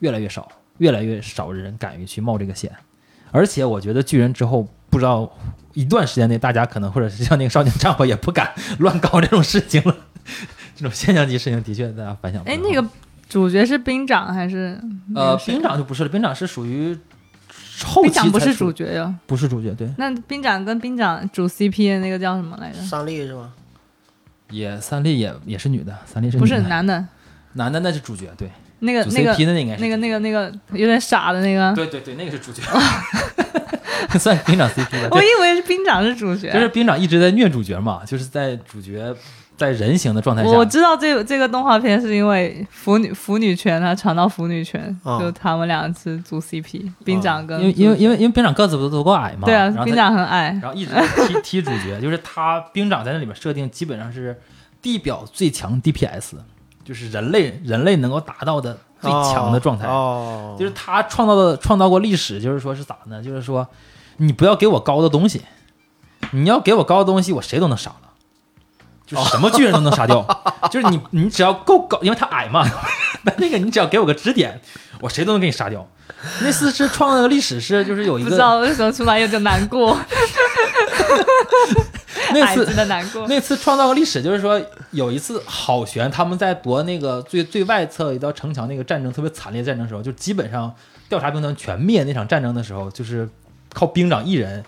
[0.00, 0.50] 越来越少，
[0.80, 2.70] 越来越少人敢于去冒这个险。
[3.30, 5.30] 而且我觉得巨人之后，不知道
[5.72, 9.96] 一段时间内，大家可能或者是像那个少年战火也不敢乱搞这种事情了。
[10.76, 12.88] 这种现象级事情的确大家反响不哎，那个
[13.28, 14.80] 主角是兵长还是
[15.14, 16.98] 呃，兵长就不是了，兵长是属于
[17.84, 19.14] 后期兵长不是主角呀。
[19.26, 22.80] 不是主角，对，那兵长跟兵长主 CP 的那个叫什么来着？
[22.80, 23.52] 三笠是吗？
[24.50, 27.06] 也三笠也也是女的，三笠是不是男的，
[27.52, 29.34] 男的那是主角，对，主那个那个
[29.78, 32.62] 那个那个那个有点傻的那个，对对对，那个是主角，
[34.18, 35.08] 算兵长 CP 吧。
[35.10, 36.52] 我对以为是兵长是主角。
[36.52, 39.14] 就是兵长一直在虐主角嘛，就是在主角
[39.56, 50.92] 在人形的状态下，我知道这个这个动画片是因为腐女腐女权，他传到腐女权，哦就他们俩是组 CP，兵长跟因为因为因为因为兵长个子不都够矮嘛，对啊兵长很矮，然后一直
[51.28, 54.40] 踢踢主角，就是他兵长在那里面设定基本上是
[54.80, 56.36] 地表最强 DPS，
[56.90, 63.22] 就是人类人类能够达到的最强的状态，哦，就是他创造的创造过历史，就是说是咋呢？
[63.22, 63.64] 就是说
[64.16, 65.42] 你不要给我高的东西，
[66.32, 68.08] 你要给我高的东西，我谁都能杀了。
[69.06, 70.26] 就是什么巨人都能杀掉，
[70.68, 72.66] 就是你，你只要够高，因为他矮嘛，
[73.22, 74.60] 那那个你只要给我个支点，
[75.00, 75.86] 我谁都能给你杀掉。
[76.42, 79.96] 那次是创造的历史是，就是有一个不知道为什么出来有点难过。
[82.32, 83.26] 那次的难过。
[83.28, 84.60] 那次创造个历史，就是说
[84.90, 90.74] 有一次好悬他们在夺那个最最外侧一道城墙那个战争特别惨烈战争的时候，就基本上
[91.08, 93.28] 调查兵团全灭那场战争的时候，就是
[93.72, 94.64] 靠兵长一人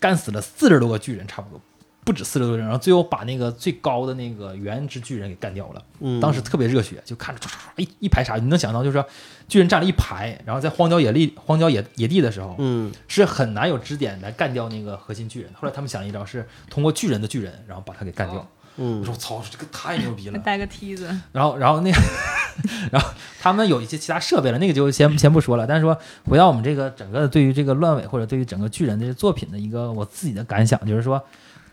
[0.00, 1.60] 干死了四十多个巨人，差不多
[2.04, 5.82] 不止四十多个人，然后最后把那个最高的那个原之巨人给干掉了。
[6.00, 9.06] 嗯，当时特别热血，就看着唰唰唰一一排啥，你能想到就是说
[9.48, 15.50] 巨人站了一排，然后在荒郊野地荒郊野野地的时候，嗯是很难有支点来干掉那个核心巨人。
[15.54, 18.36] 后来他们想了一招，是通过巨人的巨人，然后把他给干掉。
[18.36, 18.46] 我
[18.76, 20.38] 嗯说我操，这个太牛逼了！
[20.40, 21.98] 带个梯子，然后，然后那个，
[22.90, 23.08] 然后
[23.40, 25.64] 他们有一些其他设备了，那个就先先不说了。
[25.64, 31.24] 但是说回到我们这个整个对于这个乱尾或者对于整个巨人的作品的一个我自己的感想，就是说，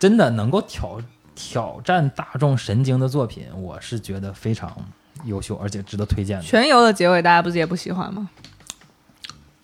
[0.02, 1.00] 真的能够挑
[1.32, 4.76] 挑战大众神经的作品，我是觉得非常
[5.26, 6.42] 优秀，而且值得推荐的。
[6.42, 8.28] 全游的结尾大家不是也不喜欢吗？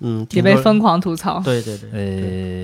[0.00, 1.40] 嗯，也被疯狂吐槽。
[1.44, 1.90] 对对对，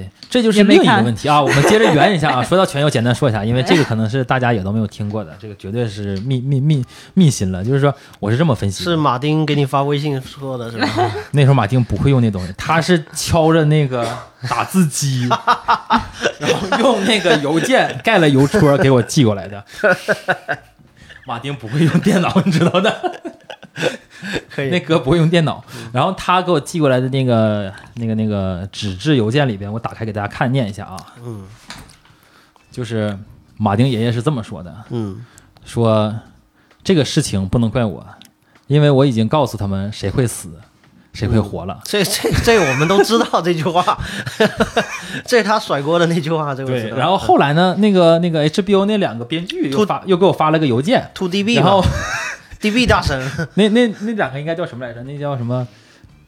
[0.03, 1.43] 呃，这就是另一个问题啊。
[1.43, 2.43] 我们接着圆一下啊。
[2.45, 7.64] 说到全游，简单说一下，因为这个可能是大家也都没有听过的，这个绝对是秘秘秘秘辛了。
[7.64, 10.89] 就是说，我是这么分析的：是马丁给你发微信说的是吧？
[11.32, 14.07] 那时候马丁不会用那东西，他是敲着那个
[14.49, 15.28] 打字机，
[16.39, 19.64] 然后用那个邮件盖了邮戳给我寄过来的。
[21.26, 22.95] 马丁不会用电脑，你知道的。
[24.55, 25.62] 可以， 那哥不会用电脑，
[25.93, 30.97] 然后他给我寄过来的那个、那个、那个纸质邮件里边，我打开给大家看念一下啊。
[31.25, 31.43] 嗯
[32.70, 33.16] 就是
[33.57, 35.25] 马丁爷爷是这么说的：嗯
[35.64, 36.12] 说
[36.83, 38.05] 这个事情不能怪我，
[38.66, 40.51] 因为我已经告诉他们谁会死，
[41.12, 41.81] 谁会活了。
[41.85, 43.97] 这这这我们都知道这句话，
[45.25, 51.89] 这是他甩锅的那句话，这个知道然后后来呢，那个那个 HBO 那两个编剧又发又给我发了个邮件，to DB 然后嘛
[52.71, 55.03] DB 大神， 那那那两个应该叫什么来着？
[55.05, 55.67] 那叫什么？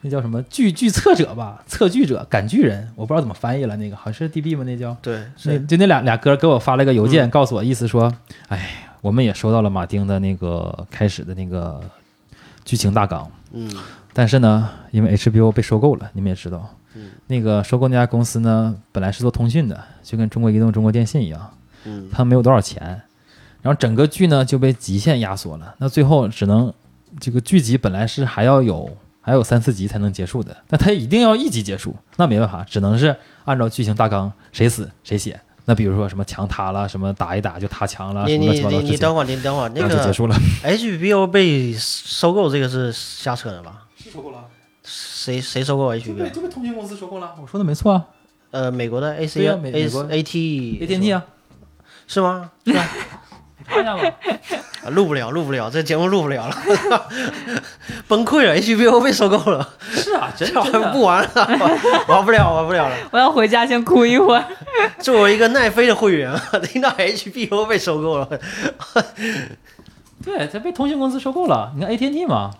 [0.01, 0.41] 那叫什么？
[0.43, 1.63] 剧剧策者吧？
[1.65, 3.75] 策剧者、赶剧人，我不知道怎么翻译了。
[3.77, 4.63] 那个好像是 DB 吗？
[4.63, 4.95] 那叫？
[5.01, 8.13] 对，那就那俩俩哥给我发了个邮件，告诉我意思说，
[8.49, 8.69] 哎，
[9.01, 11.81] 我们也收到了马丁的那个开始的那个
[12.63, 13.69] 剧情大纲，嗯。
[14.13, 17.09] 但是呢，因为 HBO 被收购了，你们也知道，嗯。
[17.25, 21.51] 那个收购那家公司呢，本来是做通讯的，就跟中国移动、中国电信一样，
[21.85, 22.07] 嗯。
[22.11, 23.01] 他们没有多少钱，
[23.61, 26.73] 然后整个剧呢就被极限压缩了，那最后只能
[27.19, 28.89] 这个剧集本来是还要有
[29.21, 35.39] 还有三四集才能结束的，那它一定要一集结束，那没办法，只能是按照剧情大纲谁死谁写。
[35.65, 40.35] 那比如说什么墙塌了，什么打一打就塌墙了，什么乱你你等会儿，你等会儿，那个就结束了。
[40.63, 43.85] HBO 被收购这个是瞎扯的吧？
[44.01, 44.45] 是收购了，
[44.83, 46.31] 谁谁收购 HBO？
[46.31, 47.35] 就被通讯公司收购了。
[47.41, 48.05] 我说的没错啊
[48.51, 51.25] 呃，美国的 AC 对呀美美 A 国 AT，AT&T 啊，
[52.07, 52.49] 是吗？
[52.63, 52.73] 你
[53.67, 54.03] 看一下吧。
[54.85, 56.55] 啊录不了，录不了，这节目录不了了，
[58.07, 61.29] 崩溃了，HBO 被收购了，是啊，真 这玩意儿不玩了，
[62.07, 62.95] 玩不了，玩不了了。
[63.11, 64.45] 我要回家先哭一会儿。
[64.99, 68.29] 作为一个奈飞的会员，听到 HBO 被收购了，
[70.23, 71.73] 对，它被通讯公司收购了。
[71.75, 72.51] 你看 AT&T 嘛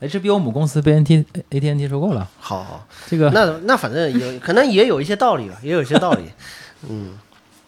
[0.00, 2.28] ，HBO 母公司被 NT AT&T 收购了。
[2.40, 6.24] 好好，这个那那反正有可能也有一些道理吧，也有一些道理。
[6.88, 7.16] 嗯，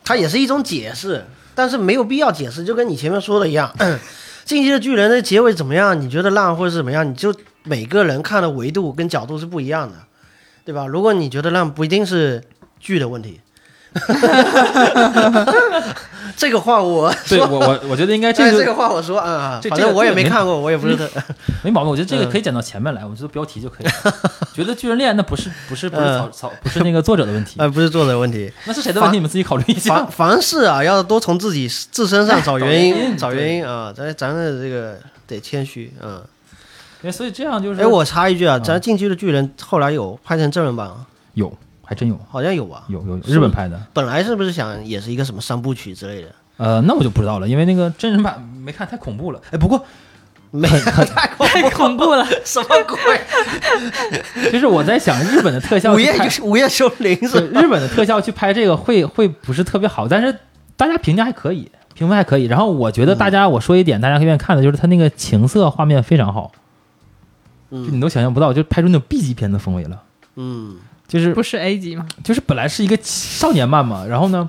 [0.05, 1.25] 它也是一种解释，
[1.59, 3.75] 但是没有必要解释，就跟你前面说的一样，
[4.45, 6.01] 《进击的巨人》的结尾怎么样？
[6.01, 7.05] 你觉得烂或者是怎么样？
[7.11, 7.35] 你就
[7.65, 9.97] 每个人看的维度跟角度是不一样的，
[10.65, 10.87] 对吧？
[10.87, 12.45] 如果你觉得烂，不一定是
[12.79, 13.41] 剧的问题。
[16.37, 21.09] 这个话我对说，我我我觉得应该哎，这个这个话我说啊，这这个反正我也没没看过，我也不是特。
[21.65, 23.93] 没毛病，我觉得这个嗯可以剪到前面来，我觉得标题就可以了。
[24.55, 29.17] 觉得巨人恋那不是不是不是嗯草草不是那个作者的问题，呃，不是作者的问题，那是谁的问题？
[29.17, 30.31] 你们自己考虑一下凡。
[30.31, 33.93] 凡事啊，要多从自己自身上找原因，因找原因啊。
[33.97, 36.23] 咱咱的这个得谦虚，啊。
[37.03, 40.99] 哎，所以这样就是，哎，我插一句啊，嗯咱《进击的巨人》后来有拍成真人版啊，
[41.35, 41.53] 有
[41.89, 42.85] 还真有好像有啊？
[42.89, 46.29] 有有有日本拍的，本来是不是想也是一个什么三部曲之类的？
[46.59, 49.41] 呃，那我就不知道了，因为那个真人版没看，太恐怖了。
[49.51, 49.83] 哎，不过
[50.51, 54.51] 没，太 恐太恐怖了， 什么鬼？
[54.53, 57.47] 就是我在想，日本的特效午夜去拍午夜凶铃是？
[57.49, 60.37] 日本的特效去拍这个会会不是特别好，但是
[60.77, 62.45] 大家评价还可以，评分还可以。
[62.45, 66.53] 然后我觉得大家，我说一点大家愿意看的就是它那个情色画面非常好，
[67.71, 70.03] 就你嗯都想象不到，就拍出那种 B 级片的氛围了。
[70.37, 70.77] 嗯
[71.09, 72.07] 就是不是 A 级吗？
[72.23, 74.47] 就是本来是一个少年漫嘛，然后呢，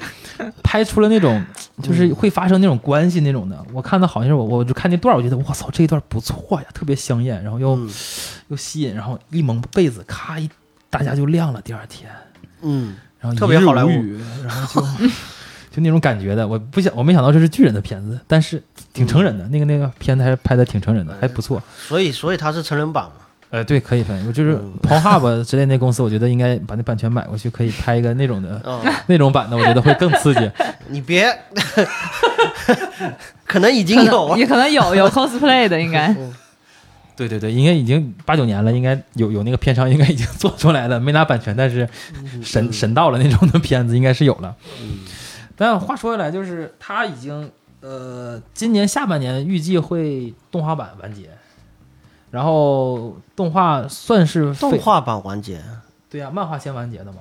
[0.61, 1.43] 拍出了那种
[1.81, 3.65] 就是会发生那种关系那种的。
[3.73, 7.89] 我看到好像是我我就看那段，我觉得我操这一段不错呀，特别香艳，然后又、嗯
[8.49, 10.49] 又吸引，然后一蒙被子，咔一
[10.89, 11.61] 大家就亮了。
[11.61, 12.11] 第二天，
[12.61, 15.07] 嗯，然后特别好莱坞无语，然后就
[15.69, 16.47] 就那种感觉的。
[16.47, 21.61] 我不想，我没想到这是巨人的片子，但是挺成人的，那个那个片子还拍的挺成人的，还不错。
[21.87, 23.11] 所以所以它是成人版嘛？
[23.51, 30.51] 呃，对，可以分，我就是嗯 Pornhub 之类那公司，我觉得应该把那版权买过去，可以拍一个那种的哦，那种版的，我觉得会更刺激。
[30.89, 31.25] 你别，
[33.45, 36.15] 可能已经有啊能也可能有有 cosplay 的，应该
[37.15, 41.87] 对对对，应该已经八九年了，应该有有那个片商应该已经做出来了，没拿版权，但是
[42.43, 44.55] 神神到了那种的片子应该是有了。
[45.57, 51.29] 但话说回来，就是他已经呃，今年下半年预计会动画版完结，
[52.31, 55.61] 然后动画算是动画版完结。
[56.09, 57.19] 对呀、漫画先完结的嘛，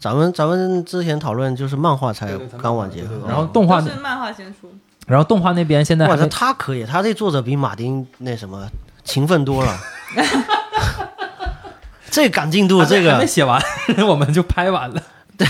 [0.00, 4.72] 咱们咱们之前讨论就是漫画才刚完结对对，对哦然后动画是漫画先出。
[5.06, 8.66] 然后动画那边现在他可以，他这作者比马丁那什么
[9.04, 9.78] 勤奋多了。
[12.10, 13.60] 这赶进度，这个还没写完，
[14.08, 15.02] 我们就拍完了，
[15.36, 15.46] 对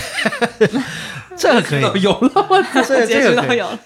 [1.37, 3.49] 这个可以，有了，我这结这个可以。
[3.49, 3.79] 局都有了，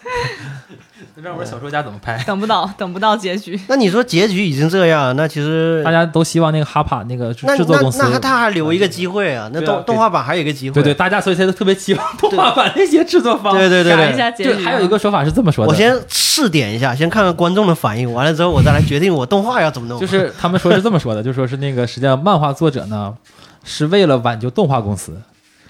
[1.23, 2.21] 让我们小说家怎么拍？
[2.25, 3.59] 等不到，等不到结局。
[3.67, 10.73] 那你说结局已经这样，那其实大家都希望那个哈帕那个制作公司，那那他还留一个机会啊，那动动画版还有一个机会。
[10.73, 14.63] 对对，大家所以才都特别期望动画版那些制作方对对对对一对，下结局。
[14.63, 19.99] 还有一个说法是这么说的，我先试点一下，先看看观众的反应，完了之后我再来决定我动画要怎么弄。
[19.99, 23.13] 就是他们说是这么说的，就说是那个实际上漫画作者呢
[23.63, 25.19] 是为了挽救动画公司，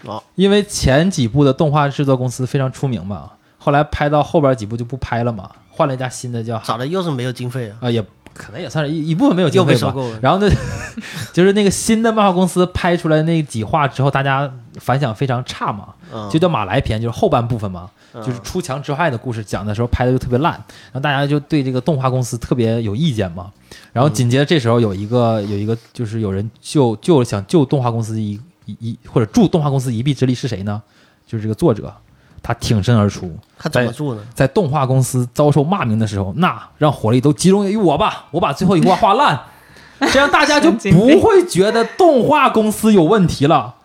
[0.05, 7.77] 哦，因为前几部的动画制作公司非常出名嘛，后来拍到后边几部就不拍了嘛，换了一家新的叫咋的又是没有经费啊？
[7.81, 8.03] 啊、也
[8.33, 9.79] 可能也算是一一部分没有经费吧。
[9.79, 10.19] 收购了。
[10.21, 10.49] 然后呢，
[11.33, 23.51] 就是那个新的漫画公司拍出来那几话之后，大家反响非常差嘛，嗯就叫马来篇，就是后半部分嘛，嗯就是出墙之外的故事讲的时候拍的就特别烂，然后大家就对这个动画公司特别有意见嘛。
[23.91, 30.81] 然后紧接着这时候有一个有一个就是有人救救想救动画公司一一一或者助动画公司一臂之力是谁呢？
[31.27, 31.93] 就是这个作者，
[32.41, 34.21] 他挺身而出，他怎么做呢？
[34.33, 39.39] 在动画公司遭受骂名的时候，那让火力都集中于我吧，我把最后一话画烂，
[40.11, 43.75] 这样大家就不会觉得动画公司有问题了。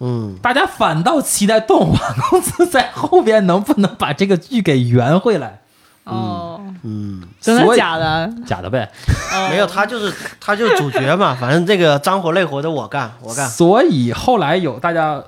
[0.00, 5.60] 嗯，大家反倒期待动画公司在后边能不能把这个剧给圆回来。
[6.04, 8.28] 哦，嗯，真的假的？
[8.44, 8.90] 假的呗。
[9.32, 13.48] 哦没有，他就是他就是主角嘛，反正这个脏活累活的我干，我干。
[13.48, 15.22] 所以后来有大家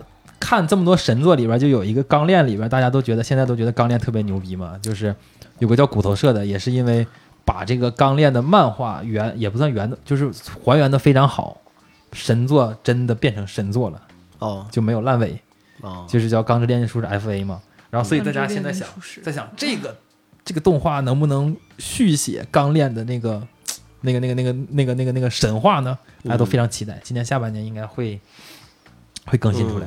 [0.46, 5.16] 看这么多神作里边，就有一个《钢炼》里边，大家都觉得现在都觉得《钢炼》特别牛逼嘛，就是
[5.58, 7.06] 有个叫骨头社的，也是因为
[7.46, 10.30] 把这个《钢炼》的漫画原也不算原的，就是
[10.62, 11.56] 还原的非常好，
[12.12, 14.02] 神作真的变成神作了，
[14.38, 15.40] 哦就没有烂尾，
[15.80, 17.62] 哦，就是叫《钢之炼金术士》FA 嘛。
[17.88, 18.86] 然后所以大家现在想，
[19.22, 19.96] 在想这个
[20.44, 23.42] 这个动画能不能续写《钢炼》的那个
[24.02, 25.98] 那个那个那个那个那个那个神话呢？
[26.22, 28.20] 大家都非常期待，今年下半年应该会
[29.24, 29.86] 会更新出来。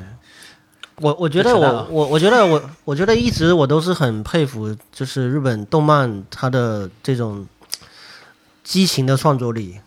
[1.00, 7.48] 我我觉得我我我觉得我我觉得一直我都是很佩服，就是日本动漫它的这种
[8.64, 9.80] 激情的创作力，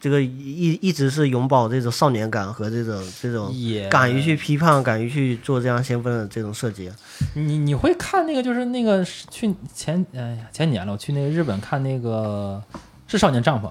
[0.00, 3.52] 这个一一直是永葆这种少年感和这种这种
[3.90, 6.88] 敢于去批判、敢于去做这样先锋的这种设计。
[7.34, 12.62] 你你会看那个就是那个去前哎呀前几年了，我去那个日本看那个
[13.08, 13.68] 是少年帐篷，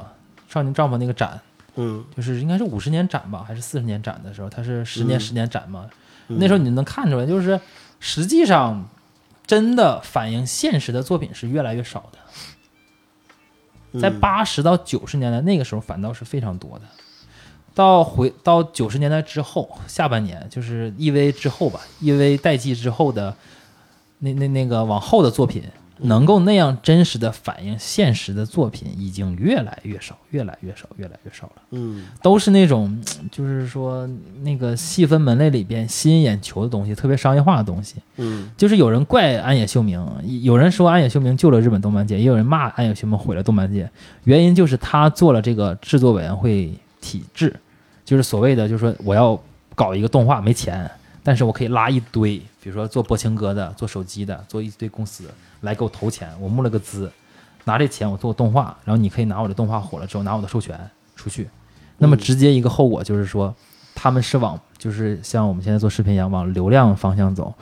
[0.49, 1.39] 少年帐篷那个展，
[1.76, 5.86] 嗯，就是应该是五十年展吧，还是四十年展的时候，它是十年嗯十年展嘛。
[6.28, 7.59] 嗯那时候你就能看出来，就是
[7.99, 8.88] 实际上
[9.45, 13.99] 真的反映现实的作品是越来越少的。
[13.99, 16.86] 在嗯八十到九十年代那个时候，反倒是非常多的。
[17.74, 23.36] 到回到九十年代之后，下半年就是 EV 之后吧，EV 代际之后的
[24.19, 25.63] 那那那个往后的作品，
[26.04, 31.62] 能够那样真实的反映现实的作品，已经越来越少，越来越少，越来越少了。
[31.72, 34.10] 嗯都是那种，就是说
[34.41, 37.95] 那个细分门类里边吸引眼球的东西，特别商业化的东西。
[38.18, 40.06] 嗯就是有人怪安野秀明，
[40.41, 43.89] 有人说安野秀明救了日本动漫界，也有人骂安野秀明毁了动漫界。
[44.24, 47.56] 原因就是他做了这个制作委员会体制，
[48.04, 49.39] 就是所谓的，就是说我要
[49.76, 50.89] 搞一个动画没钱，
[51.24, 55.26] 但是我可以拉一堆，比如说做波青哥的、做手机的、做一堆公司
[55.62, 57.12] 来给我投钱，我募了个资，
[57.66, 60.80] 拿这钱我做动画，然后你可以拿我的动画火了之后拿我的授权
[61.16, 61.49] 出去。
[61.97, 63.53] 那么直接一个后果就是说，
[63.93, 67.53] 他们是往就是像我们现在做视频一样往流量方向走，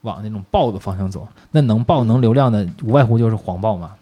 [0.00, 1.26] 往那种爆的方向走。
[1.52, 3.94] 那能爆能流量的，无外乎就是黄暴嘛。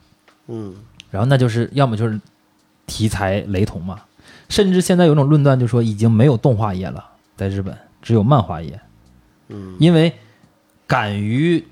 [0.48, 0.74] 嗯
[1.11, 2.18] 然后那就是要么就是
[2.86, 4.00] 题材雷同嘛，
[4.48, 7.05] 甚至现在有种论断，就说已经没有动画业了，
[7.36, 8.80] 在日本只有漫画业，
[9.48, 10.11] 嗯因为
[10.86, 11.62] 敢于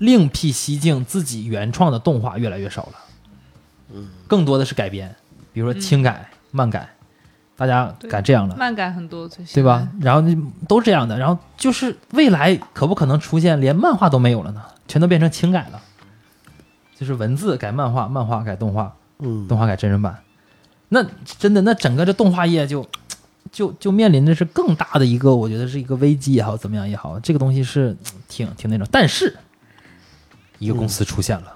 [0.00, 2.92] 另辟蹊径自己原创的动画越来越少了，
[3.92, 5.14] 嗯，更多的是改编，
[5.52, 6.88] 比如说轻改、漫改，
[7.54, 8.56] 大家改这样了。
[8.56, 9.86] 漫改很多，对吧？？
[10.00, 10.26] 然后
[10.66, 14.62] 都这样的，然后就是未来可不可能出现连漫画都没有了呢？
[14.88, 15.80] 全都变成轻改了，
[16.96, 20.18] 就是文字改漫画，漫画改动画，嗯动画改真人版，
[20.88, 21.04] 那
[21.38, 22.88] 真的那整个这动画业就
[23.52, 27.94] 就就面临的是更大的一个，我觉得是一个危机也好，怎么样也好，这个东西是
[28.28, 28.88] 挺挺那种。
[28.90, 29.36] 但是
[30.60, 31.52] 一个公司出现了，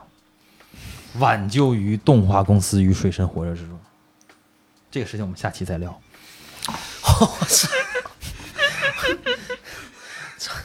[1.19, 3.79] 挽救于动画公司于水深火热之中。
[4.91, 6.01] 这个事情我们下期再聊。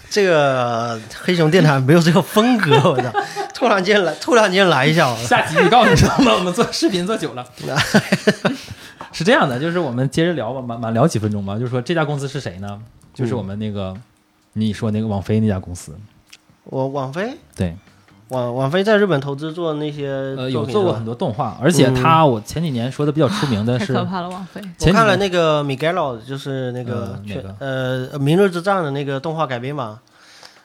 [0.10, 3.12] 这个黑熊电台没有这个风格，我操！
[3.54, 6.34] 突然间来，突然间来一下，下集预告你知道吗？
[6.34, 7.46] 我们做视频做久了，
[9.14, 11.54] 是这样的，就是我们接着聊吧，满满聊几分钟吧。
[11.56, 12.82] 就是说这家公司是谁呢？
[13.14, 13.96] 就是我们那个、
[14.54, 15.96] 你说那个网飞那家公司，
[16.64, 17.78] 我网飞，对，
[18.30, 24.62] 网网飞在日本投资做那些呃，有做过很多动画，而且他我前几年说的比较出名的是，太可怕了，王菲。
[24.82, 27.56] 我看了那个 Miguel，就是那个个？
[27.60, 30.00] 呃《明日之战》的那个动画改编嘛，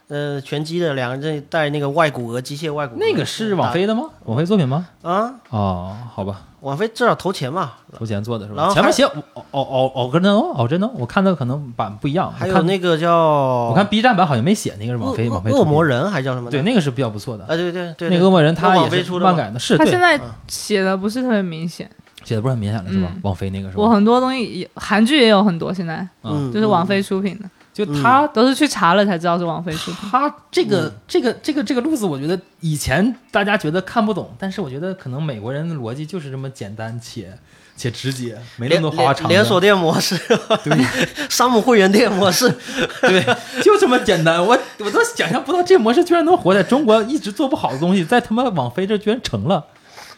[0.08, 4.04] 呃，拳击的两个人带那个外骨骼机械外骨骼，那个是王菲的吗？
[4.24, 4.86] 王菲作品吗？
[5.02, 8.74] 啊，哦，好吧，王菲至少投钱嘛，投钱做的是然后？
[8.74, 12.30] 还吧前面写哦哦哦哦，真的哦，哦真的，我看的可能版不一样。
[12.32, 16.50] 还有那个叫我看 B 站版好像没写那个是网飞恶网飞恶魔人，人还叫什么？
[16.50, 17.44] 对，那个是比较不错的。
[17.44, 21.90] 啊，对对对，那个恶魔人他也是网飞出的嘛漫改的，是他现在嗯写的不是特别明显，
[22.24, 23.20] 写的不是很明显了是吧嗯？
[23.22, 23.82] 网飞那个是吧？
[23.82, 30.08] 我很多东西也韩剧也有很多，现在嗯，就是王菲出品的，就他都是去查了才知道是王菲出品。
[30.10, 30.92] 他这个、嗯。
[31.06, 37.36] 这个这个这个路子，我觉得以前大家觉得看不懂，但是我觉得可能美国人的逻辑就是这么简单且
[37.76, 40.16] 且直接，没那连么多花花肠连锁店模式，
[40.62, 40.86] 对。
[41.28, 42.48] 山姆会员店模式，
[43.02, 43.22] 对，
[43.60, 44.40] 就这么简单。
[44.44, 49.64] 我我都想象不到这模式居然能活在中国一直做不好的东西，在他妈网飞这居然成了，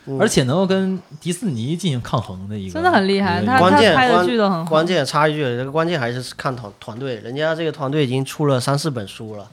[0.07, 9.47] 嗯而且能够跟迪士尼进行抗衡的一个，真的很厉害他关键拍的关剧都很好关键插一句，这个关键还是看团团队，人家这个团队已经出了三四本书了。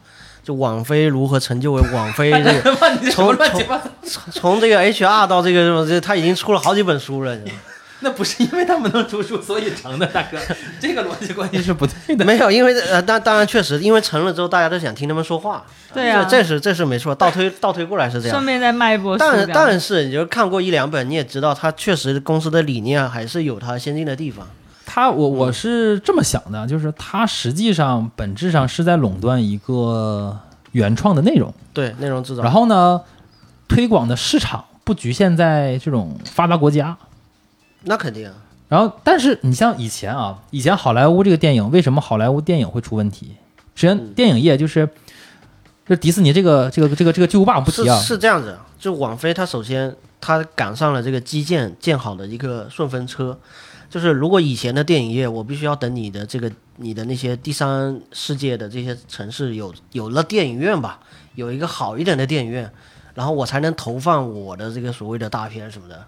[0.43, 2.75] 就网飞如何成就为网飞 这个，
[3.11, 3.89] 从乱七八糟？
[4.29, 7.33] 从 这个 HR 到这个什么，这他已经出了好几本书了。
[7.35, 7.61] 你知道吗
[8.03, 10.37] 那不是因为他们能出书所以成的，大哥，
[10.79, 12.23] 这个逻辑关系是不对的。
[12.25, 15.63] 没有，因为呃，当当然确实，因为成了之后，大家都想听他们说话。
[15.93, 18.45] 对啊这这是这是没错，倒推倒推过来是这样顺。
[18.45, 19.19] 便再卖一波书。
[19.19, 24.45] 但但是，你就看过一两本，你也知道，他确实公司的理念还是有它先进的地方。
[24.85, 30.37] 他我我是这么想的，就是他实际上本质上是在垄断一个
[30.71, 32.43] 原创的内容，对，内容制造。
[32.43, 32.99] 然后呢，
[33.67, 36.97] 推广的市场不局限在这种发达国家。
[37.83, 38.35] 那肯定啊，
[38.69, 43.35] 然后，但是你像以前啊，以前好莱坞这个电影，为什么好莱坞电影会出问题？
[43.75, 44.87] 实际上，电影业就是，
[45.87, 48.57] 就迪士尼这个这个这个这个巨无霸不提是啊，是这样子。
[48.79, 53.37] 就网飞，它首先它赶上了这个基建建好的一个顺风车。
[53.89, 60.99] 就是如果以前的电影业，我必须要等你的这个你的那些第三世界的这些城市有有了电影院吧，
[61.35, 62.69] 有一个好一点的电影院，
[63.13, 66.03] 然后我才能投放我的这个所谓的大片什么的。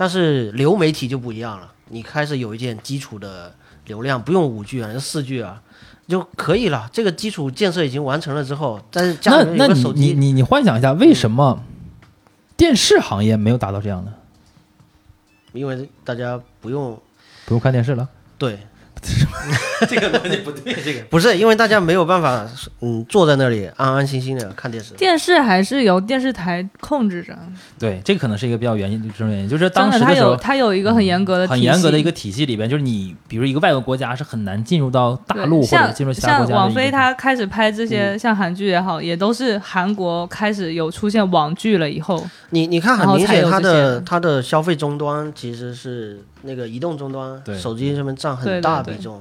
[0.00, 5.60] 但是流媒体就不一样了，你开始有一件基础的流量，不用五 G 啊，四 G 啊
[6.08, 6.88] 就可以了。
[6.90, 11.62] 这个基础建设已经完成了之后，但是家那那你你你你幻想一下，为什么
[12.56, 14.10] 电视行业没有达到这样的？
[15.52, 16.98] 因为大家不用
[17.44, 18.08] 不用看电视了？
[18.38, 18.58] 对，
[19.88, 21.00] 这个逻辑不对，这个。
[21.08, 22.46] 不是因为大家没有办法，
[22.80, 24.94] 嗯，坐在那里安安心心的 看电视。
[24.94, 27.36] 电视还是由电视台控制着，
[27.78, 37.88] 对，这个可能是一个比较原因，这种原因，就是当时时时候有它有一个很严格的体系，很严格的一个体系里边，就是你比如一个外国国家是很难进入到大陆或者像进入其他国像网飞，家的一个它开始拍这嗯。
[37.88, 49.20] 些像韩剧也好，也都是韩国开始有出现网剧了以后，你你看，很明显，它的它的消费终端其实是那个移动终端对，手机上面占很大对比重。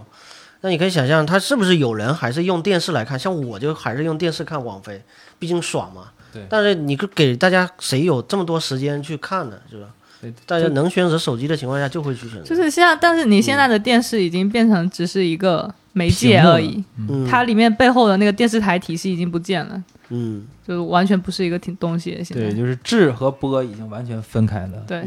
[0.61, 3.17] 那你可以想象，它是不是有人还是用电视来看？
[3.17, 5.01] 像我就还是用电视看网飞，
[5.37, 6.09] 毕竟爽嘛。
[6.31, 9.57] 对但是你给大家谁有这么多时间去看呢？
[9.71, 9.87] 是吧？
[10.21, 12.43] 对大家能选择手机的情况下，就会去选择。
[12.43, 24.83] 就是现在，但是你现在的电视已经变成只是一个媒介而已，嗯，它里面背后的那个电视台体系已经不见了，嗯就完全不是一个挺东西现在对，就是制和播已经完全分开了。
[24.87, 25.03] 对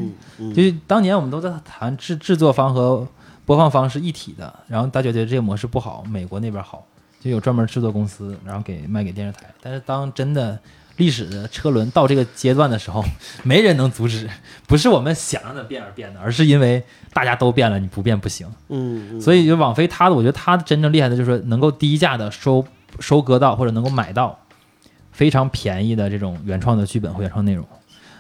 [0.55, 3.07] 就是当年我们都在谈制制作方和
[3.45, 6.87] 播放方是一体的，然后大家觉得这个模式不好，美国那边好，
[7.21, 9.47] 就有专门制作公司，然后给卖给电视台。
[9.61, 10.59] 但是当真的
[10.99, 13.05] 历史的车轮到这个阶段的时候，
[13.43, 14.31] 没人能阻止，
[14.69, 16.83] 不是我们想让它变而变的，而是因为
[17.13, 18.47] 大家都变了，你不变不行。
[18.69, 22.65] 嗯嗯，所以就网飞它的，我觉得它真正厉害的就是说能够低价的收
[23.01, 24.39] 收割到或者能够买到
[25.13, 27.65] 非常便宜的这种原创的剧本或原创内容，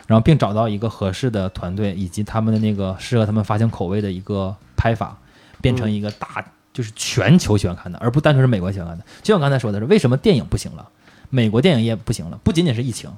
[0.07, 5.18] 然后并找到一个合适的团队以及他们的那个适合他们发行口味的一个拍法，
[5.61, 9.05] 变成一个大就是全球喜欢看的，而不单纯是美国喜欢看的。
[9.22, 10.88] 就像刚才说的是，为什么电影不行了，
[11.30, 13.11] 美国电影业不行了，不仅仅是疫情，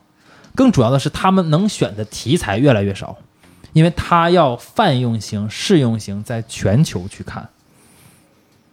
[0.54, 3.18] 更主要的是他们能选的题材越来越少。
[3.72, 7.48] 因为他要泛用型、适用型在全球去看。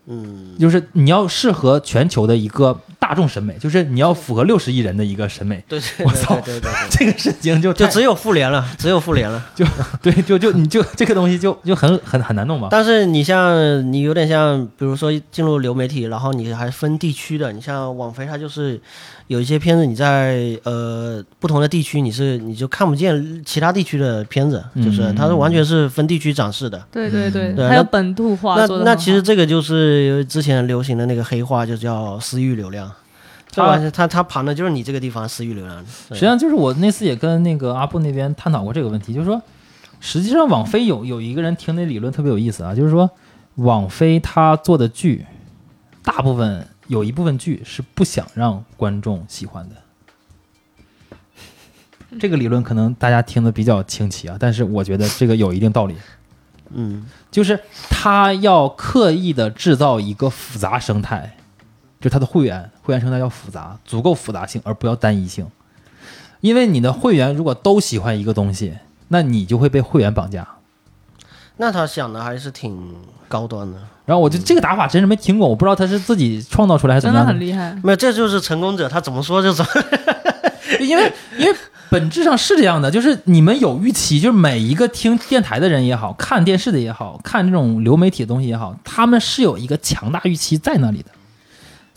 [0.05, 2.79] 嗯，就是你要适合全球的一个
[3.11, 9.45] 大众审美，就是你要符合六十亿人的一个审美，对对对对对对，这个事情就就只有复联了，只有复联了。
[9.53, 9.65] 就
[10.01, 12.69] 对，就就你就这个东西就就很很很难弄吧。
[12.71, 18.79] 但是你像你有点像，比如说进入流媒体，然后你还分地区的，你像网飞，它就是
[19.27, 26.81] 有一些片子你在呃不同的地区，你是你就看不见其他地区的片子，就是嗯它是完全是分地区展示的。
[26.89, 32.89] 对对对，对还有本土化那那其实这个就是之前流行的那个黑话，就叫私域流量。
[33.51, 35.85] 这它完全它它盘的就是你这个地方私域流量。
[35.85, 39.41] 实际上就是我那次也跟那个阿布那边探讨过这个问题，就是说，
[39.99, 43.11] 实际上网飞有有一个人听那理论特别有意思啊，就是说
[43.55, 45.25] 网飞他做的剧，
[46.01, 49.75] 大部分有一部分剧是不想让观众喜欢的。
[52.19, 55.95] 这个理论可能大家听的比较清奇啊，但是我觉得这个有一定道理，
[56.73, 57.57] 嗯，就是
[57.89, 61.37] 他要刻意的制造一个复杂生态，
[62.01, 65.45] 就他的会员会员生态要复杂，足够复杂性，而不要单一性。
[66.39, 68.73] 因为你的会员如果都喜欢一个东西，
[69.09, 70.47] 那你就会被会员绑架。
[71.57, 72.95] 那他想的还是挺
[73.27, 73.77] 高端的。
[74.05, 77.77] 然后我就这个打法真是没听过，我不知道他是自己创造出来还是怎么样的很厉害。
[77.83, 79.71] 没有，这就是成功者，他怎么说就怎么。
[80.81, 81.55] 因为因为
[81.89, 91.11] 本质上是这样的，就是你们有预期，就是每一个听电台的人也好看电视的也好看这种流媒体的东西也好，他们是有一个强大预期在那里的。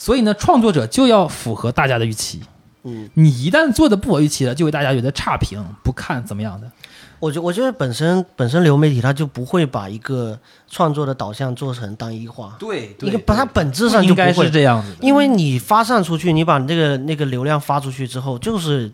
[0.04, 2.42] 所以呢，创作者就要符合大家的预期。
[2.82, 6.70] 嗯，你一旦做的不合预期了，就会大家觉得差评、不看怎么样的。
[7.18, 10.38] 我觉我觉得本身本身流媒体它就不会把一个
[10.68, 14.98] 创作的导向做成单一化，对一个把它本质上就不会应该是，这样子的。
[15.00, 18.92] 因为你发散出去，你把那个那个流量发出去之后，就是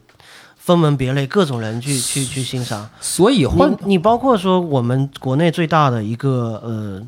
[0.57, 2.89] 分门别类，各种人去去去欣赏。
[3.01, 7.03] 所以换你你包括说我们国内最大的一个呃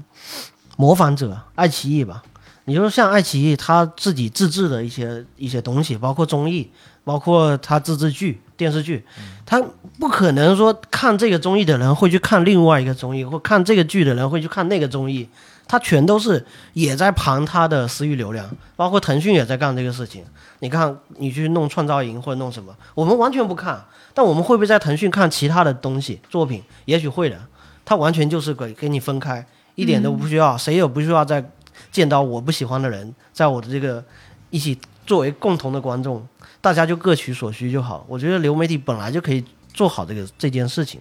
[0.77, 2.21] 模仿者爱奇艺吧，
[2.65, 6.71] 你就像爱奇艺他自己自制的一些一些东西，包括综艺，
[7.05, 9.05] 包括他自制剧电视剧，
[9.45, 9.61] 他
[9.99, 15.29] 不可能说看这个综艺的人会去看另外一个综艺，或看这个剧的人会去看那个综艺，
[15.67, 20.25] 他全都是也在盘他的私域流量，包括腾讯也在干这个事情。
[20.61, 23.85] 你看，你去弄创造营或者弄什么，我们完全不看，
[24.15, 26.63] 但我们会不会在腾讯看其他的东西作品？
[26.85, 27.37] 也许会的，
[27.85, 29.45] 它完全就是给给你分开，
[29.75, 31.45] 一点都不需要，谁也不需要再
[31.93, 34.03] 见到我不喜欢的人，在我的这个
[34.51, 34.77] 一起
[35.07, 36.27] 作为共同的观众，
[36.61, 38.05] 大家就各取所需就好。
[38.09, 41.01] 我觉得流媒体本来就可以做好这个这件事情。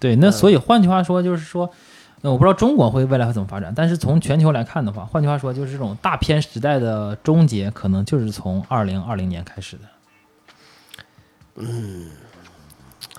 [0.00, 1.70] 对，那所以换句话说，就是说，
[2.22, 9.82] 那，我不知道中国会未来会怎么发展，但是从全球来看的话，换句话说，就是这种大片时代的终结，可能就是从二零二零年开始的。
[11.56, 12.08] 嗯，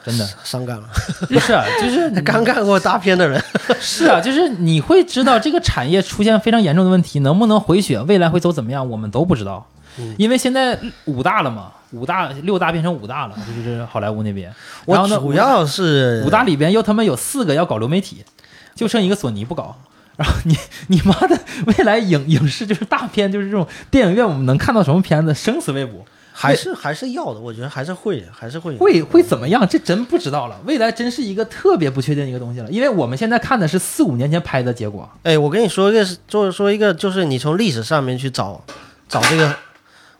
[0.03, 0.87] 真的伤感了，
[1.29, 3.41] 不是啊，就是 刚看过大片的人，
[3.79, 9.67] 是啊，就是你会知道这个产业出现非常严重的问题，能不能回血，未来会走怎么样，我们都不知道。
[9.99, 10.75] 嗯因为现在
[11.05, 14.51] 五大了嘛，五大六大变成五大了，就是好莱坞那边。
[14.87, 18.23] 然后呢，主要是五大里边又他妈有四个要搞流媒体，
[18.73, 19.75] 就剩一个索尼不搞。
[20.15, 26.03] 然后你你妈的未来影影视就是大片，就是这种电影院我们能看到什么片子，生死未卜，
[26.35, 29.65] 还是还是要的，我觉得还是会，还是会会会怎么样？
[29.67, 30.59] 这真不知道了。
[30.65, 35.07] 未来真是一个特别不确定的一个东西了，因为我们现在看的是四五年前拍的结果。
[35.21, 38.59] 哎，我跟你说一个，就是说一个，就是你从历史上面去找
[39.07, 39.55] 找这个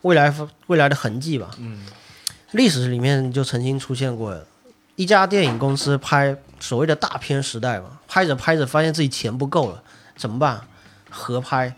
[0.04, 0.32] 未来
[0.68, 1.50] 未来的痕迹吧。
[1.58, 1.80] 嗯，
[2.52, 4.40] 历史里面就曾经出现过
[4.96, 9.82] 一家电影公司拍所谓的大片时代嘛，拍着拍着发现自己钱不够了，
[10.16, 10.62] 怎么办？
[11.10, 11.76] 合拍。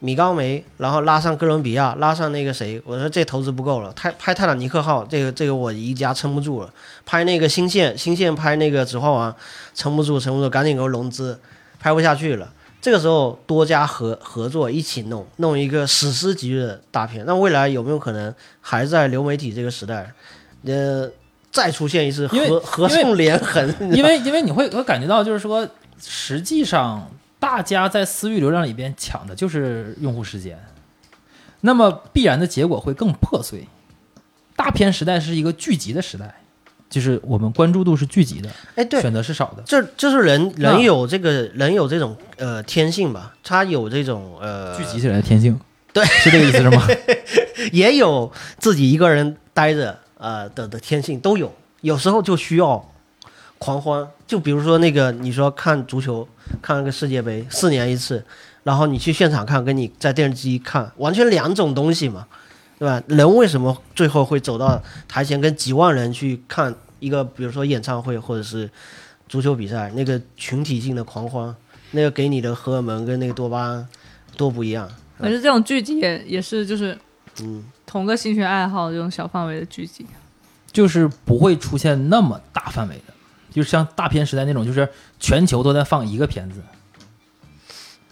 [0.00, 6.70] 米高梅，然后拉上哥伦比亚，拉上那个谁，我说这投资不够了，拍拍泰坦尼克号，这个这个我一家撑不住了，
[7.06, 9.34] 拍那个新线，新线拍那个指环王，
[9.74, 11.38] 撑不住，撑不住，赶紧给我融资，
[11.78, 12.50] 拍不下去了。
[12.80, 17.22] 这个时候多家合合作一起弄，弄一个史诗级的大片。
[17.26, 20.10] 那未来有没有可能还在流媒体这个时代，
[20.64, 21.06] 呃，
[21.52, 23.68] 再出现一次合合纵连横？
[23.92, 25.68] 因为因为你会会感觉到，就是说，
[26.02, 27.06] 实际上
[27.40, 30.56] 大家在私域流量里边抢的就是用户时间，
[31.62, 33.66] 那么必然的结果会更破碎。
[34.54, 36.34] 大片时代是一个聚集的时代，
[36.90, 39.62] 就是我们关注度是聚集的，哎，对，选择是少的。
[39.64, 45.58] 这这是人人有这个人有这种呃天性吧，他有这种呃聚集起来的天性，
[45.94, 46.86] 对是这个意思是吗？
[47.72, 51.50] 也有自己一个人待着呃的的天性都有，
[51.80, 52.92] 有时候就需要
[53.60, 54.06] 狂欢。
[54.26, 56.26] 就比如说那个你说看足球，
[56.60, 58.24] 看个世界杯，四年一次，
[58.64, 62.26] 然后你去现场看，跟你在电视机看完全两种东西嘛，
[62.78, 63.02] 对吧？
[63.06, 68.68] 人为什么最后会走到台前跟几万人去看一个，比如说演唱会或者是
[69.28, 71.54] 足球比赛那个群体性的狂欢，
[71.90, 73.88] 那个给你的荷尔蒙跟那个多巴胺
[74.36, 74.88] 多不一样。
[75.18, 76.96] 可是这种聚集也也是就是
[77.42, 80.06] 嗯，同个兴趣爱好这种小范围的聚集。
[80.72, 83.12] 就是不会出现那么大范围的，
[83.50, 86.62] 就是像大片时代那种，就是全球都在放一个片子。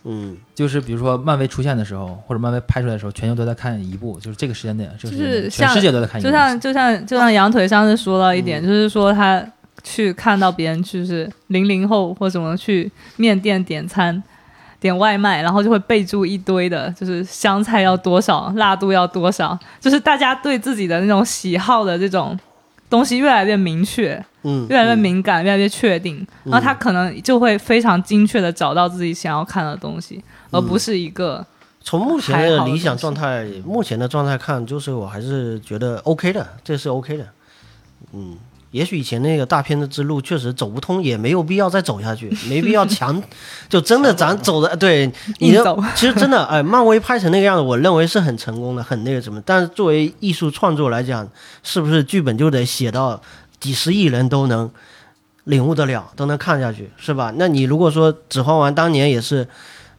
[0.05, 6.29] 嗯，就是比如说漫威出现的时候，或者漫威拍出来的时候，全球都在看一部，就是这个时间点，就是全世界都在看一部。
[6.29, 9.45] 就像就像就像羊腿上次说到一点，嗯就是说他
[9.83, 14.23] 去看到别人就是零零后或什么去面店点餐。
[14.81, 22.39] 点外卖，然后就会备注一堆的，就是香菜要多少，辣度要多少，就是大家对自己的那种喜好的这种
[22.91, 31.45] 东西越来越明确，嗯，越来越嗯敏感，越来越确定，然后他可能就会非常精确的找到自己想要看的东西，而不是一个
[31.81, 37.27] 从目前的的理想状态，目前的状态看，就是我还是觉得 OK 的，这是 OK 的。
[38.13, 38.37] 嗯，
[38.71, 43.23] 也许以前那个大片的之路确实走不通，也没有必要再走下去， 没必要强，
[43.69, 49.41] 就真的咱走的对你的，其实真的哎，漫威拍成那个样子，我认为是很成功的，很那个什么。
[49.47, 51.27] 但是作为艺术创作来讲，
[51.63, 53.21] 是不是剧本就得写到
[53.59, 54.71] 几十亿人都能
[55.45, 57.33] 领悟得了，都能看下去，是吧？
[57.37, 59.49] 那你如果说《指环王》当年也是，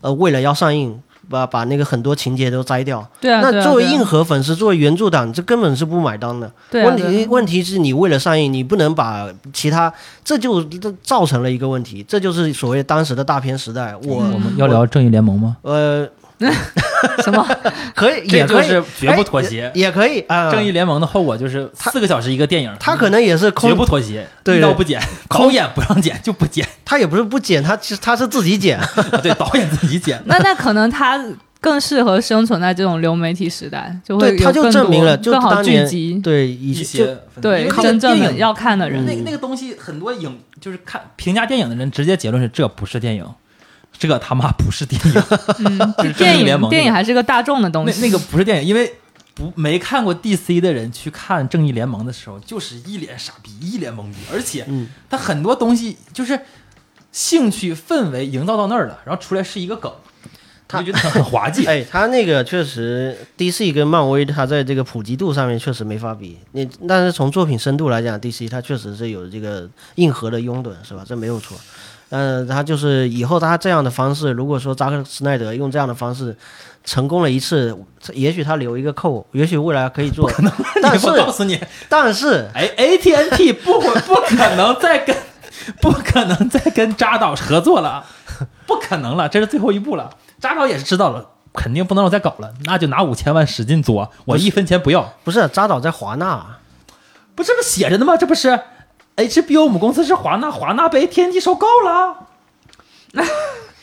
[0.02, 6.52] 呃，为了要上映，把把那个很多情节都摘掉，对啊，那作为硬核粉丝，作为原著党，这根本是不买单的。
[6.72, 9.94] 对啊问题问题是你为了上映，你不能把其他，
[10.24, 13.96] 这就这造成了一个问题，这就是所谓当时的大片时代。
[14.04, 15.58] 我、我们要聊正义联盟吗？
[15.62, 16.08] 呃，
[17.24, 17.46] 什么？
[17.96, 20.50] 可以，这也可以，就是绝不妥协哎也也可以啊。
[20.52, 28.80] 正义联盟的后果就是四个小时一个电影，他可能也是绝不妥协，对对一刀不剪， 导演不让剪就不剪，他也不是不剪，他其实他是自己剪。
[29.22, 30.22] 对，导演自己剪。
[30.26, 31.20] 那那可能他
[31.62, 39.06] 更适合生存在这种流媒体时代，就会，他就证明了，就更好当年聚集，对一些对真正的要看的人。
[39.06, 43.26] 那那个东西，很多影就是看评价电影的人，直接结论是这不是电影，
[44.00, 45.24] 这个他妈不是电影，
[45.60, 48.00] 嗯， 就是电正义联盟影电影还是个大众的东西。
[48.00, 48.92] 那那个不是电影，因为
[49.36, 56.40] 不没看过 DC 的人去看正义联盟的时候，就是一脸傻逼，一脸懵逼，而且嗯他很多东西就是
[57.12, 59.92] 兴趣氛围营造到那儿了，然后出来是一个梗，
[60.68, 61.66] 他就觉得很很滑稽。
[61.68, 66.38] 哎，他那个确实，DC 跟漫威，他在这个普及度上面确实没法比。
[66.52, 71.04] 你但是从作品深度来讲，DC 它确实是有这个硬核的拥趸，是吧？
[71.06, 71.58] 这没有错。
[72.10, 76.36] 但是他就是以后他这样的方式，如果说扎克施奈德用这样的方式
[76.84, 77.78] 成功了一次，
[78.14, 80.30] 也许他留一个扣，也许未来可以做。
[80.82, 85.16] 但 是我告诉你，但是哎，AT&T 不不可能再跟
[85.82, 88.04] 不可能再跟扎导合作了，
[88.66, 90.10] 不可能了，这是最后一步了。
[90.40, 95.14] 扎导也是知道了，肯定不能让我再搞了，那就拿五千万使劲作，我一分钱不要。
[95.24, 96.58] 不是扎导在华纳，
[97.36, 98.18] 不这不写着呢吗？
[98.18, 98.60] 这不是
[99.28, 102.16] HBO 母公司是华纳，华纳被 AT&T 收购了。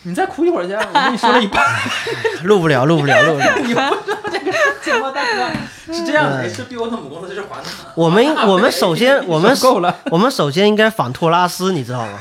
[0.02, 1.64] 你再哭一会儿去，我跟你说了一半，
[2.44, 3.56] 录不了，录不了，录不了。
[3.58, 3.92] 你不知道
[4.30, 5.92] 这个事情吗，大哥？
[5.92, 7.64] 是这样的，HBO 的母公司是华纳。
[7.96, 12.20] 我们我们首先我们够了，我们首先应该反托拉斯，你知道吗？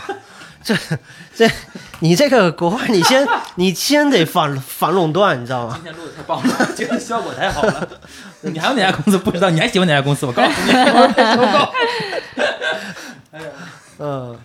[0.64, 0.76] 这
[1.36, 1.48] 这，
[2.00, 5.84] 你这个国外，你先你先得反反垄断，你知道吗今？
[5.84, 7.88] 天录的太棒了，我觉得效果太好了。
[8.42, 9.52] 你还有哪家公司不知道？
[9.52, 10.26] 你还喜欢哪家公司？
[10.26, 12.15] 我告诉你，一会
[13.40, 13.50] 儿被
[13.98, 14.06] 收购。
[14.06, 14.38] 嗯，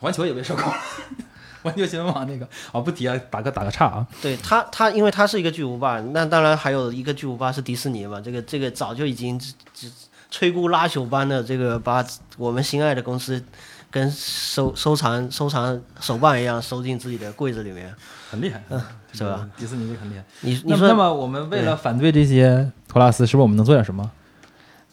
[0.00, 0.74] 环球也被收购了，
[1.62, 4.06] 环球新闻网那个哦，不提啊，打个打个岔啊。
[4.22, 9.90] 对他他，因为他是一个巨无霸，那当然还有一个巨无霸是迪士尼嘛，这个这个早就已经只只
[10.32, 12.04] 摧枯拉朽般的这个把
[12.36, 13.42] 我们心爱的公司
[13.90, 17.94] 跟收收藏收藏手办一样收进自己的柜子里面，
[18.30, 18.80] 很厉害，嗯
[19.12, 19.48] 是吧？
[19.56, 20.24] 迪士尼这很厉害。
[20.40, 24.08] 你你说那么我们为了反对这些托拉斯，是不是我们能做点什么？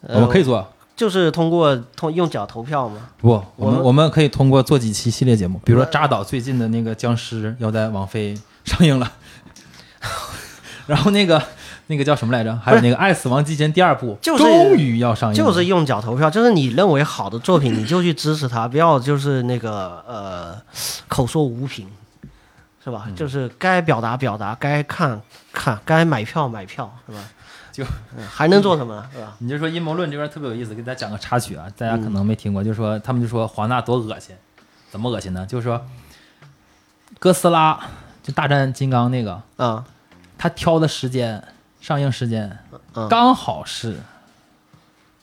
[0.02, 0.68] 呃我们可以做。
[0.98, 9.10] 就是通过通用脚投票吗，不，我我们们我们可以通过做几期系列节目，比如说扎导最近的那个僵尸要在网飞上映了，
[10.88, 11.42] 然后那个
[11.86, 12.56] 那个叫什么来着？
[12.58, 20.60] 还有那个《爱死亡机器人》第二部，就是终于要上映了，就是用脚投票，就是你认为好的作品，你就去支持它，不要就是那个呃
[21.08, 21.86] 口说无凭，
[22.84, 23.08] 是嗯吧？
[23.16, 25.22] 就是该表达表达，该看
[25.54, 27.20] 看，该买票买票，是吧？
[27.78, 27.84] 就
[28.18, 29.06] 嗯还能做什么？
[29.14, 29.36] 是吧？
[29.38, 34.36] 你就说阴谋论这边特别有意思，给大家讲个插曲啊，大家可能没听过，就是说他们就说华纳多恶心，
[34.90, 35.46] 怎么恶心呢？
[35.46, 35.86] 就是说
[37.20, 37.80] 哥斯拉
[38.24, 39.86] 就大战金刚那个，啊
[40.40, 41.44] 他挑的时间
[41.80, 42.58] 上映时间
[42.96, 44.00] 嗯刚好是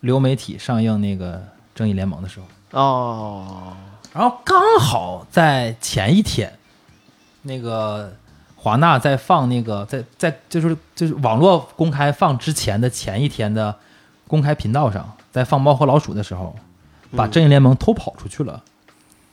[0.00, 1.42] 流媒体上映那个
[1.74, 2.38] 正义联盟的时
[2.70, 3.76] 候，哦，
[4.12, 6.56] 然后刚好在前一天，
[7.42, 8.14] 那个
[8.64, 13.76] 华纳在放那个在在就是就是网络公开放之前的前一天的
[14.26, 16.56] 公开频道上，在放《猫和老鼠》的时候，
[17.14, 18.62] 把正义联盟偷跑出去了。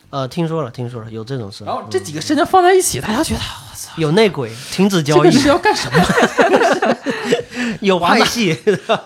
[0.10, 1.64] 呃，听说了，听说了，有这种事。
[1.64, 5.98] 然后这几个事情放在一起，大家觉得我操有内鬼，停止交易，个是要干什么？
[7.82, 8.58] 有派系，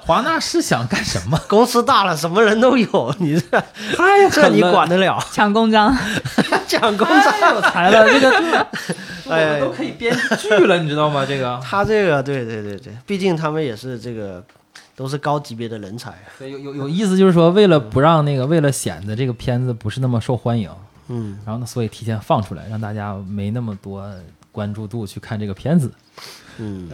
[0.02, 1.40] 华纳是想干什么？
[1.48, 3.62] 公司大了，什么人都有，你这
[3.96, 5.20] 太这你管得了？
[5.32, 5.96] 抢公章，
[6.68, 8.68] 抢公太章，有才了，这个
[9.30, 11.26] 哎都可以编剧了，你知道吗？
[11.26, 14.44] 这个他这个，对对对对，毕竟他们也是这个
[14.96, 16.14] 都是高级别的人才。
[16.38, 20.70] 对有有有意思，就是说为了不让那个，为了显得这个片子不是那么受欢迎，
[21.08, 24.08] 嗯，然后呢，所以提前放出来，让大家没那么多
[24.52, 25.92] 关注度去看这个片子，
[26.58, 26.90] 嗯，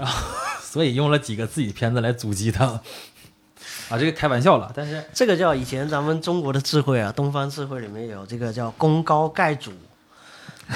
[0.61, 2.65] 所以用了几个自己的片子来阻击他。
[3.89, 9.71] 啊，这个开玩笑了，但是这个叫以前咱们中国的智慧啊，东方智慧里面有这个叫功高盖主。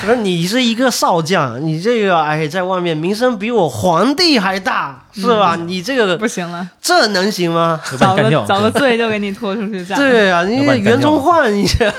[0.01, 5.55] 就是你是一个少将，你这个哎，在外面名声比我皇帝还大，是吧？
[5.55, 7.79] 你这个不行了，这能行吗？
[7.97, 9.97] 找个找个 罪就 给你拖出去斩。
[9.97, 11.93] 对啊，你袁崇焕，你这，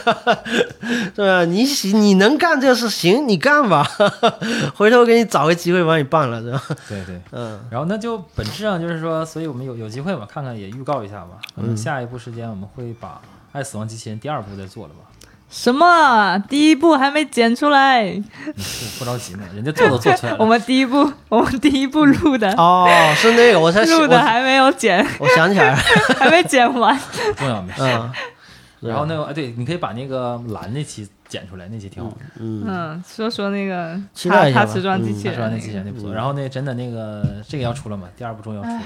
[1.15, 3.89] 对啊，你喜你能干这事，行，你干吧，
[4.77, 6.63] 回头给你找个机会把你办了，是吧？
[6.89, 7.21] 对对。
[7.33, 11.39] 嗯然后那就本质上就是说，所以我们有有机会嘛，看看也预告一下吧。
[11.55, 13.09] 可能下一步时间我们会把
[13.53, 15.01] 《爱死亡机器人》第二部再做了吧？
[15.49, 16.39] 什么？
[16.49, 20.39] 第一部还没剪出来，你不不着急呢，人家做都做出来了。
[20.41, 22.87] 我们第一部，我们第一部录的，哦，
[23.17, 25.77] 是那个，我才录的还没有剪， 我想起来了，
[26.19, 26.97] 还没剪完。
[26.99, 27.83] 不重要没事。
[27.83, 28.13] 嗯，
[28.81, 32.17] 然后那个哎，对，你可以把那个蓝那期剪出来，那期挺好的。
[32.41, 36.13] 嗯，嗯，说说那个期待一下吧他他瓷砖机器人他说完那机器人那不错。
[36.13, 38.09] 然后那真的那个这个要出了吗？
[38.17, 38.83] 第二部终于要出了。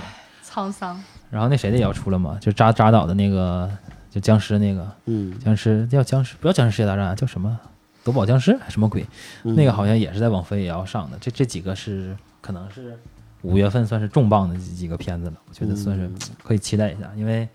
[0.49, 2.37] 沧桑，然后那谁的也要出了吗？
[2.41, 3.71] 就扎扎导的那个，
[4.11, 7.59] 就僵尸那个嗯，僵尸叫僵尸，不要僵尸世界大战啊，叫什么？
[8.03, 9.07] 夺宝僵尸还什么鬼？
[9.45, 11.19] 嗯那个好像也是在网飞也要上的。
[11.21, 12.99] 这这几个是可能是
[13.43, 17.11] 五月份算是重磅的几几个片子了，我觉得算是嗯可以期待一下。
[17.17, 17.49] 因为，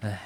[0.00, 0.20] 哎，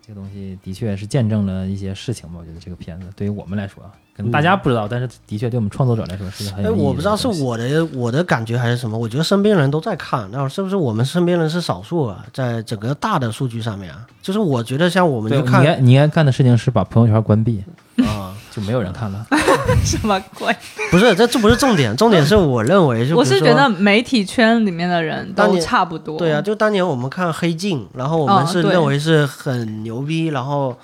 [0.00, 2.36] 这个东西的确是见证了一些事情吧。
[2.38, 12.26] 我觉得这个片子对于我们来说啊，可能大家不知道，但是的确对我们创作者来说是个很嗯哎，有意义的我不知道是我的我的感觉还是什么，我觉得身边人都在看，那是不是我们身边人是少数啊？
[12.32, 17.62] 在整个大的数据上面啊，就是我觉得像我们对，就看你应该你应该干的事情是把朋友圈关闭，
[17.98, 19.26] 啊，就没有人看了。
[19.84, 20.54] 什么鬼？
[20.90, 26.18] 不是，这这不是重点，重点是我认为就比如说我是觉得媒体圈里面的人都当年差不多。
[26.18, 30.76] 对啊，，就当年我们看《黑镜》，然后我们是认为是很牛逼，然后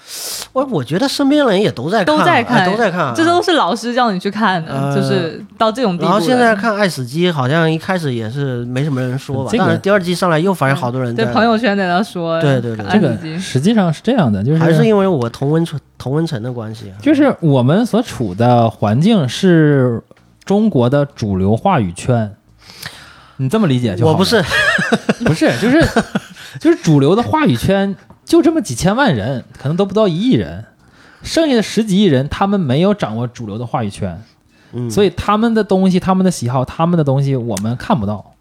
[0.52, 6.04] 我我觉得身边人也都在看啊，都在看哎都在看啊，这都是老师叫你去看的，呃就是到这种地步。
[6.04, 20.02] 然后现在看《爱死机》，好像一开始也是没什么人说吧，这个但是第二季上来又发现好多人在对朋友圈在那说，对对对这个实际上是这样的，就是还是因为我同温层同温层的关系啊，就是我们所处的环境是
[20.44, 22.36] 中国的主流话语圈，
[23.38, 24.44] 你这么理解就好我不是，
[25.24, 25.82] 不是，就是
[26.60, 30.66] 就是主流的话语圈就这么几千万人，可能都不到一亿人，
[31.22, 34.22] 剩下的十几亿人他们没有掌握主流的话语圈，
[34.74, 38.34] 嗯，所以他们的东西、他们的喜好、他们的东西我们看不到，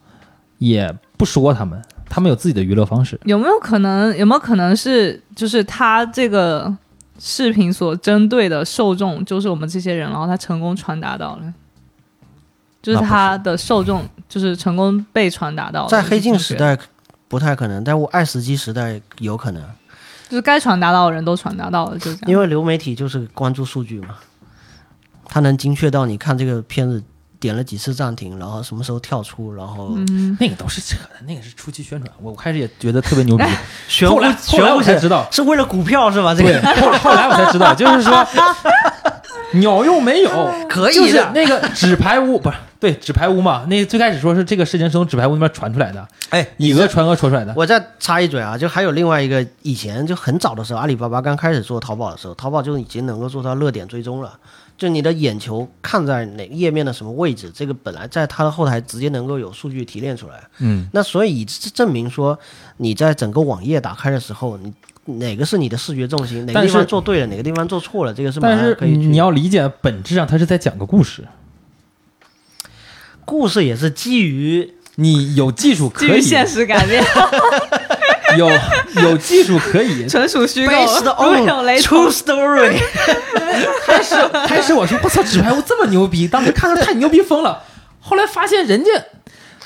[0.58, 3.18] 也不说他们，他们有自己的娱乐方式。
[3.24, 4.14] 有没有可能？
[4.18, 6.76] 有没有可能是就是他这个
[7.26, 11.54] 视频所针对的受众就是我们这些人，然后他成功传达到了，
[12.82, 15.88] 就是他的受众就是成功被传达到了。
[15.88, 16.78] 在黑镜时，代
[17.30, 19.64] 不太可能，但我爱死机时代有可能，
[20.28, 22.22] 就是该传达到的人都传达到了，就这样。
[22.28, 24.18] 因为流媒体就是关注数据嘛，
[25.24, 27.02] 它能精确到你看这个片子
[27.44, 32.10] 点了几次暂停，然后什么时候跳出，然后嗯，那个都是扯的，那个是初期宣传。
[32.22, 33.44] 我我开始也觉得特别牛逼，
[34.08, 36.34] 后来后来我才知道，是为了股票是吧？
[36.34, 38.26] 这对，个后后来我才知道，就是说
[39.60, 43.66] 鸟用没有， 可以就是的那个纸牌屋不是对纸牌屋嘛？
[43.68, 47.54] 那最开始说是这个事情是从纸牌屋那边传出来的，哎，以讹传讹传出来的。
[47.58, 54.32] 我再插一嘴啊，就还有另外一个，以前就很早的时候，阿里巴巴刚开始做淘宝的时候，淘宝就已经能够做到热点追踪了。
[54.84, 60.44] 就你的眼球看在哪个页面的什么位置，这个本来在它的后台直接能够有数据提炼出来。
[60.58, 62.38] 嗯，那所以这证明说，
[62.76, 64.74] 你在整个网页打开的时候，你
[65.06, 69.08] 哪个是你的视觉重心，哪个地方做对了，哪个地方做错了，这个是马但是可以去。
[69.08, 71.26] 你要理解，本质上他是在讲个故事。
[73.24, 77.02] 故事也是基于你有技术可以，基于现实改变，
[78.38, 78.50] 有
[79.04, 80.06] 有技术可以。
[80.10, 80.74] 纯属虚构
[81.04, 81.36] 同
[81.82, 82.80] true，story。
[83.86, 84.16] 开始
[84.48, 87.64] 开始我说我操，纸牌屋这么牛逼，当时看着太牛逼疯了。
[88.00, 88.90] 后来发现人家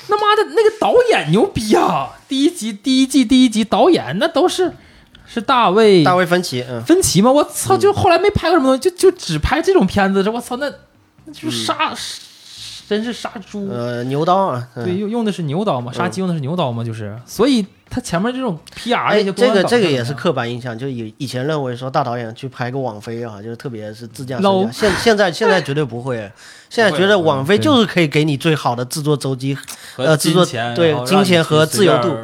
[0.08, 2.10] 他妈的那个导演牛逼啊！
[2.28, 4.72] 第一集第一季第一集导演那都是
[5.26, 7.30] 是大卫大卫芬奇，嗯，芬奇吗？
[7.30, 7.76] 我操！
[7.76, 10.70] 就后来没拍过什么东西，就就只拍这种片子，这我操，那
[11.24, 11.92] 那就是杀，
[12.88, 13.68] 真是杀猪。
[13.70, 24.70] 呃，牛刀啊，嗯对，用用的是牛刀嘛，杀鸡用的是牛刀嘛，就是，所以他前面这种 PR 哎，那些这个这个也是刻板印象，就以以前认为说大导演去拍个网飞啊，就是特别是自降身价。
[24.72, 26.30] 现现在现在绝对不会，
[26.68, 29.56] 现在觉得网飞就是可以给你最好的制作周期，
[29.96, 30.44] 呃制作
[30.74, 32.14] 对金钱和自由度，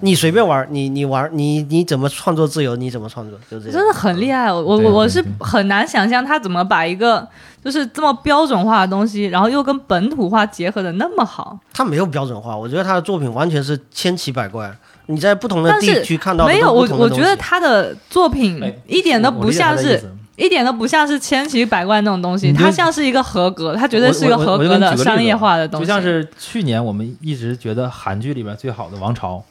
[0.00, 3.72] 你随便玩，你你玩你你怎么创作自由，你怎么创作，就这样。
[3.72, 4.50] 真的很厉害。
[4.50, 7.26] 我我我是很难想象他怎么把一个
[7.62, 11.58] 就是这么标准化的东西，然后又跟本土化结合的那么好。
[11.72, 14.74] 他没有标准化，我觉得他的作品完全是千奇百怪。
[15.10, 20.00] 你在不同的地区看到的没有我我觉得他的作品哎一点都不像是。
[20.36, 25.86] 一点都不像是千奇百怪那种东西，你就它像是一个合格，它绝对是一个合格的商业化的东西。
[25.86, 29.44] 就像是去年我们一直觉得韩剧里边最好的《王朝》，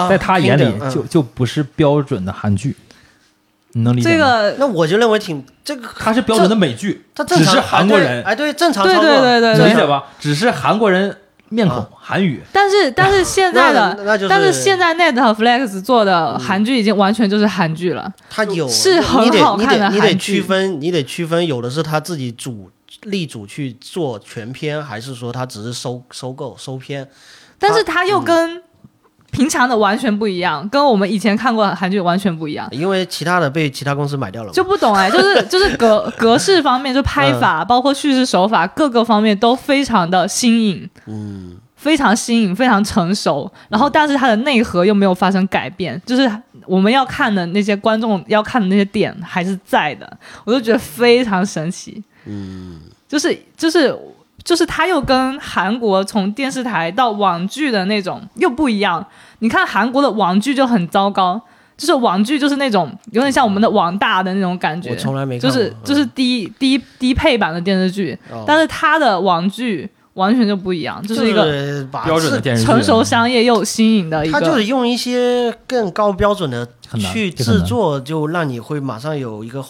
[0.00, 2.76] 啊在他眼里就就不是标准的韩剧，
[3.72, 4.14] 你能理解吗？
[4.14, 10.04] 这个，那我就认为挺这个，它是标准的美剧，他正常只是韩国人，哎对哎对正常对，对对对对理解吧？
[10.20, 11.16] 只是韩国人
[11.48, 11.88] 面孔啊。
[11.98, 18.12] 韩语，但是但是现在的，那那就是，但是现在 Netflix 做的韩剧已经完全就是韩剧了。
[18.30, 22.70] 他有是很好看的你得你得区分，你得区分，有的是他自己主
[23.02, 27.08] 力主去做全片，还是说他只是收收购收片？
[27.58, 28.62] 但是他又跟
[29.36, 32.66] 平常的完全不一样，跟我们以前看过的韩剧完全不一样。
[32.70, 34.50] 因为其他的被其他公司买掉了。
[34.50, 43.52] 就不懂哎，就是 就是格格式方面，就拍法，包括叙事手法，各个方面都非常的新颖，嗯，非常新颖，非常成熟。
[43.68, 46.30] 然后，但是它的内核又没有发生改变，就是
[46.64, 50.10] 我们要看的那些观众要看的那些点还是在的，
[50.46, 52.02] 我就觉得非常神奇。
[52.24, 53.94] 嗯，就是就是
[54.46, 59.06] 就是它又跟韩国从电视台到网剧的那种又不一样。
[59.40, 61.38] 你看韩国的网剧就很糟糕。
[61.76, 65.50] 就是网剧，就是那种有点像我们的网大的那种感觉，我从来没就。
[65.50, 74.64] 是就是低低低配版的电视剧，哦但是它的网剧完全就不一样，就就是一个标准的电视剧成熟商业又新颖的一他就是。
[74.64, 76.66] 用一些更高标准的
[76.98, 79.62] 去制作，就让你会马上有一个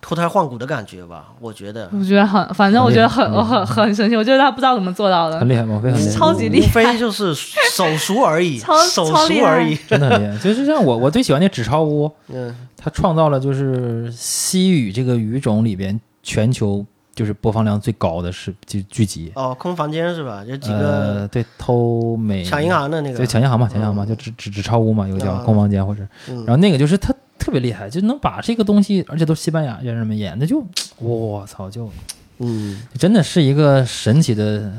[0.00, 1.28] 脱胎换骨的感觉吧。
[1.40, 5.48] 我觉得我觉得很，反正我觉得很我很很神奇，我觉得他不知道怎么做到的很。
[5.48, 9.14] 厉害，王菲很厉害，超级厉害无非就是手熟而已， 超手熟
[9.44, 9.76] 而已。
[9.88, 10.38] 真的很厉害。
[10.38, 16.84] 就是像我，我最喜欢那《纸钞屋》，嗯，他创造了就是西语这个语种里边全球
[17.14, 19.32] 就是播放量最高的是剧剧集。
[19.34, 20.44] 哦，空房间是吧？
[20.46, 30.64] 有几个呃，对，偷美抢银行的那个对，，抢银行嘛，抢银行嘛，就纸纸纸钞屋嘛，有个叫啊空房间或者，嗯然后那个就是他特别厉害，就能把这个东西，而且都是西班牙人们演的，就
[30.98, 31.90] 我操，就
[32.38, 34.72] 嗯，真的是一个神奇的。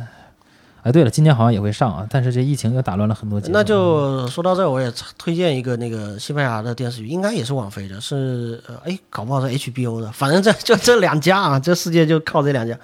[0.82, 3.38] 哎，对了，今年好像也会上啊，但是这疫情又打乱了很多。
[3.48, 12.80] 那就说到这儿，我也推荐一个那个西班牙的电视剧，应该也是网飞的，是呃，哎，搞不好是 HBO 的， 反正这就这两家啊，这世界就靠这两家，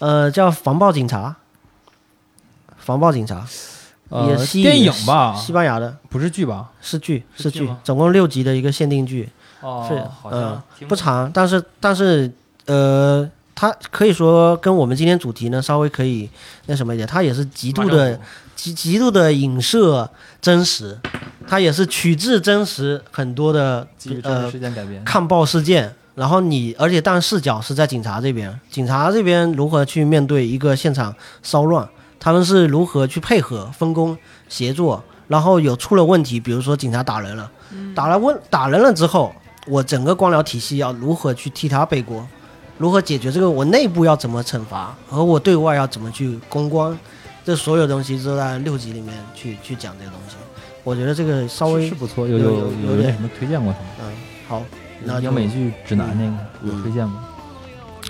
[0.00, 1.34] 呃，叫《防暴警察》，
[2.76, 3.46] 防暴警察，
[4.10, 6.70] 也呃西电影吧，西班牙的，不是剧吧？
[6.80, 9.28] 是剧是剧总共六集的一个限定剧，
[9.60, 12.30] 哦是嗯听不长，但是但是
[12.66, 16.28] 呃，它可以说跟我们今天主题呢稍微可以
[16.66, 18.18] 那什么一点，它也是极度的
[18.54, 20.10] 极极度的影射
[20.40, 20.98] 真实，
[21.46, 23.86] 它也是取自真实很多的
[24.22, 25.04] 呃事件改编。
[25.04, 25.94] 抗暴事件。
[26.16, 31.88] 然后你，而且但视角是在警察这边，警察这边如何去面对一个现场骚乱，
[32.20, 34.16] 他们是如何去配合、分工、
[34.48, 37.50] 协作，然后有出了问题，比如说警察打人了，
[37.94, 39.34] 打了问打人了之后，
[39.66, 42.24] 我整个光疗体系要如何去替他背锅，
[42.76, 46.96] 如何解决这个，我内部要怎么惩罚，和我对外要怎么去公关，
[47.44, 50.36] 这所有东西都在六集里面去去讲这个东西。
[50.84, 53.86] 我觉得这个稍微是是不错，有有有有有点什么推荐过什么？
[54.02, 54.12] 嗯
[54.46, 54.62] 好，
[55.04, 57.24] 那有美剧指南那个有嗯推荐吗。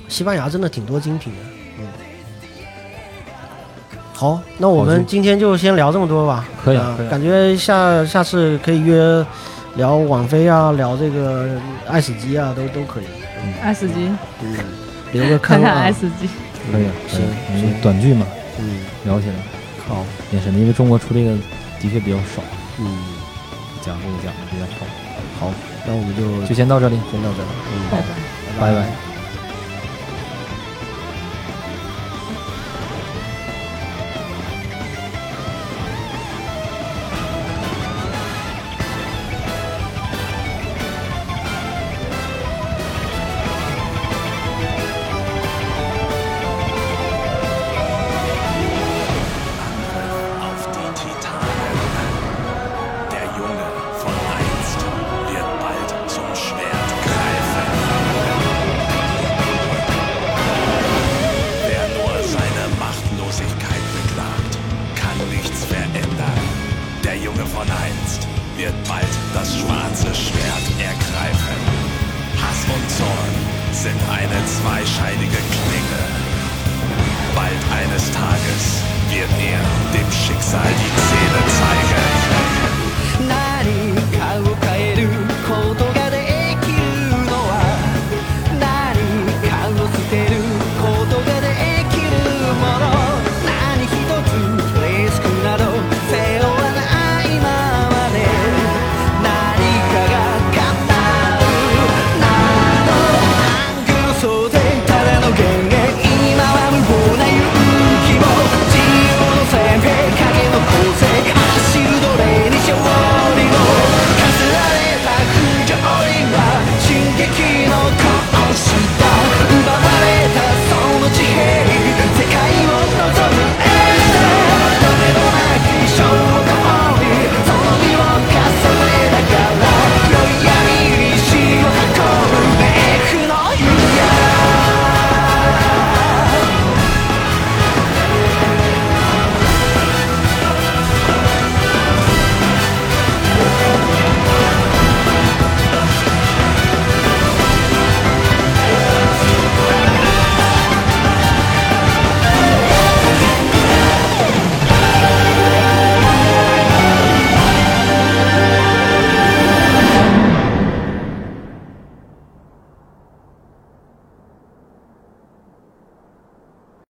[0.09, 1.60] 西班牙真的挺多精品的，嗯。
[4.21, 6.47] 好，那我们今天就先聊这么多吧。
[6.63, 9.25] 可以啊感觉下下次可以约
[9.77, 13.05] 聊网飞啊，聊这个爱死机啊，都都可以。
[13.63, 14.11] 爱死机，
[14.43, 14.59] 嗯，
[15.13, 15.85] 留个看看坑啊。
[15.87, 16.29] S 级，
[16.71, 17.23] 可以啊，可以。
[17.23, 17.81] 啊行行。
[17.81, 18.27] 短剧嘛，
[18.59, 18.81] 嗯。
[19.07, 19.33] 聊起来。
[19.89, 21.31] 好，也是的，因为中国出这个
[21.81, 22.43] 的确比较少，
[22.79, 22.85] 嗯，
[23.81, 24.85] 讲这个讲的比较好。
[25.41, 25.55] 好，
[25.87, 27.49] 那我们就就先到这里，先到这里。
[27.73, 28.05] 嗯，拜拜。
[28.61, 29.10] 拜拜。